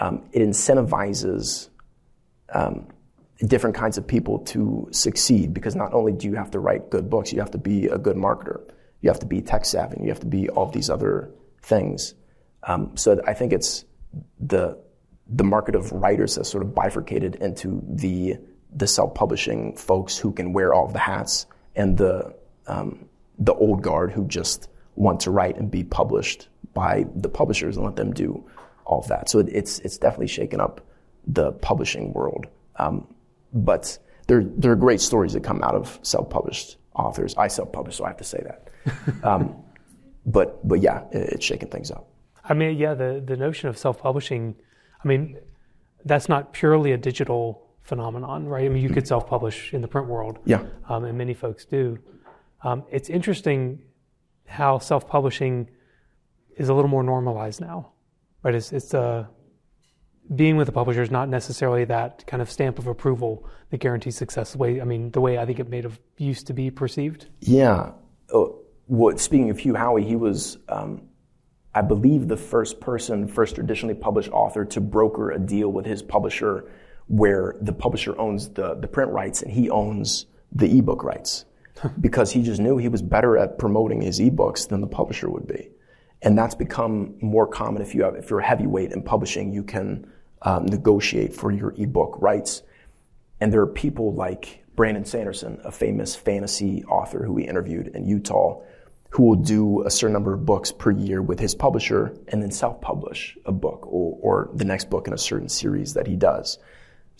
um, 0.00 0.28
it 0.32 0.40
incentivizes 0.40 1.68
um, 2.52 2.88
different 3.46 3.76
kinds 3.76 3.96
of 3.96 4.08
people 4.08 4.40
to 4.40 4.88
succeed 4.90 5.54
because 5.54 5.76
not 5.76 5.94
only 5.94 6.12
do 6.12 6.26
you 6.26 6.34
have 6.34 6.50
to 6.50 6.58
write 6.58 6.90
good 6.90 7.08
books, 7.08 7.32
you 7.32 7.38
have 7.38 7.52
to 7.52 7.58
be 7.58 7.86
a 7.86 7.96
good 7.96 8.16
marketer, 8.16 8.68
you 9.00 9.08
have 9.08 9.20
to 9.20 9.26
be 9.26 9.40
tech 9.40 9.64
savvy, 9.64 9.98
you 10.02 10.08
have 10.08 10.18
to 10.18 10.26
be 10.26 10.48
all 10.48 10.66
these 10.66 10.90
other 10.90 11.30
things. 11.62 12.14
Um, 12.64 12.96
so 12.96 13.20
I 13.24 13.34
think 13.34 13.52
it's 13.52 13.84
the 14.40 14.82
the 15.28 15.44
market 15.44 15.76
of 15.76 15.92
writers 15.92 16.34
has 16.34 16.48
sort 16.48 16.64
of 16.64 16.74
bifurcated 16.74 17.36
into 17.36 17.80
the 17.88 18.36
the 18.74 18.86
self-publishing 18.86 19.76
folks 19.76 20.16
who 20.16 20.32
can 20.32 20.52
wear 20.52 20.72
all 20.72 20.86
of 20.86 20.92
the 20.92 20.98
hats 20.98 21.46
and 21.74 21.96
the 21.96 22.34
um, 22.66 23.08
the 23.38 23.54
old 23.54 23.82
guard 23.82 24.12
who 24.12 24.26
just 24.26 24.68
want 24.94 25.20
to 25.20 25.30
write 25.30 25.56
and 25.56 25.70
be 25.70 25.82
published 25.82 26.48
by 26.74 27.06
the 27.16 27.28
publishers 27.28 27.76
and 27.76 27.84
let 27.84 27.96
them 27.96 28.12
do 28.12 28.44
all 28.84 29.00
of 29.00 29.08
that. 29.08 29.28
So 29.30 29.40
it's 29.40 29.78
it's 29.80 29.98
definitely 29.98 30.28
shaken 30.28 30.60
up 30.60 30.80
the 31.26 31.52
publishing 31.52 32.12
world. 32.12 32.46
Um, 32.76 33.06
but 33.52 33.98
there 34.26 34.44
there 34.44 34.72
are 34.72 34.76
great 34.76 35.00
stories 35.00 35.32
that 35.32 35.42
come 35.42 35.62
out 35.62 35.74
of 35.74 35.98
self-published 36.02 36.76
authors. 36.94 37.34
I 37.36 37.48
self-publish, 37.48 37.96
so 37.96 38.04
I 38.04 38.08
have 38.08 38.18
to 38.18 38.24
say 38.24 38.44
that. 38.44 39.24
um, 39.24 39.56
but 40.26 40.66
but 40.66 40.80
yeah, 40.80 41.04
it's 41.12 41.44
shaking 41.44 41.68
things 41.68 41.90
up. 41.90 42.08
I 42.44 42.54
mean, 42.54 42.76
yeah, 42.76 42.94
the 42.94 43.22
the 43.24 43.36
notion 43.36 43.68
of 43.68 43.78
self-publishing. 43.78 44.54
I 45.02 45.08
mean, 45.08 45.38
that's 46.04 46.28
not 46.28 46.52
purely 46.52 46.92
a 46.92 46.98
digital 46.98 47.69
phenomenon, 47.90 48.46
right? 48.52 48.64
I 48.64 48.68
mean, 48.72 48.82
you 48.82 48.92
could 48.96 49.06
self-publish 49.14 49.74
in 49.74 49.80
the 49.84 49.88
print 49.94 50.08
world, 50.14 50.38
yeah, 50.46 50.62
um, 50.88 51.04
and 51.04 51.18
many 51.18 51.34
folks 51.34 51.62
do. 51.66 51.98
Um, 52.66 52.78
it's 52.90 53.10
interesting 53.10 53.60
how 54.46 54.78
self-publishing 54.78 55.68
is 56.56 56.68
a 56.70 56.74
little 56.74 56.92
more 56.96 57.04
normalized 57.14 57.60
now, 57.60 57.78
right? 58.42 58.54
It's 58.54 58.72
it's 58.72 58.94
uh, 58.94 59.26
being 60.34 60.56
with 60.56 60.68
a 60.68 60.72
publisher 60.72 61.02
is 61.02 61.10
not 61.10 61.28
necessarily 61.28 61.84
that 61.86 62.24
kind 62.30 62.40
of 62.40 62.48
stamp 62.50 62.78
of 62.78 62.86
approval 62.86 63.32
that 63.70 63.80
guarantees 63.80 64.16
success. 64.16 64.52
The 64.52 64.58
way 64.58 64.80
I 64.80 64.84
mean, 64.84 65.10
the 65.10 65.20
way 65.20 65.32
I 65.42 65.44
think 65.46 65.58
it 65.58 65.68
may 65.68 65.82
have 65.82 65.98
used 66.16 66.46
to 66.46 66.54
be 66.54 66.70
perceived. 66.70 67.26
Yeah. 67.40 67.92
Oh, 68.32 68.60
what, 68.86 69.20
speaking 69.20 69.50
of 69.50 69.58
Hugh 69.58 69.74
Howey, 69.74 70.04
he 70.04 70.16
was, 70.16 70.58
um, 70.68 71.02
I 71.74 71.82
believe, 71.82 72.28
the 72.28 72.36
first 72.36 72.80
person, 72.80 73.28
first 73.28 73.54
traditionally 73.54 73.94
published 73.94 74.30
author 74.32 74.64
to 74.64 74.80
broker 74.80 75.30
a 75.30 75.38
deal 75.38 75.70
with 75.76 75.86
his 75.86 76.02
publisher 76.02 76.70
where 77.10 77.56
the 77.60 77.72
publisher 77.72 78.16
owns 78.20 78.50
the, 78.50 78.76
the 78.76 78.86
print 78.86 79.10
rights 79.10 79.42
and 79.42 79.50
he 79.50 79.68
owns 79.68 80.26
the 80.52 80.78
ebook 80.78 81.02
rights 81.02 81.44
because 82.00 82.30
he 82.30 82.40
just 82.40 82.60
knew 82.60 82.76
he 82.78 82.86
was 82.86 83.02
better 83.02 83.36
at 83.36 83.58
promoting 83.58 84.00
his 84.00 84.20
ebooks 84.20 84.68
than 84.68 84.80
the 84.80 84.86
publisher 84.86 85.28
would 85.28 85.46
be. 85.46 85.70
And 86.22 86.38
that's 86.38 86.54
become 86.54 87.16
more 87.20 87.48
common 87.48 87.82
if 87.82 87.96
you 87.96 88.04
have, 88.04 88.14
if 88.14 88.30
you're 88.30 88.38
a 88.38 88.46
heavyweight 88.46 88.92
in 88.92 89.02
publishing, 89.02 89.52
you 89.52 89.64
can 89.64 90.08
um, 90.42 90.66
negotiate 90.66 91.34
for 91.34 91.50
your 91.50 91.74
ebook 91.76 92.14
rights. 92.22 92.62
And 93.40 93.52
there 93.52 93.62
are 93.62 93.66
people 93.66 94.14
like 94.14 94.64
Brandon 94.76 95.04
Sanderson, 95.04 95.60
a 95.64 95.72
famous 95.72 96.14
fantasy 96.14 96.84
author 96.84 97.24
who 97.24 97.32
we 97.32 97.42
interviewed 97.48 97.88
in 97.88 98.06
Utah, 98.06 98.62
who 99.08 99.24
will 99.24 99.34
do 99.34 99.82
a 99.84 99.90
certain 99.90 100.12
number 100.12 100.32
of 100.32 100.46
books 100.46 100.70
per 100.70 100.92
year 100.92 101.20
with 101.20 101.40
his 101.40 101.56
publisher 101.56 102.14
and 102.28 102.40
then 102.40 102.52
self-publish 102.52 103.36
a 103.46 103.50
book 103.50 103.84
or, 103.86 104.16
or 104.22 104.50
the 104.54 104.64
next 104.64 104.88
book 104.88 105.08
in 105.08 105.12
a 105.12 105.18
certain 105.18 105.48
series 105.48 105.94
that 105.94 106.06
he 106.06 106.14
does. 106.14 106.58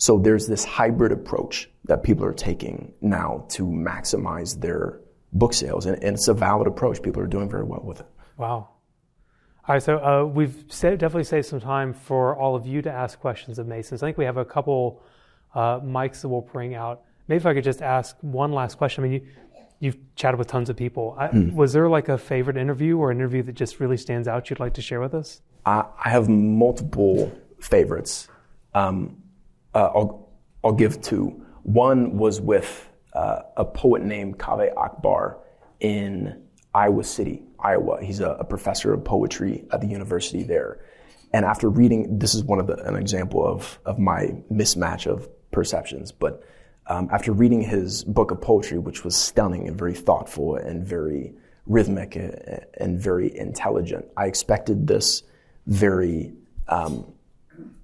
So 0.01 0.17
there's 0.17 0.47
this 0.47 0.63
hybrid 0.63 1.11
approach 1.11 1.69
that 1.85 2.01
people 2.01 2.25
are 2.25 2.33
taking 2.33 2.91
now 3.01 3.45
to 3.49 3.67
maximize 3.67 4.59
their 4.59 4.99
book 5.31 5.53
sales, 5.53 5.85
and, 5.85 5.95
and 6.03 6.15
it's 6.15 6.27
a 6.27 6.33
valid 6.33 6.65
approach. 6.65 7.03
People 7.03 7.21
are 7.21 7.27
doing 7.27 7.47
very 7.47 7.65
well 7.65 7.83
with 7.83 7.99
it. 7.99 8.07
Wow. 8.35 8.47
All 8.47 9.75
right, 9.75 9.83
so 9.83 9.97
uh, 9.97 10.25
we've 10.25 10.67
definitely 10.69 11.23
saved 11.23 11.45
some 11.45 11.59
time 11.61 11.93
for 11.93 12.35
all 12.35 12.55
of 12.55 12.65
you 12.65 12.81
to 12.81 12.91
ask 12.91 13.19
questions 13.19 13.59
of 13.59 13.67
Masons. 13.67 14.01
I 14.01 14.07
think 14.07 14.17
we 14.17 14.25
have 14.25 14.37
a 14.37 14.43
couple 14.43 15.03
uh, 15.53 15.81
mics 15.81 16.21
that 16.21 16.29
we'll 16.29 16.41
bring 16.41 16.73
out. 16.73 17.03
Maybe 17.27 17.37
if 17.37 17.45
I 17.45 17.53
could 17.53 17.63
just 17.63 17.83
ask 17.83 18.17
one 18.21 18.53
last 18.53 18.79
question. 18.79 19.03
I 19.03 19.07
mean, 19.07 19.21
you, 19.21 19.27
you've 19.79 19.97
chatted 20.15 20.39
with 20.39 20.47
tons 20.47 20.71
of 20.71 20.77
people. 20.77 21.15
I, 21.15 21.27
mm. 21.27 21.53
Was 21.53 21.73
there 21.73 21.87
like 21.87 22.09
a 22.09 22.17
favorite 22.17 22.57
interview 22.57 22.97
or 22.97 23.11
an 23.11 23.17
interview 23.17 23.43
that 23.43 23.53
just 23.53 23.79
really 23.79 23.97
stands 23.97 24.27
out 24.27 24.49
you'd 24.49 24.59
like 24.59 24.73
to 24.73 24.81
share 24.81 24.99
with 24.99 25.13
us? 25.13 25.43
I, 25.63 25.85
I 26.03 26.09
have 26.09 26.27
multiple 26.27 27.31
favorites. 27.59 28.27
Um, 28.73 29.20
uh, 29.73 29.89
I'll, 29.95 30.29
I'll 30.63 30.73
give 30.73 31.01
two. 31.01 31.45
One 31.63 32.17
was 32.17 32.41
with 32.41 32.89
uh, 33.13 33.41
a 33.57 33.65
poet 33.65 34.03
named 34.03 34.39
Kaveh 34.39 34.75
Akbar 34.75 35.39
in 35.79 36.43
Iowa 36.73 37.03
City, 37.03 37.43
Iowa. 37.59 38.03
He's 38.03 38.19
a, 38.19 38.31
a, 38.31 38.43
professor 38.43 38.93
of 38.93 39.03
poetry 39.03 39.65
at 39.71 39.81
the 39.81 39.87
university 39.87 40.43
there. 40.43 40.85
And 41.33 41.45
after 41.45 41.69
reading, 41.69 42.19
this 42.19 42.33
is 42.33 42.43
one 42.43 42.59
of 42.59 42.67
the, 42.67 42.75
an 42.87 42.95
example 42.95 43.45
of, 43.45 43.79
of 43.85 43.99
my 43.99 44.35
mismatch 44.51 45.07
of 45.07 45.27
perceptions, 45.51 46.11
but 46.11 46.43
um, 46.87 47.09
after 47.11 47.31
reading 47.31 47.61
his 47.61 48.03
book 48.03 48.31
of 48.31 48.41
poetry, 48.41 48.79
which 48.79 49.03
was 49.03 49.15
stunning 49.15 49.67
and 49.67 49.77
very 49.77 49.93
thoughtful 49.93 50.55
and 50.55 50.85
very 50.85 51.33
rhythmic 51.65 52.15
and 52.15 52.99
very 52.99 53.37
intelligent, 53.37 54.05
I 54.17 54.25
expected 54.25 54.87
this 54.87 55.23
very 55.67 56.33
um, 56.67 57.13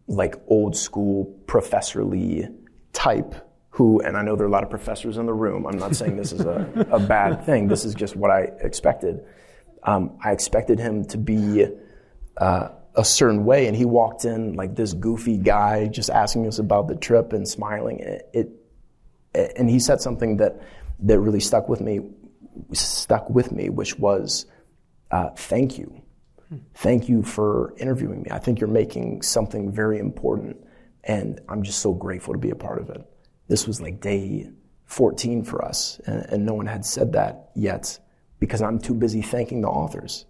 like 0.08 0.36
old 0.47 0.76
school 0.76 1.26
professorly 1.47 2.47
type 2.93 3.36
who, 3.78 4.01
and 4.01 4.18
I 4.18 4.24
know 4.24 4.36
there 4.36 4.45
are 4.45 4.49
a 4.49 4.51
lot 4.51 4.64
of 4.64 4.72
professors 4.72 5.18
in 5.18 5.28
the 5.28 5.34
room. 5.34 5.68
I'm 5.68 5.78
not 5.78 5.95
saying 5.95 6.18
this 6.18 6.34
is 6.34 6.41
a, 6.41 6.88
a 6.91 6.99
bad 6.99 7.45
thing. 7.45 7.68
This 7.68 7.86
is 7.86 7.93
just 7.93 8.16
what 8.16 8.32
I 8.32 8.49
expected. 8.62 9.24
Um, 9.84 10.18
I 10.24 10.32
expected 10.32 10.80
him 10.80 11.05
to 11.05 11.18
be 11.20 11.68
uh, 12.38 12.70
a 12.95 13.05
certain 13.05 13.45
way, 13.45 13.68
and 13.68 13.78
he 13.78 13.86
walked 13.86 14.26
in 14.26 14.55
like 14.55 14.76
this 14.76 14.93
goofy 14.93 15.38
guy, 15.38 15.88
just 15.88 16.10
asking 16.10 16.47
us 16.47 16.58
about 16.58 16.88
the 16.88 16.95
trip 16.95 17.34
and 17.34 17.47
smiling. 17.47 17.99
It, 17.99 18.30
it 18.34 19.53
and 19.55 19.70
he 19.70 19.80
said 19.80 20.01
something 20.01 20.38
that 20.38 20.60
that 21.01 21.20
really 21.20 21.39
stuck 21.39 21.70
with 21.70 21.80
me, 21.80 21.99
stuck 22.74 23.30
with 23.30 23.51
me, 23.51 23.70
which 23.70 23.99
was, 23.99 24.47
uh, 25.12 25.30
"Thank 25.36 25.78
you." 25.78 26.01
Thank 26.76 27.10
you 27.10 27.24
for 27.24 27.74
interviewing 27.78 28.24
me. 28.24 28.30
I 28.32 28.39
think 28.39 28.60
you're 28.60 28.70
making 28.70 29.22
something 29.22 29.72
very 29.72 30.00
important, 30.00 30.58
and 31.04 31.41
I'm 31.50 31.64
just 31.64 31.80
so 31.80 31.93
grateful 31.93 32.34
to 32.34 32.39
be 32.39 32.52
a 32.52 32.56
part 32.56 32.82
of 32.82 32.89
it. 32.89 33.06
This 33.48 33.68
was 33.68 33.82
like 33.82 34.00
day 34.00 34.50
14 34.86 35.43
for 35.43 35.64
us, 35.64 36.00
and, 36.06 36.26
and 36.30 36.45
no 36.45 36.54
one 36.54 36.66
had 36.66 36.86
said 36.86 37.14
that 37.14 37.50
yet 37.56 38.00
because 38.39 38.62
I'm 38.62 38.80
too 38.80 38.93
busy 38.93 39.22
thanking 39.22 39.62
the 39.62 39.68
authors. 39.68 40.26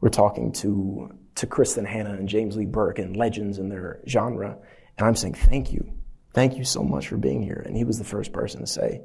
We're 0.00 0.10
talking 0.10 0.52
to, 0.52 1.16
to 1.36 1.46
Kristin 1.46 1.86
Hannah 1.86 2.14
and 2.14 2.28
James 2.28 2.56
Lee 2.56 2.66
Burke 2.66 2.98
and 2.98 3.16
legends 3.16 3.58
in 3.58 3.68
their 3.68 4.00
genre, 4.06 4.58
and 4.98 5.06
I'm 5.06 5.16
saying, 5.16 5.34
Thank 5.34 5.72
you. 5.72 5.92
Thank 6.34 6.56
you 6.56 6.64
so 6.64 6.82
much 6.82 7.08
for 7.08 7.18
being 7.18 7.42
here. 7.42 7.62
And 7.66 7.76
he 7.76 7.84
was 7.84 7.98
the 7.98 8.04
first 8.04 8.32
person 8.32 8.60
to 8.60 8.66
say, 8.66 9.02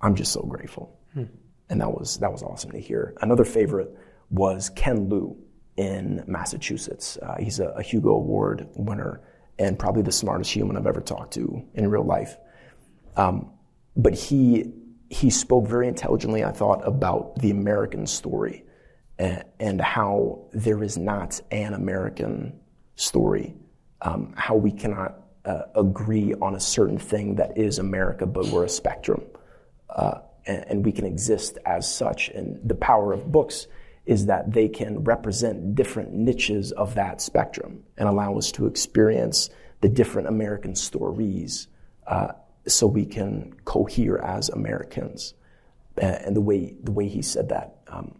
I'm 0.00 0.14
just 0.14 0.32
so 0.32 0.42
grateful. 0.42 0.96
Hmm. 1.12 1.24
And 1.68 1.80
that 1.80 1.90
was, 1.90 2.18
that 2.18 2.30
was 2.30 2.42
awesome 2.42 2.70
to 2.70 2.78
hear. 2.78 3.14
Another 3.20 3.44
favorite 3.44 3.90
was 4.30 4.70
Ken 4.70 5.08
Liu 5.08 5.36
in 5.76 6.22
Massachusetts. 6.26 7.18
Uh, 7.22 7.36
he's 7.38 7.60
a, 7.60 7.68
a, 7.68 7.82
Hugo 7.82 8.10
Award 8.10 8.68
winner 8.74 9.20
and 9.58 9.78
probably 9.78 10.02
the 10.02 10.12
smartest 10.12 10.50
human 10.50 10.76
I've 10.76 10.86
ever 10.86 11.00
talked 11.00 11.34
to 11.34 11.64
in 11.74 11.88
real 11.88 12.04
life. 12.04 12.36
Um, 13.16 13.50
but 13.96 14.14
he 14.14 14.72
he 15.08 15.28
spoke 15.28 15.68
very 15.68 15.88
intelligently, 15.88 16.42
I 16.42 16.52
thought, 16.52 16.86
about 16.86 17.38
the 17.38 17.50
American 17.50 18.06
story 18.06 18.64
and, 19.18 19.44
and 19.60 19.80
how 19.80 20.46
there 20.52 20.82
is 20.82 20.96
not 20.96 21.38
an 21.50 21.74
American 21.74 22.58
story, 22.96 23.54
um, 24.00 24.32
how 24.36 24.56
we 24.56 24.72
cannot 24.72 25.20
uh, 25.44 25.64
agree 25.74 26.34
on 26.40 26.54
a 26.54 26.60
certain 26.60 26.98
thing 26.98 27.34
that 27.34 27.58
is 27.58 27.78
America, 27.78 28.24
but 28.24 28.46
we're 28.46 28.64
a 28.64 28.68
spectrum, 28.70 29.22
uh, 29.90 30.20
and, 30.46 30.64
and 30.68 30.84
we 30.84 30.92
can 30.92 31.04
exist 31.04 31.58
as 31.66 31.92
such. 31.92 32.30
And 32.30 32.58
the 32.66 32.74
power 32.74 33.12
of 33.12 33.30
books 33.30 33.66
is 34.04 34.26
that 34.26 34.52
they 34.52 34.68
can 34.68 35.04
represent 35.04 35.74
different 35.74 36.12
niches 36.12 36.72
of 36.72 36.94
that 36.94 37.20
spectrum 37.20 37.84
and 37.96 38.08
allow 38.08 38.36
us 38.36 38.50
to 38.52 38.66
experience 38.66 39.48
the 39.80 39.88
different 39.88 40.28
American 40.28 40.74
stories 40.74 41.68
uh, 42.06 42.28
so 42.66 42.86
we 42.86 43.06
can 43.06 43.54
cohere 43.64 44.18
as 44.18 44.48
Americans. 44.48 45.34
And 45.96 46.34
the 46.34 46.40
way, 46.40 46.74
the 46.82 46.90
way 46.92 47.06
he 47.06 47.22
said 47.22 47.50
that, 47.50 47.76
um, 47.88 48.18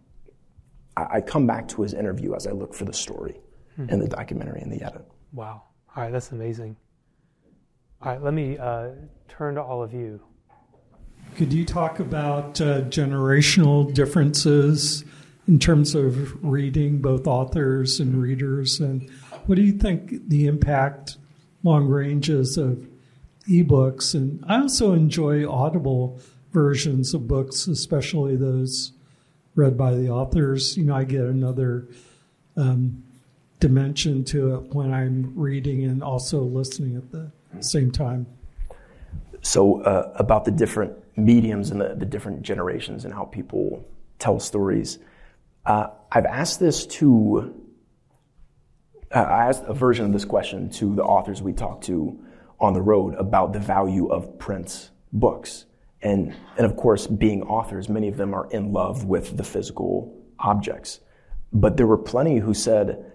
I, 0.95 1.05
I, 1.15 1.21
come 1.21 1.47
back 1.47 1.67
to 1.69 1.81
his 1.81 1.93
interview 1.93 2.35
as 2.35 2.45
I 2.45 2.51
look 2.51 2.73
for 2.73 2.85
the 2.85 2.93
story 2.93 3.41
hmm. 3.75 3.89
in 3.89 3.99
the 3.99 4.07
documentary 4.07 4.61
and 4.61 4.71
the 4.71 4.83
edit. 4.83 5.05
Wow. 5.31 5.63
All 5.95 6.03
right, 6.03 6.11
that's 6.11 6.31
amazing. 6.31 6.75
All 8.01 8.11
right, 8.11 8.21
let 8.21 8.33
me 8.33 8.57
uh, 8.57 8.89
turn 9.27 9.55
to 9.55 9.63
all 9.63 9.81
of 9.81 9.93
you. 9.93 10.21
Could 11.35 11.51
you 11.51 11.65
talk 11.65 11.99
about 11.99 12.61
uh, 12.61 12.81
generational 12.81 13.91
differences 13.91 15.03
in 15.47 15.59
terms 15.59 15.95
of 15.95 16.43
reading, 16.43 17.01
both 17.01 17.27
authors 17.27 17.99
and 17.99 18.21
readers? 18.21 18.79
And 18.79 19.09
what 19.45 19.55
do 19.55 19.61
you 19.61 19.73
think 19.73 20.29
the 20.29 20.47
impact 20.47 21.17
long 21.63 21.87
ranges 21.87 22.57
of 22.57 22.87
ebooks? 23.47 24.13
And 24.13 24.43
I 24.47 24.59
also 24.61 24.93
enjoy 24.93 25.49
audible 25.49 26.19
versions 26.51 27.13
of 27.13 27.27
books, 27.27 27.67
especially 27.67 28.35
those 28.35 28.93
read 29.55 29.77
by 29.77 29.93
the 29.93 30.09
authors. 30.09 30.77
You 30.77 30.85
know, 30.85 30.95
I 30.95 31.03
get 31.03 31.21
another 31.21 31.87
um, 32.55 33.03
dimension 33.59 34.23
to 34.25 34.55
it 34.55 34.75
when 34.75 34.93
I'm 34.93 35.33
reading 35.35 35.83
and 35.83 36.03
also 36.03 36.41
listening 36.41 36.95
at 36.95 37.11
the 37.11 37.31
same 37.59 37.91
time. 37.91 38.25
So, 39.41 39.81
uh, 39.81 40.11
about 40.15 40.45
the 40.45 40.51
different 40.51 40.93
mediums 41.17 41.69
and 41.69 41.81
the, 41.81 41.95
the 41.95 42.05
different 42.05 42.41
generations 42.41 43.05
and 43.05 43.13
how 43.13 43.25
people 43.25 43.85
tell 44.19 44.39
stories. 44.39 44.99
Uh, 45.65 45.87
I've 46.11 46.25
asked 46.25 46.59
this 46.59 46.85
to, 46.87 47.53
uh, 49.13 49.19
I 49.19 49.47
asked 49.47 49.63
a 49.65 49.73
version 49.73 50.05
of 50.05 50.13
this 50.13 50.25
question 50.25 50.69
to 50.71 50.93
the 50.93 51.03
authors 51.03 51.41
we 51.41 51.53
talked 51.53 51.85
to 51.85 52.19
on 52.59 52.73
the 52.73 52.81
road 52.81 53.15
about 53.15 53.53
the 53.53 53.59
value 53.59 54.07
of 54.07 54.37
print 54.37 54.91
books. 55.11 55.65
And, 56.01 56.35
and 56.57 56.65
of 56.65 56.75
course, 56.75 57.07
being 57.07 57.43
authors, 57.43 57.87
many 57.87 58.09
of 58.09 58.17
them 58.17 58.33
are 58.33 58.49
in 58.51 58.73
love 58.73 59.05
with 59.05 59.37
the 59.37 59.43
physical 59.43 60.21
objects. 60.37 60.99
But 61.53 61.77
there 61.77 61.87
were 61.87 61.97
plenty 61.97 62.39
who 62.39 62.53
said, 62.53 63.11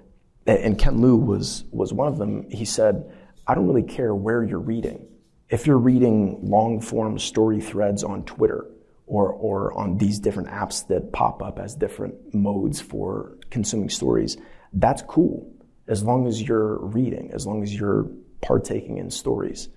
and 0.46 0.78
Ken 0.78 1.02
Liu 1.02 1.16
was, 1.16 1.64
was 1.70 1.92
one 1.92 2.08
of 2.08 2.16
them, 2.16 2.48
he 2.50 2.64
said, 2.64 3.12
I 3.46 3.54
don't 3.54 3.66
really 3.66 3.82
care 3.82 4.14
where 4.14 4.42
you're 4.42 4.58
reading. 4.58 5.06
If 5.50 5.66
you're 5.66 5.78
reading 5.78 6.38
long 6.42 6.80
form 6.80 7.18
story 7.18 7.60
threads 7.60 8.04
on 8.04 8.24
Twitter, 8.24 8.66
or, 9.08 9.32
or 9.32 9.72
on 9.72 9.98
these 9.98 10.20
different 10.20 10.48
apps 10.50 10.86
that 10.88 11.12
pop 11.12 11.42
up 11.42 11.58
as 11.58 11.74
different 11.74 12.34
modes 12.34 12.80
for 12.80 13.38
consuming 13.50 13.88
stories, 13.88 14.36
that's 14.72 15.02
cool 15.02 15.50
as 15.88 16.04
long 16.04 16.26
as 16.26 16.40
you're 16.40 16.78
reading, 16.78 17.30
as 17.32 17.46
long 17.46 17.62
as 17.62 17.74
you're 17.74 18.10
partaking 18.42 18.98
in 18.98 19.10
stories. 19.10 19.68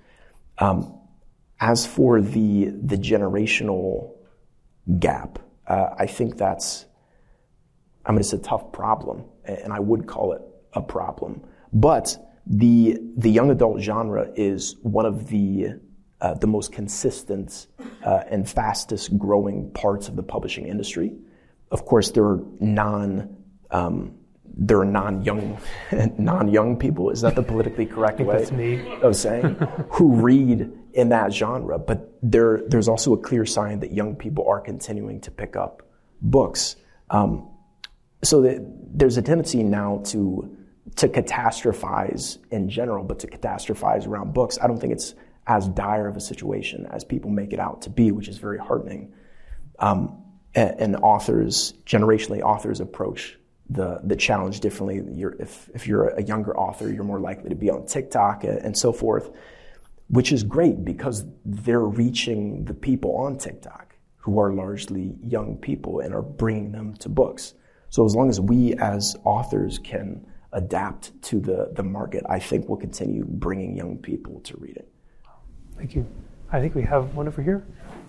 Um, 0.58 0.98
as 1.60 1.86
for 1.86 2.22
the 2.22 2.66
the 2.66 2.98
generational 2.98 4.16
gap, 5.00 5.40
uh, 5.68 5.90
I 5.98 6.08
think 6.08 6.38
that's 6.38 6.86
I 8.06 8.12
mean 8.12 8.20
it's 8.20 8.34
a 8.34 8.38
tough 8.38 8.72
problem, 8.72 9.26
and 9.46 9.72
I 9.72 9.80
would 9.80 10.08
call 10.08 10.34
it 10.34 10.42
a 10.74 10.82
problem. 10.82 11.44
But 11.72 12.18
the 12.46 12.98
the 13.16 13.30
young 13.30 13.52
adult 13.52 13.80
genre 13.80 14.30
is 14.36 14.76
one 14.82 15.06
of 15.06 15.28
the 15.28 15.80
uh, 16.22 16.36
the 16.36 16.48
most 16.48 16.72
consistent 16.72 17.68
uh, 18.06 18.24
and 18.30 18.48
fastest 18.48 19.18
growing 19.18 19.72
parts 19.72 20.08
of 20.08 20.16
the 20.16 20.24
publishing 20.24 20.68
industry. 20.68 21.14
Of 21.72 21.86
course, 21.86 22.12
there 22.12 22.26
are 22.26 22.40
non 22.60 23.36
um, 23.72 24.16
there 24.46 24.80
are 24.80 24.86
non 24.86 25.24
young 25.24 25.58
non 26.18 26.48
young 26.48 26.78
people. 26.78 27.10
Is 27.10 27.22
that 27.22 27.36
the 27.36 27.44
politically 27.44 27.86
correct 27.86 28.20
way 28.22 29.00
of 29.02 29.16
saying 29.16 29.56
who 29.90 30.14
read 30.14 30.72
in 30.94 31.10
that 31.10 31.34
genre? 31.34 31.80
But 31.80 32.14
there 32.22 32.62
there's 32.68 32.88
also 32.88 33.14
a 33.14 33.18
clear 33.18 33.46
sign 33.46 33.80
that 33.80 33.92
young 33.92 34.16
people 34.16 34.48
are 34.48 34.60
continuing 34.60 35.22
to 35.22 35.32
pick 35.32 35.56
up 35.56 35.82
books. 36.22 36.76
Um, 37.10 37.48
so 38.24 38.44
that 38.44 38.62
there's 38.94 39.18
a 39.18 39.22
tendency 39.22 39.64
now 39.64 40.04
to 40.06 40.56
to 40.98 41.08
catastrophize 41.08 42.38
in 42.52 42.70
general, 42.70 43.04
but 43.04 43.20
to 43.20 43.28
catastrophize 43.28 44.06
around 44.08 44.34
books. 44.34 44.60
I 44.62 44.68
don't 44.68 44.78
think 44.78 44.94
it's 44.94 45.16
as 45.48 45.68
dire 45.70 46.08
of 46.08 46.16
a 46.16 46.22
situation 46.22 46.88
as 46.92 47.04
people 47.04 47.30
make 47.30 47.54
it 47.54 47.60
out 47.60 47.82
to 47.84 47.90
be, 47.90 48.12
which 48.12 48.28
is 48.28 48.38
very 48.38 48.58
heartening. 48.58 49.14
Um, 49.80 50.18
and, 50.54 50.80
and, 50.80 50.96
authors, 50.98 51.74
generationally, 51.86 52.42
authors 52.42 52.80
approach 52.82 53.38
the, 53.70 54.00
the 54.04 54.16
challenge 54.16 54.60
differently. 54.60 55.02
You're, 55.14 55.36
if, 55.40 55.70
if 55.74 55.88
you're 55.88 56.10
a 56.10 56.24
younger 56.24 56.56
author, 56.56 56.92
you're 56.92 57.04
more 57.04 57.20
likely 57.20 57.50
to 57.50 57.56
be 57.56 57.70
on 57.70 57.86
TikTok 57.86 58.44
and, 58.44 58.58
and 58.60 58.78
so 58.78 58.92
forth, 58.92 59.32
which 60.10 60.32
is 60.32 60.44
great 60.44 60.84
because 60.84 61.26
they're 61.46 61.80
reaching 61.80 62.66
the 62.66 62.74
people 62.74 63.16
on 63.16 63.38
TikTok 63.38 63.96
who 64.18 64.40
are 64.40 64.54
largely 64.54 65.16
young 65.24 65.58
people 65.58 66.02
and 66.02 66.14
are 66.14 66.22
bringing 66.22 66.72
them 66.72 66.94
to 66.96 67.10
books. 67.10 67.56
So 67.90 68.06
as 68.06 68.16
long 68.16 68.30
as 68.30 68.40
we 68.40 68.74
as 68.76 69.16
authors 69.24 69.80
can 69.80 70.26
adapt 70.54 71.20
to 71.24 71.40
the, 71.40 71.72
the 71.74 71.84
market, 71.84 72.24
I 72.30 72.40
think 72.40 72.68
we'll 72.68 72.78
continue 72.78 73.26
bringing 73.26 73.76
young 73.76 73.98
people 73.98 74.42
to 74.42 74.58
read 74.58 74.78
it. 74.78 74.88
Thank 75.82 75.96
you. 75.96 76.06
I 76.52 76.60
think 76.60 76.76
we 76.76 76.84
have 76.84 77.16
one 77.16 77.28
over 77.28 77.42
here. 77.42 77.66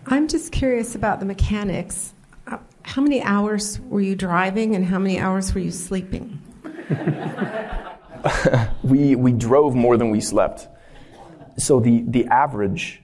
I'm 0.06 0.28
just 0.28 0.52
curious 0.52 0.94
about 0.94 1.20
the 1.20 1.24
mechanics. 1.24 2.12
Uh, 2.46 2.58
how 2.82 3.00
many 3.00 3.22
hours 3.22 3.80
were 3.88 4.02
you 4.02 4.14
driving 4.14 4.76
and 4.76 4.84
how 4.84 4.98
many 4.98 5.18
hours 5.18 5.54
were 5.54 5.62
you 5.62 5.70
sleeping? 5.70 6.38
we, 8.82 9.16
we 9.16 9.32
drove 9.32 9.74
more 9.74 9.96
than 9.96 10.10
we 10.10 10.20
slept. 10.20 10.68
So 11.56 11.80
the, 11.80 12.04
the 12.06 12.26
average 12.26 13.02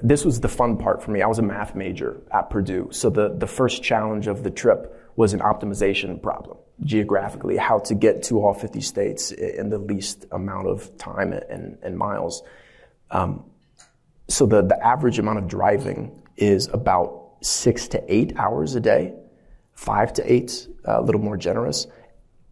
this 0.00 0.24
was 0.24 0.38
the 0.38 0.48
fun 0.48 0.76
part 0.76 1.02
for 1.02 1.10
me. 1.10 1.20
I 1.20 1.26
was 1.26 1.40
a 1.40 1.42
math 1.42 1.74
major 1.74 2.22
at 2.32 2.50
Purdue, 2.50 2.90
so 2.92 3.08
the 3.08 3.34
the 3.34 3.46
first 3.46 3.82
challenge 3.82 4.26
of 4.26 4.42
the 4.42 4.50
trip 4.50 5.10
was 5.16 5.32
an 5.32 5.40
optimization 5.40 6.22
problem 6.22 6.58
geographically, 6.84 7.56
how 7.56 7.78
to 7.78 7.94
get 7.94 8.22
to 8.24 8.42
all 8.42 8.52
50 8.52 8.82
states 8.82 9.32
in 9.32 9.70
the 9.70 9.78
least 9.78 10.26
amount 10.30 10.68
of 10.68 10.94
time 10.98 11.32
and, 11.32 11.78
and 11.82 11.96
miles. 11.96 12.42
Um, 13.10 13.44
so 14.28 14.46
the, 14.46 14.62
the 14.62 14.84
average 14.84 15.18
amount 15.18 15.38
of 15.38 15.48
driving 15.48 16.22
is 16.36 16.68
about 16.68 17.36
six 17.40 17.88
to 17.88 18.12
eight 18.12 18.36
hours 18.36 18.74
a 18.74 18.80
day, 18.80 19.14
five 19.74 20.12
to 20.14 20.32
eight, 20.32 20.66
uh, 20.86 21.00
a 21.00 21.02
little 21.02 21.20
more 21.20 21.36
generous. 21.36 21.86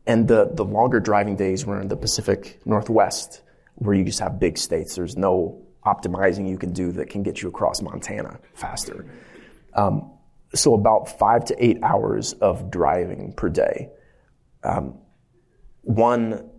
And 0.07 0.29
the, 0.29 0.51
the 0.53 0.65
longer 0.65 1.01
driving 1.01 1.37
days 1.37 1.65
were 1.65 1.81
in 1.81 1.89
the 1.89 1.97
Pacific 1.97 2.61
Northwest, 2.67 3.43
where 3.77 3.95
you 3.95 4.05
just 4.05 4.21
have 4.21 4.39
big 4.39 4.59
states. 4.59 4.95
There's 4.95 5.17
no 5.17 5.63
optimizing 5.85 6.49
you 6.49 6.59
can 6.59 6.73
do 6.73 6.93
that 6.93 7.11
can 7.11 7.23
get 7.23 7.43
you 7.43 7.49
across 7.49 7.83
Montana 7.83 8.39
faster. 8.55 9.07
Um, 9.75 10.13
so 10.55 10.75
about 10.75 11.19
five 11.19 11.45
to 11.47 11.65
eight 11.65 11.83
hours 11.83 12.33
of 12.35 12.71
driving 12.71 13.33
per 13.37 13.49
day. 13.49 13.91
Um, 14.63 14.99
one, 15.83 16.51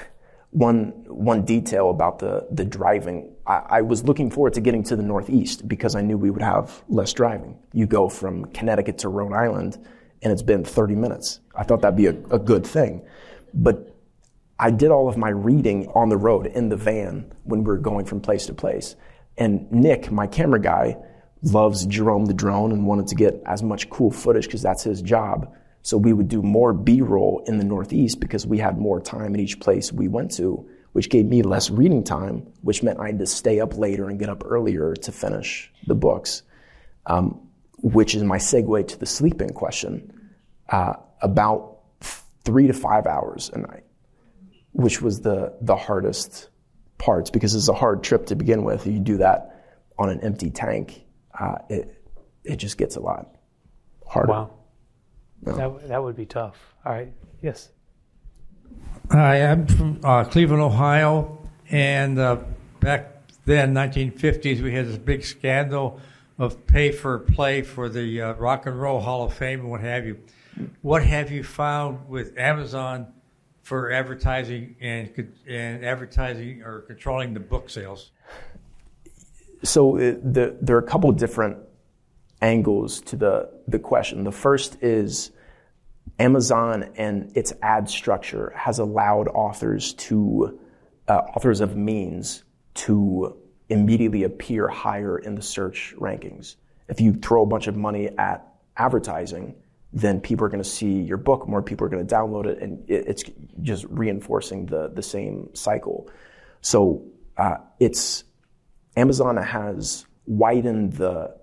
one, 0.50 1.04
one 1.06 1.44
detail 1.44 1.90
about 1.90 2.18
the, 2.18 2.46
the 2.50 2.64
driving, 2.64 3.35
I, 3.46 3.82
was 3.82 4.02
looking 4.02 4.30
forward 4.30 4.54
to 4.54 4.60
getting 4.60 4.82
to 4.84 4.96
the 4.96 5.04
Northeast 5.04 5.68
because 5.68 5.94
I 5.94 6.00
knew 6.00 6.18
we 6.18 6.30
would 6.30 6.42
have 6.42 6.82
less 6.88 7.12
driving. 7.12 7.56
You 7.72 7.86
go 7.86 8.08
from 8.08 8.46
Connecticut 8.46 8.98
to 8.98 9.08
Rhode 9.08 9.32
Island 9.32 9.78
and 10.22 10.32
it's 10.32 10.42
been 10.42 10.64
30 10.64 10.96
minutes. 10.96 11.40
I 11.54 11.62
thought 11.62 11.80
that'd 11.82 11.96
be 11.96 12.06
a, 12.06 12.16
a 12.30 12.38
good 12.38 12.66
thing. 12.66 13.02
But 13.54 13.94
I 14.58 14.70
did 14.70 14.90
all 14.90 15.08
of 15.08 15.16
my 15.16 15.28
reading 15.28 15.86
on 15.88 16.08
the 16.08 16.16
road 16.16 16.46
in 16.46 16.70
the 16.70 16.76
van 16.76 17.32
when 17.44 17.60
we 17.60 17.66
were 17.66 17.78
going 17.78 18.04
from 18.04 18.20
place 18.20 18.46
to 18.46 18.54
place. 18.54 18.96
And 19.36 19.70
Nick, 19.70 20.10
my 20.10 20.26
camera 20.26 20.60
guy, 20.60 20.96
loves 21.42 21.86
Jerome 21.86 22.24
the 22.24 22.34
drone 22.34 22.72
and 22.72 22.86
wanted 22.86 23.06
to 23.08 23.14
get 23.14 23.42
as 23.46 23.62
much 23.62 23.90
cool 23.90 24.10
footage 24.10 24.46
because 24.46 24.62
that's 24.62 24.82
his 24.82 25.02
job. 25.02 25.54
So 25.82 25.96
we 25.96 26.12
would 26.12 26.28
do 26.28 26.42
more 26.42 26.72
B-roll 26.72 27.44
in 27.46 27.58
the 27.58 27.64
Northeast 27.64 28.18
because 28.18 28.46
we 28.46 28.58
had 28.58 28.78
more 28.78 29.00
time 29.00 29.34
in 29.34 29.40
each 29.40 29.60
place 29.60 29.92
we 29.92 30.08
went 30.08 30.32
to, 30.32 30.68
which 30.96 31.10
gave 31.10 31.26
me 31.26 31.42
less 31.42 31.68
reading 31.68 32.02
time, 32.02 32.50
which 32.62 32.82
meant 32.82 32.98
I 32.98 33.08
had 33.08 33.18
to 33.18 33.26
stay 33.26 33.60
up 33.60 33.76
later 33.76 34.08
and 34.08 34.18
get 34.18 34.30
up 34.30 34.42
earlier 34.46 34.94
to 34.94 35.12
finish 35.12 35.70
the 35.86 35.94
books. 35.94 36.42
Um, 37.04 37.46
which 37.82 38.14
is 38.14 38.22
my 38.22 38.38
segue 38.38 38.88
to 38.88 38.98
the 38.98 39.04
sleeping 39.04 39.50
question. 39.50 40.30
Uh, 40.70 40.94
about 41.20 41.80
three 42.44 42.66
to 42.66 42.72
five 42.72 43.06
hours 43.06 43.50
a 43.52 43.58
night, 43.58 43.84
which 44.72 45.02
was 45.02 45.20
the 45.20 45.54
the 45.60 45.76
hardest 45.76 46.48
parts 46.96 47.28
because 47.28 47.54
it's 47.54 47.68
a 47.68 47.74
hard 47.74 48.02
trip 48.02 48.24
to 48.28 48.34
begin 48.34 48.64
with. 48.64 48.86
You 48.86 48.98
do 48.98 49.18
that 49.18 49.66
on 49.98 50.08
an 50.08 50.20
empty 50.22 50.50
tank, 50.50 51.04
uh, 51.38 51.56
it 51.68 52.02
it 52.42 52.56
just 52.56 52.78
gets 52.78 52.96
a 52.96 53.00
lot 53.00 53.36
harder. 54.06 54.32
Wow. 54.32 54.50
That, 55.42 55.88
that 55.88 56.02
would 56.02 56.16
be 56.16 56.24
tough. 56.24 56.56
All 56.86 56.92
right. 56.92 57.12
Yes. 57.42 57.70
Hi, 59.12 59.40
I'm 59.46 59.68
from 59.68 60.00
uh, 60.02 60.24
Cleveland, 60.24 60.60
Ohio. 60.60 61.38
And 61.70 62.18
uh, 62.18 62.38
back 62.80 63.22
then, 63.44 63.72
1950s, 63.72 64.60
we 64.60 64.72
had 64.74 64.88
this 64.88 64.98
big 64.98 65.24
scandal 65.24 66.00
of 66.38 66.66
pay 66.66 66.90
for 66.90 67.20
play 67.20 67.62
for 67.62 67.88
the 67.88 68.20
uh, 68.20 68.32
Rock 68.34 68.66
and 68.66 68.80
Roll 68.80 68.98
Hall 68.98 69.24
of 69.24 69.32
Fame 69.32 69.60
and 69.60 69.70
what 69.70 69.80
have 69.80 70.06
you. 70.06 70.18
What 70.82 71.04
have 71.04 71.30
you 71.30 71.44
found 71.44 72.08
with 72.08 72.36
Amazon 72.36 73.06
for 73.62 73.92
advertising 73.92 74.74
and, 74.80 75.32
and 75.48 75.84
advertising 75.84 76.62
or 76.62 76.80
controlling 76.80 77.32
the 77.32 77.40
book 77.40 77.70
sales? 77.70 78.10
So 79.62 79.98
it, 79.98 80.16
uh, 80.16 80.20
the, 80.24 80.56
there 80.60 80.74
are 80.74 80.80
a 80.80 80.86
couple 80.86 81.12
different 81.12 81.58
angles 82.42 83.00
to 83.02 83.14
the, 83.14 83.50
the 83.68 83.78
question. 83.78 84.24
The 84.24 84.32
first 84.32 84.82
is 84.82 85.30
Amazon 86.18 86.90
and 86.96 87.36
its 87.36 87.52
ad 87.62 87.88
structure 87.88 88.52
has 88.56 88.78
allowed 88.78 89.28
authors 89.28 89.94
to, 89.94 90.58
uh, 91.08 91.22
authors 91.36 91.60
of 91.60 91.76
means 91.76 92.44
to 92.74 93.36
immediately 93.68 94.22
appear 94.22 94.68
higher 94.68 95.18
in 95.18 95.34
the 95.34 95.42
search 95.42 95.94
rankings. 95.98 96.56
If 96.88 97.00
you 97.00 97.14
throw 97.14 97.42
a 97.42 97.46
bunch 97.46 97.66
of 97.66 97.76
money 97.76 98.08
at 98.16 98.46
advertising, 98.76 99.56
then 99.92 100.20
people 100.20 100.46
are 100.46 100.48
going 100.48 100.62
to 100.62 100.68
see 100.68 101.00
your 101.00 101.16
book, 101.16 101.48
more 101.48 101.62
people 101.62 101.86
are 101.86 101.90
going 101.90 102.06
to 102.06 102.14
download 102.14 102.46
it, 102.46 102.62
and 102.62 102.84
it's 102.88 103.24
just 103.62 103.84
reinforcing 103.88 104.66
the, 104.66 104.88
the 104.88 105.02
same 105.02 105.54
cycle. 105.54 106.10
So 106.60 107.04
uh, 107.36 107.56
it's 107.80 108.24
Amazon 108.96 109.36
has 109.36 110.06
widened 110.26 110.94
the 110.94 111.36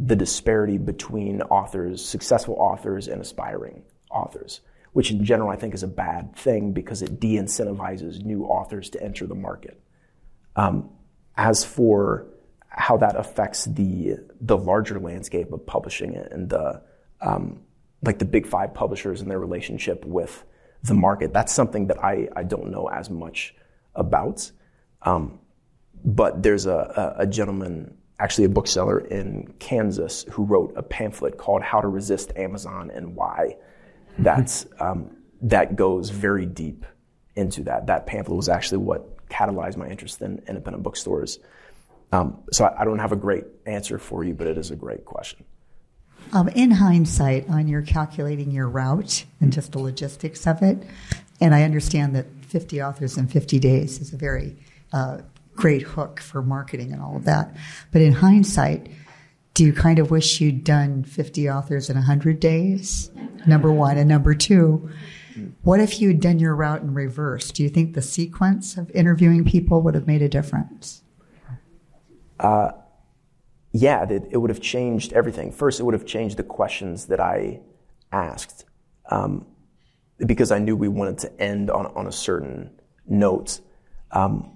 the 0.00 0.14
disparity 0.14 0.78
between 0.78 1.42
authors, 1.42 2.04
successful 2.04 2.54
authors, 2.54 3.08
and 3.08 3.20
aspiring 3.20 3.82
authors, 4.10 4.60
which 4.92 5.10
in 5.10 5.24
general 5.24 5.50
I 5.50 5.56
think 5.56 5.74
is 5.74 5.82
a 5.82 5.88
bad 5.88 6.34
thing 6.36 6.72
because 6.72 7.02
it 7.02 7.20
de 7.20 7.36
incentivizes 7.36 8.24
new 8.24 8.44
authors 8.44 8.90
to 8.90 9.02
enter 9.02 9.26
the 9.26 9.34
market. 9.34 9.80
Um, 10.56 10.90
as 11.36 11.64
for 11.64 12.26
how 12.68 12.96
that 12.98 13.16
affects 13.16 13.64
the 13.64 14.16
the 14.40 14.56
larger 14.56 14.98
landscape 15.00 15.52
of 15.52 15.64
publishing 15.66 16.16
and 16.16 16.48
the 16.48 16.82
um, 17.20 17.60
like 18.02 18.18
the 18.18 18.24
big 18.24 18.46
five 18.46 18.74
publishers 18.74 19.20
and 19.20 19.30
their 19.30 19.40
relationship 19.40 20.04
with 20.04 20.44
the 20.84 20.94
market, 20.94 21.32
that's 21.32 21.52
something 21.52 21.88
that 21.88 22.02
I, 22.02 22.28
I 22.36 22.44
don't 22.44 22.70
know 22.70 22.86
as 22.86 23.10
much 23.10 23.54
about. 23.94 24.50
Um, 25.02 25.40
but 26.04 26.42
there's 26.42 26.66
a, 26.66 27.14
a, 27.18 27.22
a 27.22 27.26
gentleman 27.26 27.96
actually 28.20 28.44
a 28.44 28.48
bookseller 28.48 28.98
in 28.98 29.52
Kansas 29.58 30.24
who 30.30 30.44
wrote 30.44 30.72
a 30.76 30.82
pamphlet 30.82 31.38
called 31.38 31.62
How 31.62 31.80
to 31.80 31.88
Resist 31.88 32.32
Amazon 32.36 32.90
and 32.92 33.14
Why. 33.14 33.56
That's, 34.18 34.66
um, 34.80 35.16
that 35.42 35.76
goes 35.76 36.10
very 36.10 36.46
deep 36.46 36.84
into 37.36 37.62
that. 37.64 37.86
That 37.86 38.06
pamphlet 38.06 38.36
was 38.36 38.48
actually 38.48 38.78
what 38.78 39.26
catalyzed 39.28 39.76
my 39.76 39.88
interest 39.88 40.20
in 40.20 40.42
independent 40.48 40.82
bookstores. 40.82 41.38
Um, 42.12 42.38
so 42.50 42.64
I, 42.64 42.82
I, 42.82 42.84
don't 42.84 42.98
have 42.98 43.12
a 43.12 43.16
great 43.16 43.44
answer 43.66 43.98
for 43.98 44.24
you, 44.24 44.32
but 44.34 44.46
it 44.46 44.56
is 44.56 44.70
a 44.70 44.76
great 44.76 45.04
question. 45.04 45.44
Um, 46.32 46.48
in 46.48 46.70
hindsight, 46.70 47.48
on 47.48 47.68
your 47.68 47.82
calculating 47.82 48.50
your 48.50 48.68
route 48.68 49.24
and 49.40 49.52
just 49.52 49.72
the 49.72 49.78
logistics 49.78 50.46
of 50.46 50.62
it, 50.62 50.78
and 51.40 51.54
I 51.54 51.62
understand 51.62 52.16
that 52.16 52.26
50 52.46 52.82
authors 52.82 53.16
in 53.18 53.28
50 53.28 53.58
days 53.58 54.00
is 54.00 54.12
a 54.12 54.16
very 54.16 54.56
uh, 54.92 55.18
great 55.54 55.82
hook 55.82 56.20
for 56.20 56.42
marketing 56.42 56.92
and 56.92 57.02
all 57.02 57.16
of 57.16 57.24
that. 57.24 57.54
But 57.92 58.02
in 58.02 58.12
hindsight, 58.12 58.88
do 59.58 59.64
you 59.64 59.72
kind 59.72 59.98
of 59.98 60.12
wish 60.12 60.40
you'd 60.40 60.62
done 60.62 61.02
50 61.02 61.50
authors 61.50 61.90
in 61.90 61.96
100 61.96 62.38
days? 62.38 63.10
Number 63.44 63.72
one. 63.72 63.98
And 63.98 64.08
number 64.08 64.32
two, 64.32 64.88
what 65.62 65.80
if 65.80 66.00
you'd 66.00 66.20
done 66.20 66.38
your 66.38 66.54
route 66.54 66.82
in 66.82 66.94
reverse? 66.94 67.50
Do 67.50 67.64
you 67.64 67.68
think 67.68 67.94
the 67.94 68.00
sequence 68.00 68.76
of 68.76 68.88
interviewing 68.92 69.44
people 69.44 69.82
would 69.82 69.96
have 69.96 70.06
made 70.06 70.22
a 70.22 70.28
difference? 70.28 71.02
Uh, 72.38 72.70
yeah, 73.72 74.04
it, 74.08 74.28
it, 74.30 74.36
would 74.36 74.50
have 74.50 74.60
changed 74.60 75.12
everything. 75.12 75.50
First, 75.50 75.80
it 75.80 75.82
would 75.82 75.94
have 75.94 76.06
changed 76.06 76.36
the 76.36 76.44
questions 76.44 77.06
that 77.06 77.18
I 77.18 77.58
asked 78.12 78.64
um, 79.10 79.44
because 80.24 80.52
I 80.52 80.60
knew 80.60 80.76
we 80.76 80.86
wanted 80.86 81.18
to 81.18 81.42
end 81.42 81.68
on, 81.68 81.86
on 81.96 82.06
a 82.06 82.12
certain 82.12 82.78
note. 83.08 83.58
Um, 84.12 84.52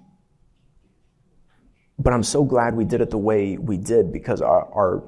but 2.02 2.12
I'm 2.12 2.24
so 2.24 2.44
glad 2.44 2.74
we 2.74 2.84
did 2.84 3.00
it 3.00 3.10
the 3.10 3.18
way 3.18 3.56
we 3.56 3.76
did 3.76 4.12
because 4.12 4.42
our, 4.42 4.64
our, 4.72 5.04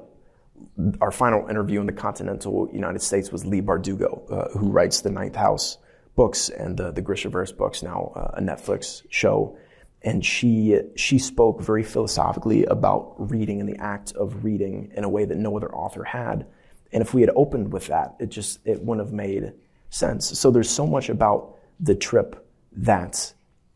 our 1.01 1.11
final 1.11 1.47
interview 1.49 1.81
in 1.81 1.87
the 1.87 1.93
continental 1.93 2.69
United 2.71 3.01
States 3.01 3.31
was 3.31 3.45
Leigh 3.45 3.61
Bardugo, 3.61 4.31
uh, 4.31 4.57
who 4.57 4.69
writes 4.71 5.01
the 5.01 5.09
Ninth 5.09 5.35
House 5.35 5.77
books 6.15 6.47
and 6.47 6.77
the, 6.77 6.91
the 6.91 7.01
Grishaverse 7.01 7.55
books, 7.57 7.83
now 7.83 8.13
uh, 8.15 8.39
a 8.39 8.41
Netflix 8.41 9.03
show. 9.09 9.57
And 10.03 10.23
she, 10.23 10.79
she 10.95 11.19
spoke 11.19 11.61
very 11.61 11.83
philosophically 11.83 12.63
about 12.65 13.15
reading 13.17 13.59
and 13.59 13.67
the 13.67 13.77
act 13.77 14.13
of 14.13 14.45
reading 14.45 14.91
in 14.95 15.03
a 15.03 15.09
way 15.09 15.25
that 15.25 15.37
no 15.37 15.57
other 15.57 15.73
author 15.73 16.03
had. 16.03 16.45
And 16.93 17.01
if 17.01 17.13
we 17.13 17.21
had 17.21 17.31
opened 17.35 17.73
with 17.73 17.87
that, 17.87 18.15
it 18.19 18.29
just, 18.29 18.59
it 18.65 18.81
wouldn't 18.81 19.05
have 19.05 19.13
made 19.13 19.53
sense. 19.89 20.39
So 20.39 20.51
there's 20.51 20.69
so 20.69 20.87
much 20.87 21.09
about 21.09 21.57
the 21.79 21.95
trip 21.95 22.47
that, 22.77 23.33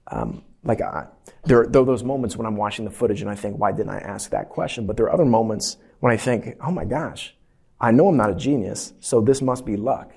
um, 0.07 0.43
like 0.63 0.81
I, 0.81 1.07
there, 1.49 1.65
there 1.65 1.81
are 1.81 1.85
those 1.85 2.03
moments 2.03 2.37
when 2.37 2.45
I'm 2.45 2.55
watching 2.55 2.85
the 2.85 2.91
footage 2.91 3.23
and 3.23 3.29
I 3.29 3.33
think, 3.33 3.57
why 3.57 3.71
didn't 3.71 3.89
I 3.89 3.97
ask 3.97 4.29
that 4.29 4.49
question? 4.49 4.85
But 4.85 4.97
there 4.97 5.07
are 5.07 5.11
other 5.11 5.25
moments 5.25 5.77
when 5.99 6.13
I 6.13 6.17
think, 6.17 6.55
oh 6.63 6.69
my 6.69 6.85
gosh, 6.85 7.35
I 7.81 7.89
know 7.89 8.09
I'm 8.09 8.17
not 8.17 8.29
a 8.29 8.35
genius, 8.35 8.93
so 8.99 9.19
this 9.19 9.41
must 9.41 9.65
be 9.65 9.75
luck. 9.75 10.13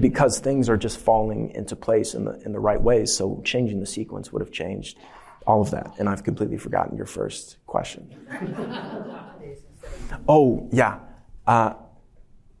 Because 0.00 0.40
things 0.40 0.68
are 0.68 0.76
just 0.76 0.98
falling 0.98 1.50
into 1.50 1.76
place 1.76 2.14
in 2.14 2.24
the, 2.24 2.32
in 2.44 2.50
the 2.50 2.58
right 2.58 2.82
ways, 2.82 3.14
so 3.14 3.40
changing 3.44 3.78
the 3.78 3.86
sequence 3.86 4.32
would 4.32 4.42
have 4.42 4.50
changed 4.50 4.98
all 5.46 5.60
of 5.60 5.70
that. 5.70 5.92
And 6.00 6.08
I've 6.08 6.24
completely 6.24 6.58
forgotten 6.58 6.96
your 6.96 7.06
first 7.06 7.58
question. 7.66 8.12
oh, 10.28 10.68
yeah. 10.72 10.98
Uh, 11.46 11.74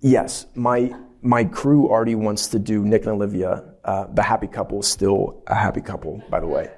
yes, 0.00 0.46
my, 0.54 0.94
my 1.22 1.42
crew 1.42 1.88
already 1.88 2.14
wants 2.14 2.46
to 2.48 2.60
do 2.60 2.84
Nick 2.84 3.02
and 3.02 3.10
Olivia. 3.10 3.64
Uh, 3.84 4.06
the 4.12 4.22
happy 4.22 4.46
couple 4.46 4.78
is 4.78 4.86
still 4.86 5.42
a 5.48 5.56
happy 5.56 5.80
couple, 5.80 6.22
by 6.30 6.38
the 6.38 6.46
way. 6.46 6.70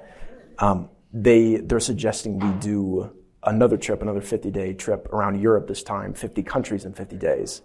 Um, 0.57 0.89
they 1.13 1.57
they're 1.57 1.79
suggesting 1.79 2.39
we 2.39 2.51
do 2.59 3.11
another 3.43 3.77
trip, 3.77 4.01
another 4.01 4.21
50 4.21 4.51
day 4.51 4.73
trip 4.73 5.07
around 5.13 5.39
Europe 5.39 5.67
this 5.67 5.83
time, 5.83 6.13
50 6.13 6.43
countries 6.43 6.85
in 6.85 6.93
50 6.93 7.17
days. 7.17 7.61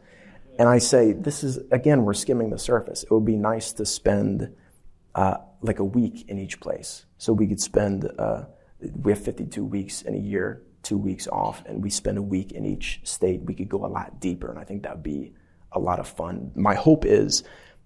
And 0.59 0.68
I 0.68 0.78
say, 0.78 1.12
this 1.12 1.44
is, 1.44 1.59
again, 1.70 2.05
we're 2.05 2.14
skimming 2.14 2.51
the 2.51 2.59
surface. 2.59 3.05
It 3.05 3.12
would 3.12 3.24
be 3.24 3.36
nice 3.36 3.72
to 3.74 3.86
spend 3.86 4.55
uh, 5.14 5.36
like 5.62 5.78
a 5.78 5.84
week 5.84 6.28
in 6.28 6.38
each 6.38 6.59
place. 6.59 7.07
So 7.16 7.32
we 7.32 7.46
could 7.46 7.61
spend, 7.61 8.11
uh, 8.18 8.44
we 8.80 9.12
have 9.12 9.22
52 9.22 9.64
weeks 9.64 10.03
in 10.03 10.14
a 10.14 10.18
year, 10.18 10.62
two 10.82 10.99
weeks 10.99 11.28
off, 11.28 11.62
and 11.66 11.82
we 11.82 11.90
spend 11.90 12.18
a 12.18 12.22
week 12.22 12.53
in 12.53 12.66
each 12.66 13.01
state. 13.05 13.42
We 13.42 13.55
could 13.55 13.68
go 13.68 13.86
a 13.86 13.86
lot 13.86 14.20
deeper, 14.20 14.51
and 14.51 14.59
I 14.59 14.64
think 14.64 14.82
that 14.82 14.96
would 14.96 15.05
be 15.05 15.32
a 15.70 15.78
lot 15.78 16.01
of 16.01 16.09
fun. 16.09 16.51
My 16.57 16.74
hope 16.74 17.05
is 17.05 17.44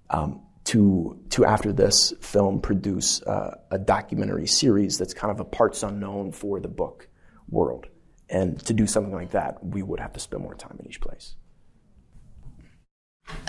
um, 0.08 0.40
to, 0.64 1.18
to, 1.30 1.44
after 1.44 1.72
this 1.72 2.12
film, 2.20 2.60
produce 2.60 3.22
uh, 3.22 3.56
a 3.70 3.78
documentary 3.78 4.46
series 4.46 4.98
that's 4.98 5.14
kind 5.14 5.30
of 5.30 5.40
a 5.40 5.44
parts 5.44 5.82
unknown 5.82 6.32
for 6.32 6.60
the 6.60 6.68
book 6.68 7.08
world. 7.48 7.86
And 8.28 8.58
to 8.66 8.72
do 8.72 8.86
something 8.86 9.12
like 9.12 9.32
that, 9.32 9.64
we 9.64 9.82
would 9.82 10.00
have 10.00 10.12
to 10.14 10.20
spend 10.20 10.42
more 10.42 10.54
time 10.54 10.76
in 10.78 10.86
each 10.86 11.00
place. 11.00 11.34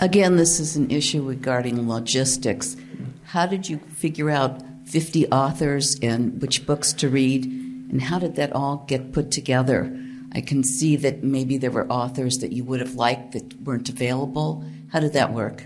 Again, 0.00 0.36
this 0.36 0.60
is 0.60 0.76
an 0.76 0.90
issue 0.90 1.22
regarding 1.22 1.88
logistics. 1.88 2.76
How 3.24 3.46
did 3.46 3.68
you 3.68 3.78
figure 3.78 4.30
out 4.30 4.62
50 4.86 5.28
authors 5.28 5.96
and 6.02 6.40
which 6.40 6.66
books 6.66 6.92
to 6.94 7.08
read, 7.08 7.44
and 7.44 8.02
how 8.02 8.18
did 8.18 8.36
that 8.36 8.52
all 8.52 8.84
get 8.86 9.12
put 9.12 9.30
together? 9.30 9.96
I 10.32 10.40
can 10.40 10.64
see 10.64 10.96
that 10.96 11.22
maybe 11.22 11.58
there 11.58 11.70
were 11.70 11.90
authors 11.90 12.38
that 12.38 12.52
you 12.52 12.64
would 12.64 12.80
have 12.80 12.94
liked 12.94 13.32
that 13.32 13.60
weren't 13.62 13.88
available. 13.88 14.64
How 14.92 15.00
did 15.00 15.12
that 15.12 15.32
work? 15.32 15.64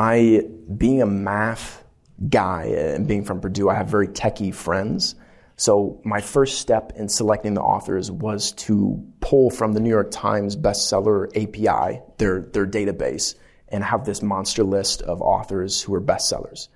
I, 0.00 0.46
being 0.78 1.02
a 1.02 1.06
math 1.06 1.84
guy 2.30 2.64
and 2.64 3.06
being 3.06 3.22
from 3.22 3.42
Purdue, 3.42 3.68
I 3.68 3.74
have 3.74 3.88
very 3.88 4.08
techie 4.08 4.54
friends. 4.54 5.14
So 5.56 6.00
my 6.06 6.22
first 6.22 6.58
step 6.58 6.94
in 6.96 7.06
selecting 7.06 7.52
the 7.52 7.60
authors 7.60 8.10
was 8.10 8.52
to 8.52 9.06
pull 9.20 9.50
from 9.50 9.74
the 9.74 9.80
New 9.80 9.90
York 9.90 10.10
Times 10.10 10.56
bestseller 10.56 11.28
API, 11.36 12.00
their, 12.16 12.40
their 12.40 12.66
database, 12.66 13.34
and 13.68 13.84
have 13.84 14.06
this 14.06 14.22
monster 14.22 14.64
list 14.64 15.02
of 15.02 15.20
authors 15.20 15.82
who 15.82 15.92
are 15.92 16.00
bestsellers. 16.00 16.68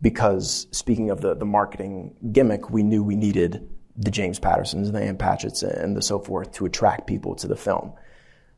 Because 0.00 0.68
speaking 0.70 1.10
of 1.10 1.20
the, 1.20 1.34
the 1.34 1.44
marketing 1.44 2.14
gimmick, 2.30 2.70
we 2.70 2.84
knew 2.84 3.02
we 3.02 3.16
needed 3.16 3.68
the 3.96 4.12
James 4.12 4.38
Pattersons, 4.38 4.86
and 4.86 4.96
the 4.96 5.02
Ann 5.02 5.16
Patchett's, 5.16 5.64
and 5.64 5.96
the 5.96 6.02
so 6.02 6.20
forth 6.20 6.52
to 6.52 6.64
attract 6.64 7.08
people 7.08 7.34
to 7.34 7.48
the 7.48 7.56
film. 7.56 7.92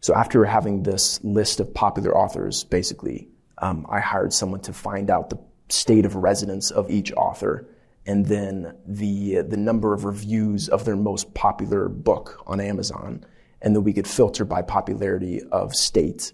So 0.00 0.14
after 0.14 0.44
having 0.44 0.82
this 0.82 1.24
list 1.24 1.58
of 1.58 1.72
popular 1.72 2.14
authors, 2.14 2.64
basically, 2.64 3.30
um, 3.60 3.86
I 3.88 4.00
hired 4.00 4.32
someone 4.32 4.60
to 4.60 4.72
find 4.72 5.10
out 5.10 5.30
the 5.30 5.38
state 5.68 6.04
of 6.04 6.16
residence 6.16 6.70
of 6.70 6.90
each 6.90 7.12
author 7.12 7.68
and 8.06 8.26
then 8.26 8.74
the 8.86 9.42
the 9.42 9.56
number 9.56 9.92
of 9.92 10.04
reviews 10.04 10.68
of 10.68 10.84
their 10.84 10.96
most 10.96 11.32
popular 11.34 11.88
book 11.88 12.42
on 12.46 12.60
Amazon, 12.60 13.24
and 13.60 13.76
then 13.76 13.84
we 13.84 13.92
could 13.92 14.06
filter 14.06 14.44
by 14.44 14.62
popularity 14.62 15.42
of 15.52 15.74
state. 15.74 16.32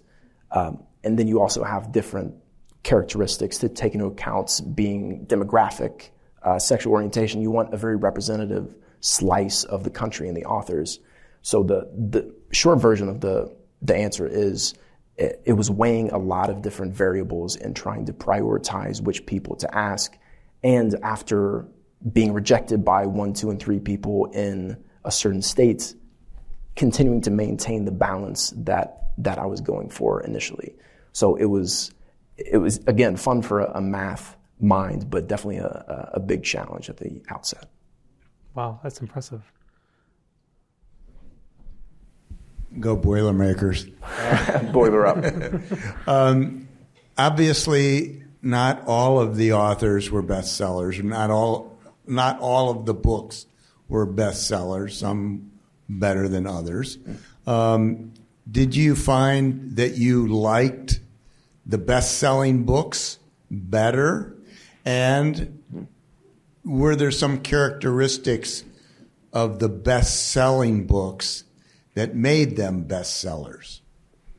Um, 0.51 0.83
and 1.03 1.19
then 1.19 1.27
you 1.27 1.41
also 1.41 1.63
have 1.63 1.91
different 1.91 2.35
characteristics 2.83 3.57
to 3.59 3.69
take 3.69 3.93
into 3.93 4.05
account, 4.05 4.61
being 4.73 5.25
demographic, 5.27 6.09
uh, 6.41 6.57
sexual 6.57 6.93
orientation. 6.93 7.41
You 7.41 7.51
want 7.51 7.73
a 7.73 7.77
very 7.77 7.97
representative 7.97 8.73
slice 9.01 9.63
of 9.65 9.83
the 9.83 9.89
country 9.89 10.27
and 10.27 10.37
the 10.37 10.45
authors. 10.45 10.99
So 11.41 11.63
the 11.63 11.89
the 11.93 12.33
short 12.51 12.79
version 12.79 13.09
of 13.09 13.19
the 13.19 13.53
the 13.81 13.95
answer 13.95 14.25
is 14.25 14.73
it, 15.17 15.41
it 15.45 15.53
was 15.53 15.69
weighing 15.69 16.09
a 16.11 16.17
lot 16.17 16.49
of 16.49 16.61
different 16.61 16.93
variables 16.93 17.55
and 17.55 17.75
trying 17.75 18.05
to 18.05 18.13
prioritize 18.13 19.01
which 19.01 19.25
people 19.25 19.55
to 19.57 19.75
ask 19.75 20.17
and 20.63 20.95
after 21.03 21.65
being 22.11 22.33
rejected 22.33 22.85
by 22.85 23.05
one, 23.05 23.33
two, 23.33 23.49
and 23.49 23.59
three 23.59 23.79
people 23.79 24.25
in 24.27 24.77
a 25.03 25.11
certain 25.11 25.41
state, 25.41 25.95
continuing 26.75 27.21
to 27.21 27.31
maintain 27.31 27.85
the 27.85 27.91
balance 27.91 28.53
that 28.57 28.93
that 29.19 29.39
I 29.39 29.45
was 29.47 29.61
going 29.61 29.89
for 29.89 30.21
initially. 30.21 30.75
So 31.11 31.35
it 31.35 31.45
was 31.45 31.91
it 32.37 32.57
was 32.57 32.79
again 32.85 33.17
fun 33.17 33.41
for 33.41 33.61
a, 33.61 33.77
a 33.77 33.81
math 33.81 34.37
mind, 34.59 35.09
but 35.09 35.27
definitely 35.27 35.57
a, 35.57 36.09
a 36.13 36.19
big 36.19 36.43
challenge 36.43 36.89
at 36.89 36.97
the 36.97 37.21
outset. 37.29 37.67
Wow, 38.53 38.79
that's 38.83 39.01
impressive. 39.01 39.41
Go 42.79 42.95
Boilermakers. 42.95 43.85
Boiler 44.71 45.07
up. 45.07 45.23
um, 46.07 46.67
obviously, 47.17 48.23
not 48.41 48.83
all 48.87 49.19
of 49.19 49.35
the 49.35 49.53
authors 49.53 50.11
were 50.11 50.23
bestsellers. 50.23 51.03
Not 51.03 51.31
all, 51.31 51.77
not 52.05 52.39
all 52.39 52.69
of 52.69 52.85
the 52.85 52.93
books 52.93 53.45
were 53.87 54.05
bestsellers. 54.05 54.91
Some 54.91 55.51
better 55.89 56.27
than 56.27 56.45
others. 56.45 56.97
Um, 57.45 58.13
did 58.49 58.75
you 58.75 58.95
find 58.95 59.75
that 59.75 59.95
you 59.97 60.27
liked 60.27 60.99
the 61.65 61.77
best-selling 61.77 62.63
books 62.63 63.19
better, 63.51 64.35
and 64.85 65.87
were 66.63 66.95
there 66.95 67.11
some 67.11 67.39
characteristics 67.39 68.63
of 69.33 69.59
the 69.59 69.69
best-selling 69.69 70.87
books 70.87 71.43
that 71.97 72.13
made 72.13 72.55
them 72.55 72.85
bestsellers? 72.85 73.81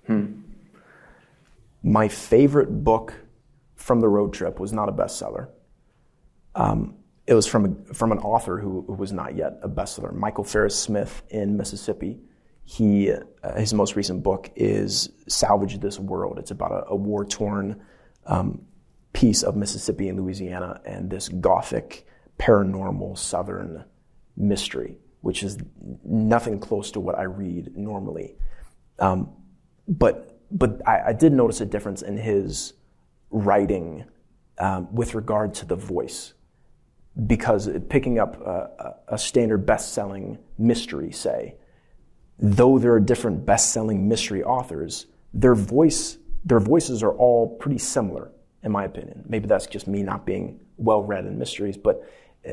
Hmm. 0.06 0.42
My 1.82 2.06
favorite 2.06 2.84
book 2.84 3.14
from 3.74 4.00
the 4.00 4.08
road 4.08 4.32
trip 4.32 4.60
was 4.60 4.72
not 4.72 4.88
a 4.88 4.92
bestseller. 4.92 5.48
Um, 6.54 6.94
it 7.26 7.34
was 7.34 7.48
from 7.48 7.64
a, 7.64 7.94
from 7.94 8.12
an 8.12 8.18
author 8.18 8.58
who, 8.58 8.84
who, 8.86 8.92
was 8.92 9.12
not 9.12 9.36
yet 9.36 9.58
a 9.62 9.68
bestseller, 9.68 10.12
Michael 10.12 10.44
Farris 10.44 10.78
Smith 10.78 11.22
in 11.30 11.56
Mississippi. 11.56 12.20
He 12.62 13.10
uh, 13.10 13.58
his 13.58 13.74
most 13.74 13.96
recent 13.96 14.22
book 14.22 14.50
is 14.54 15.10
"Salvage 15.26 15.80
This 15.80 15.98
World." 15.98 16.38
It's 16.38 16.52
about 16.52 16.70
a, 16.70 16.90
a 16.90 16.96
war 16.96 17.24
torn 17.24 17.82
um, 18.26 18.62
piece 19.12 19.42
of 19.42 19.56
Mississippi 19.56 20.08
and 20.08 20.20
Louisiana 20.20 20.80
and 20.84 21.10
this 21.10 21.28
gothic 21.28 22.06
paranormal 22.38 23.18
southern 23.18 23.84
mystery, 24.36 24.96
which 25.20 25.42
is 25.42 25.58
nothing 26.04 26.58
close 26.58 26.90
to 26.92 27.00
what 27.00 27.18
I 27.18 27.24
read 27.24 27.76
normally. 27.76 28.36
Um, 28.98 29.30
but 29.86 30.38
but 30.50 30.86
I, 30.86 31.08
I 31.08 31.12
did 31.12 31.32
notice 31.32 31.60
a 31.60 31.66
difference 31.66 32.02
in 32.02 32.16
his 32.16 32.72
writing 33.30 34.04
um, 34.58 34.92
with 34.94 35.14
regard 35.14 35.54
to 35.54 35.66
the 35.66 35.76
voice. 35.76 36.34
Because 37.26 37.68
picking 37.88 38.18
up 38.18 38.40
a, 38.40 38.94
a 39.08 39.18
standard 39.18 39.66
best 39.66 39.92
selling 39.92 40.38
mystery, 40.56 41.10
say, 41.10 41.56
though 42.38 42.78
there 42.78 42.92
are 42.92 43.00
different 43.00 43.44
best 43.44 43.72
selling 43.72 44.08
mystery 44.08 44.44
authors, 44.44 45.06
their, 45.34 45.56
voice, 45.56 46.18
their 46.44 46.60
voices 46.60 47.02
are 47.02 47.12
all 47.12 47.56
pretty 47.56 47.78
similar, 47.78 48.30
in 48.62 48.70
my 48.70 48.84
opinion. 48.84 49.24
Maybe 49.28 49.48
that's 49.48 49.66
just 49.66 49.88
me 49.88 50.04
not 50.04 50.24
being 50.24 50.60
well 50.76 51.02
read 51.02 51.26
in 51.26 51.38
mysteries, 51.38 51.76
but 51.76 52.08
uh, 52.48 52.52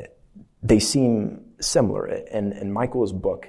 they 0.64 0.80
seem 0.80 1.45
similar. 1.60 2.06
And 2.06 2.54
in 2.54 2.72
Michael's 2.72 3.14
book, 3.14 3.48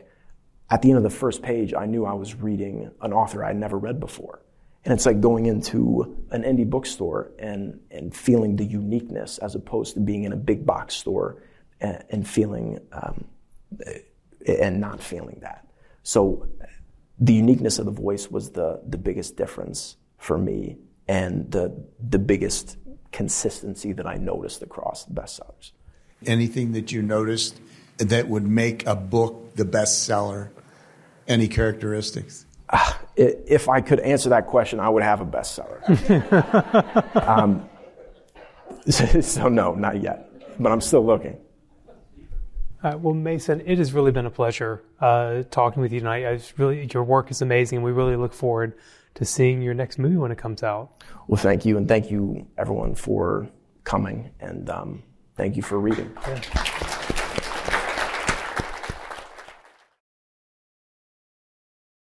at 0.70 0.82
the 0.82 0.90
end 0.90 0.98
of 0.98 1.04
the 1.04 1.10
first 1.10 1.42
page, 1.42 1.74
I 1.74 1.86
knew 1.86 2.04
I 2.04 2.14
was 2.14 2.34
reading 2.34 2.90
an 3.00 3.12
author 3.12 3.44
I'd 3.44 3.56
never 3.56 3.78
read 3.78 4.00
before. 4.00 4.42
And 4.84 4.94
it's 4.94 5.06
like 5.06 5.20
going 5.20 5.46
into 5.46 6.26
an 6.30 6.42
indie 6.42 6.68
bookstore 6.68 7.32
and, 7.38 7.80
and 7.90 8.14
feeling 8.14 8.56
the 8.56 8.64
uniqueness 8.64 9.38
as 9.38 9.54
opposed 9.54 9.94
to 9.94 10.00
being 10.00 10.24
in 10.24 10.32
a 10.32 10.36
big 10.36 10.64
box 10.64 10.94
store 10.94 11.42
and, 11.80 12.04
and 12.10 12.28
feeling 12.28 12.78
um, 12.92 13.24
and 14.46 14.80
not 14.80 15.02
feeling 15.02 15.38
that. 15.42 15.66
So 16.04 16.46
the 17.18 17.34
uniqueness 17.34 17.78
of 17.80 17.86
the 17.86 17.92
voice 17.92 18.30
was 18.30 18.50
the, 18.50 18.80
the 18.86 18.98
biggest 18.98 19.36
difference 19.36 19.96
for 20.18 20.38
me 20.38 20.76
and 21.08 21.50
the, 21.50 21.76
the 21.98 22.18
biggest 22.18 22.76
consistency 23.10 23.92
that 23.92 24.06
I 24.06 24.16
noticed 24.16 24.62
across 24.62 25.04
the 25.04 25.14
bestsellers. 25.14 25.72
Anything 26.26 26.72
that 26.72 26.92
you 26.92 27.02
noticed 27.02 27.60
that 27.98 28.28
would 28.28 28.46
make 28.46 28.86
a 28.86 28.96
book 28.96 29.54
the 29.54 29.64
bestseller? 29.64 30.50
Any 31.28 31.48
characteristics? 31.48 32.46
if 33.16 33.68
I 33.68 33.80
could 33.80 34.00
answer 34.00 34.30
that 34.30 34.46
question, 34.46 34.80
I 34.80 34.88
would 34.88 35.02
have 35.02 35.20
a 35.20 35.26
bestseller. 35.26 35.82
um, 37.28 37.68
so 39.22 39.48
no, 39.48 39.74
not 39.74 40.02
yet, 40.02 40.30
but 40.60 40.72
I'm 40.72 40.80
still 40.80 41.04
looking. 41.04 41.36
Uh, 42.82 42.96
well, 42.98 43.14
Mason, 43.14 43.62
it 43.64 43.78
has 43.78 43.92
really 43.92 44.12
been 44.12 44.26
a 44.26 44.30
pleasure 44.30 44.84
uh, 45.00 45.42
talking 45.50 45.82
with 45.82 45.92
you 45.92 46.00
tonight. 46.00 46.24
I 46.24 46.40
really, 46.56 46.88
your 46.92 47.02
work 47.04 47.30
is 47.30 47.42
amazing. 47.42 47.78
And 47.78 47.84
we 47.84 47.90
really 47.90 48.16
look 48.16 48.32
forward 48.32 48.74
to 49.14 49.24
seeing 49.24 49.62
your 49.62 49.74
next 49.74 49.98
movie 49.98 50.16
when 50.16 50.30
it 50.30 50.38
comes 50.38 50.62
out. 50.62 51.02
Well, 51.26 51.40
thank 51.40 51.64
you, 51.64 51.76
and 51.78 51.88
thank 51.88 52.10
you 52.10 52.46
everyone 52.58 52.94
for 52.94 53.48
coming, 53.84 54.30
and 54.40 54.68
um, 54.70 55.02
thank 55.36 55.56
you 55.56 55.62
for 55.62 55.80
reading. 55.80 56.12
Yeah. 56.28 56.92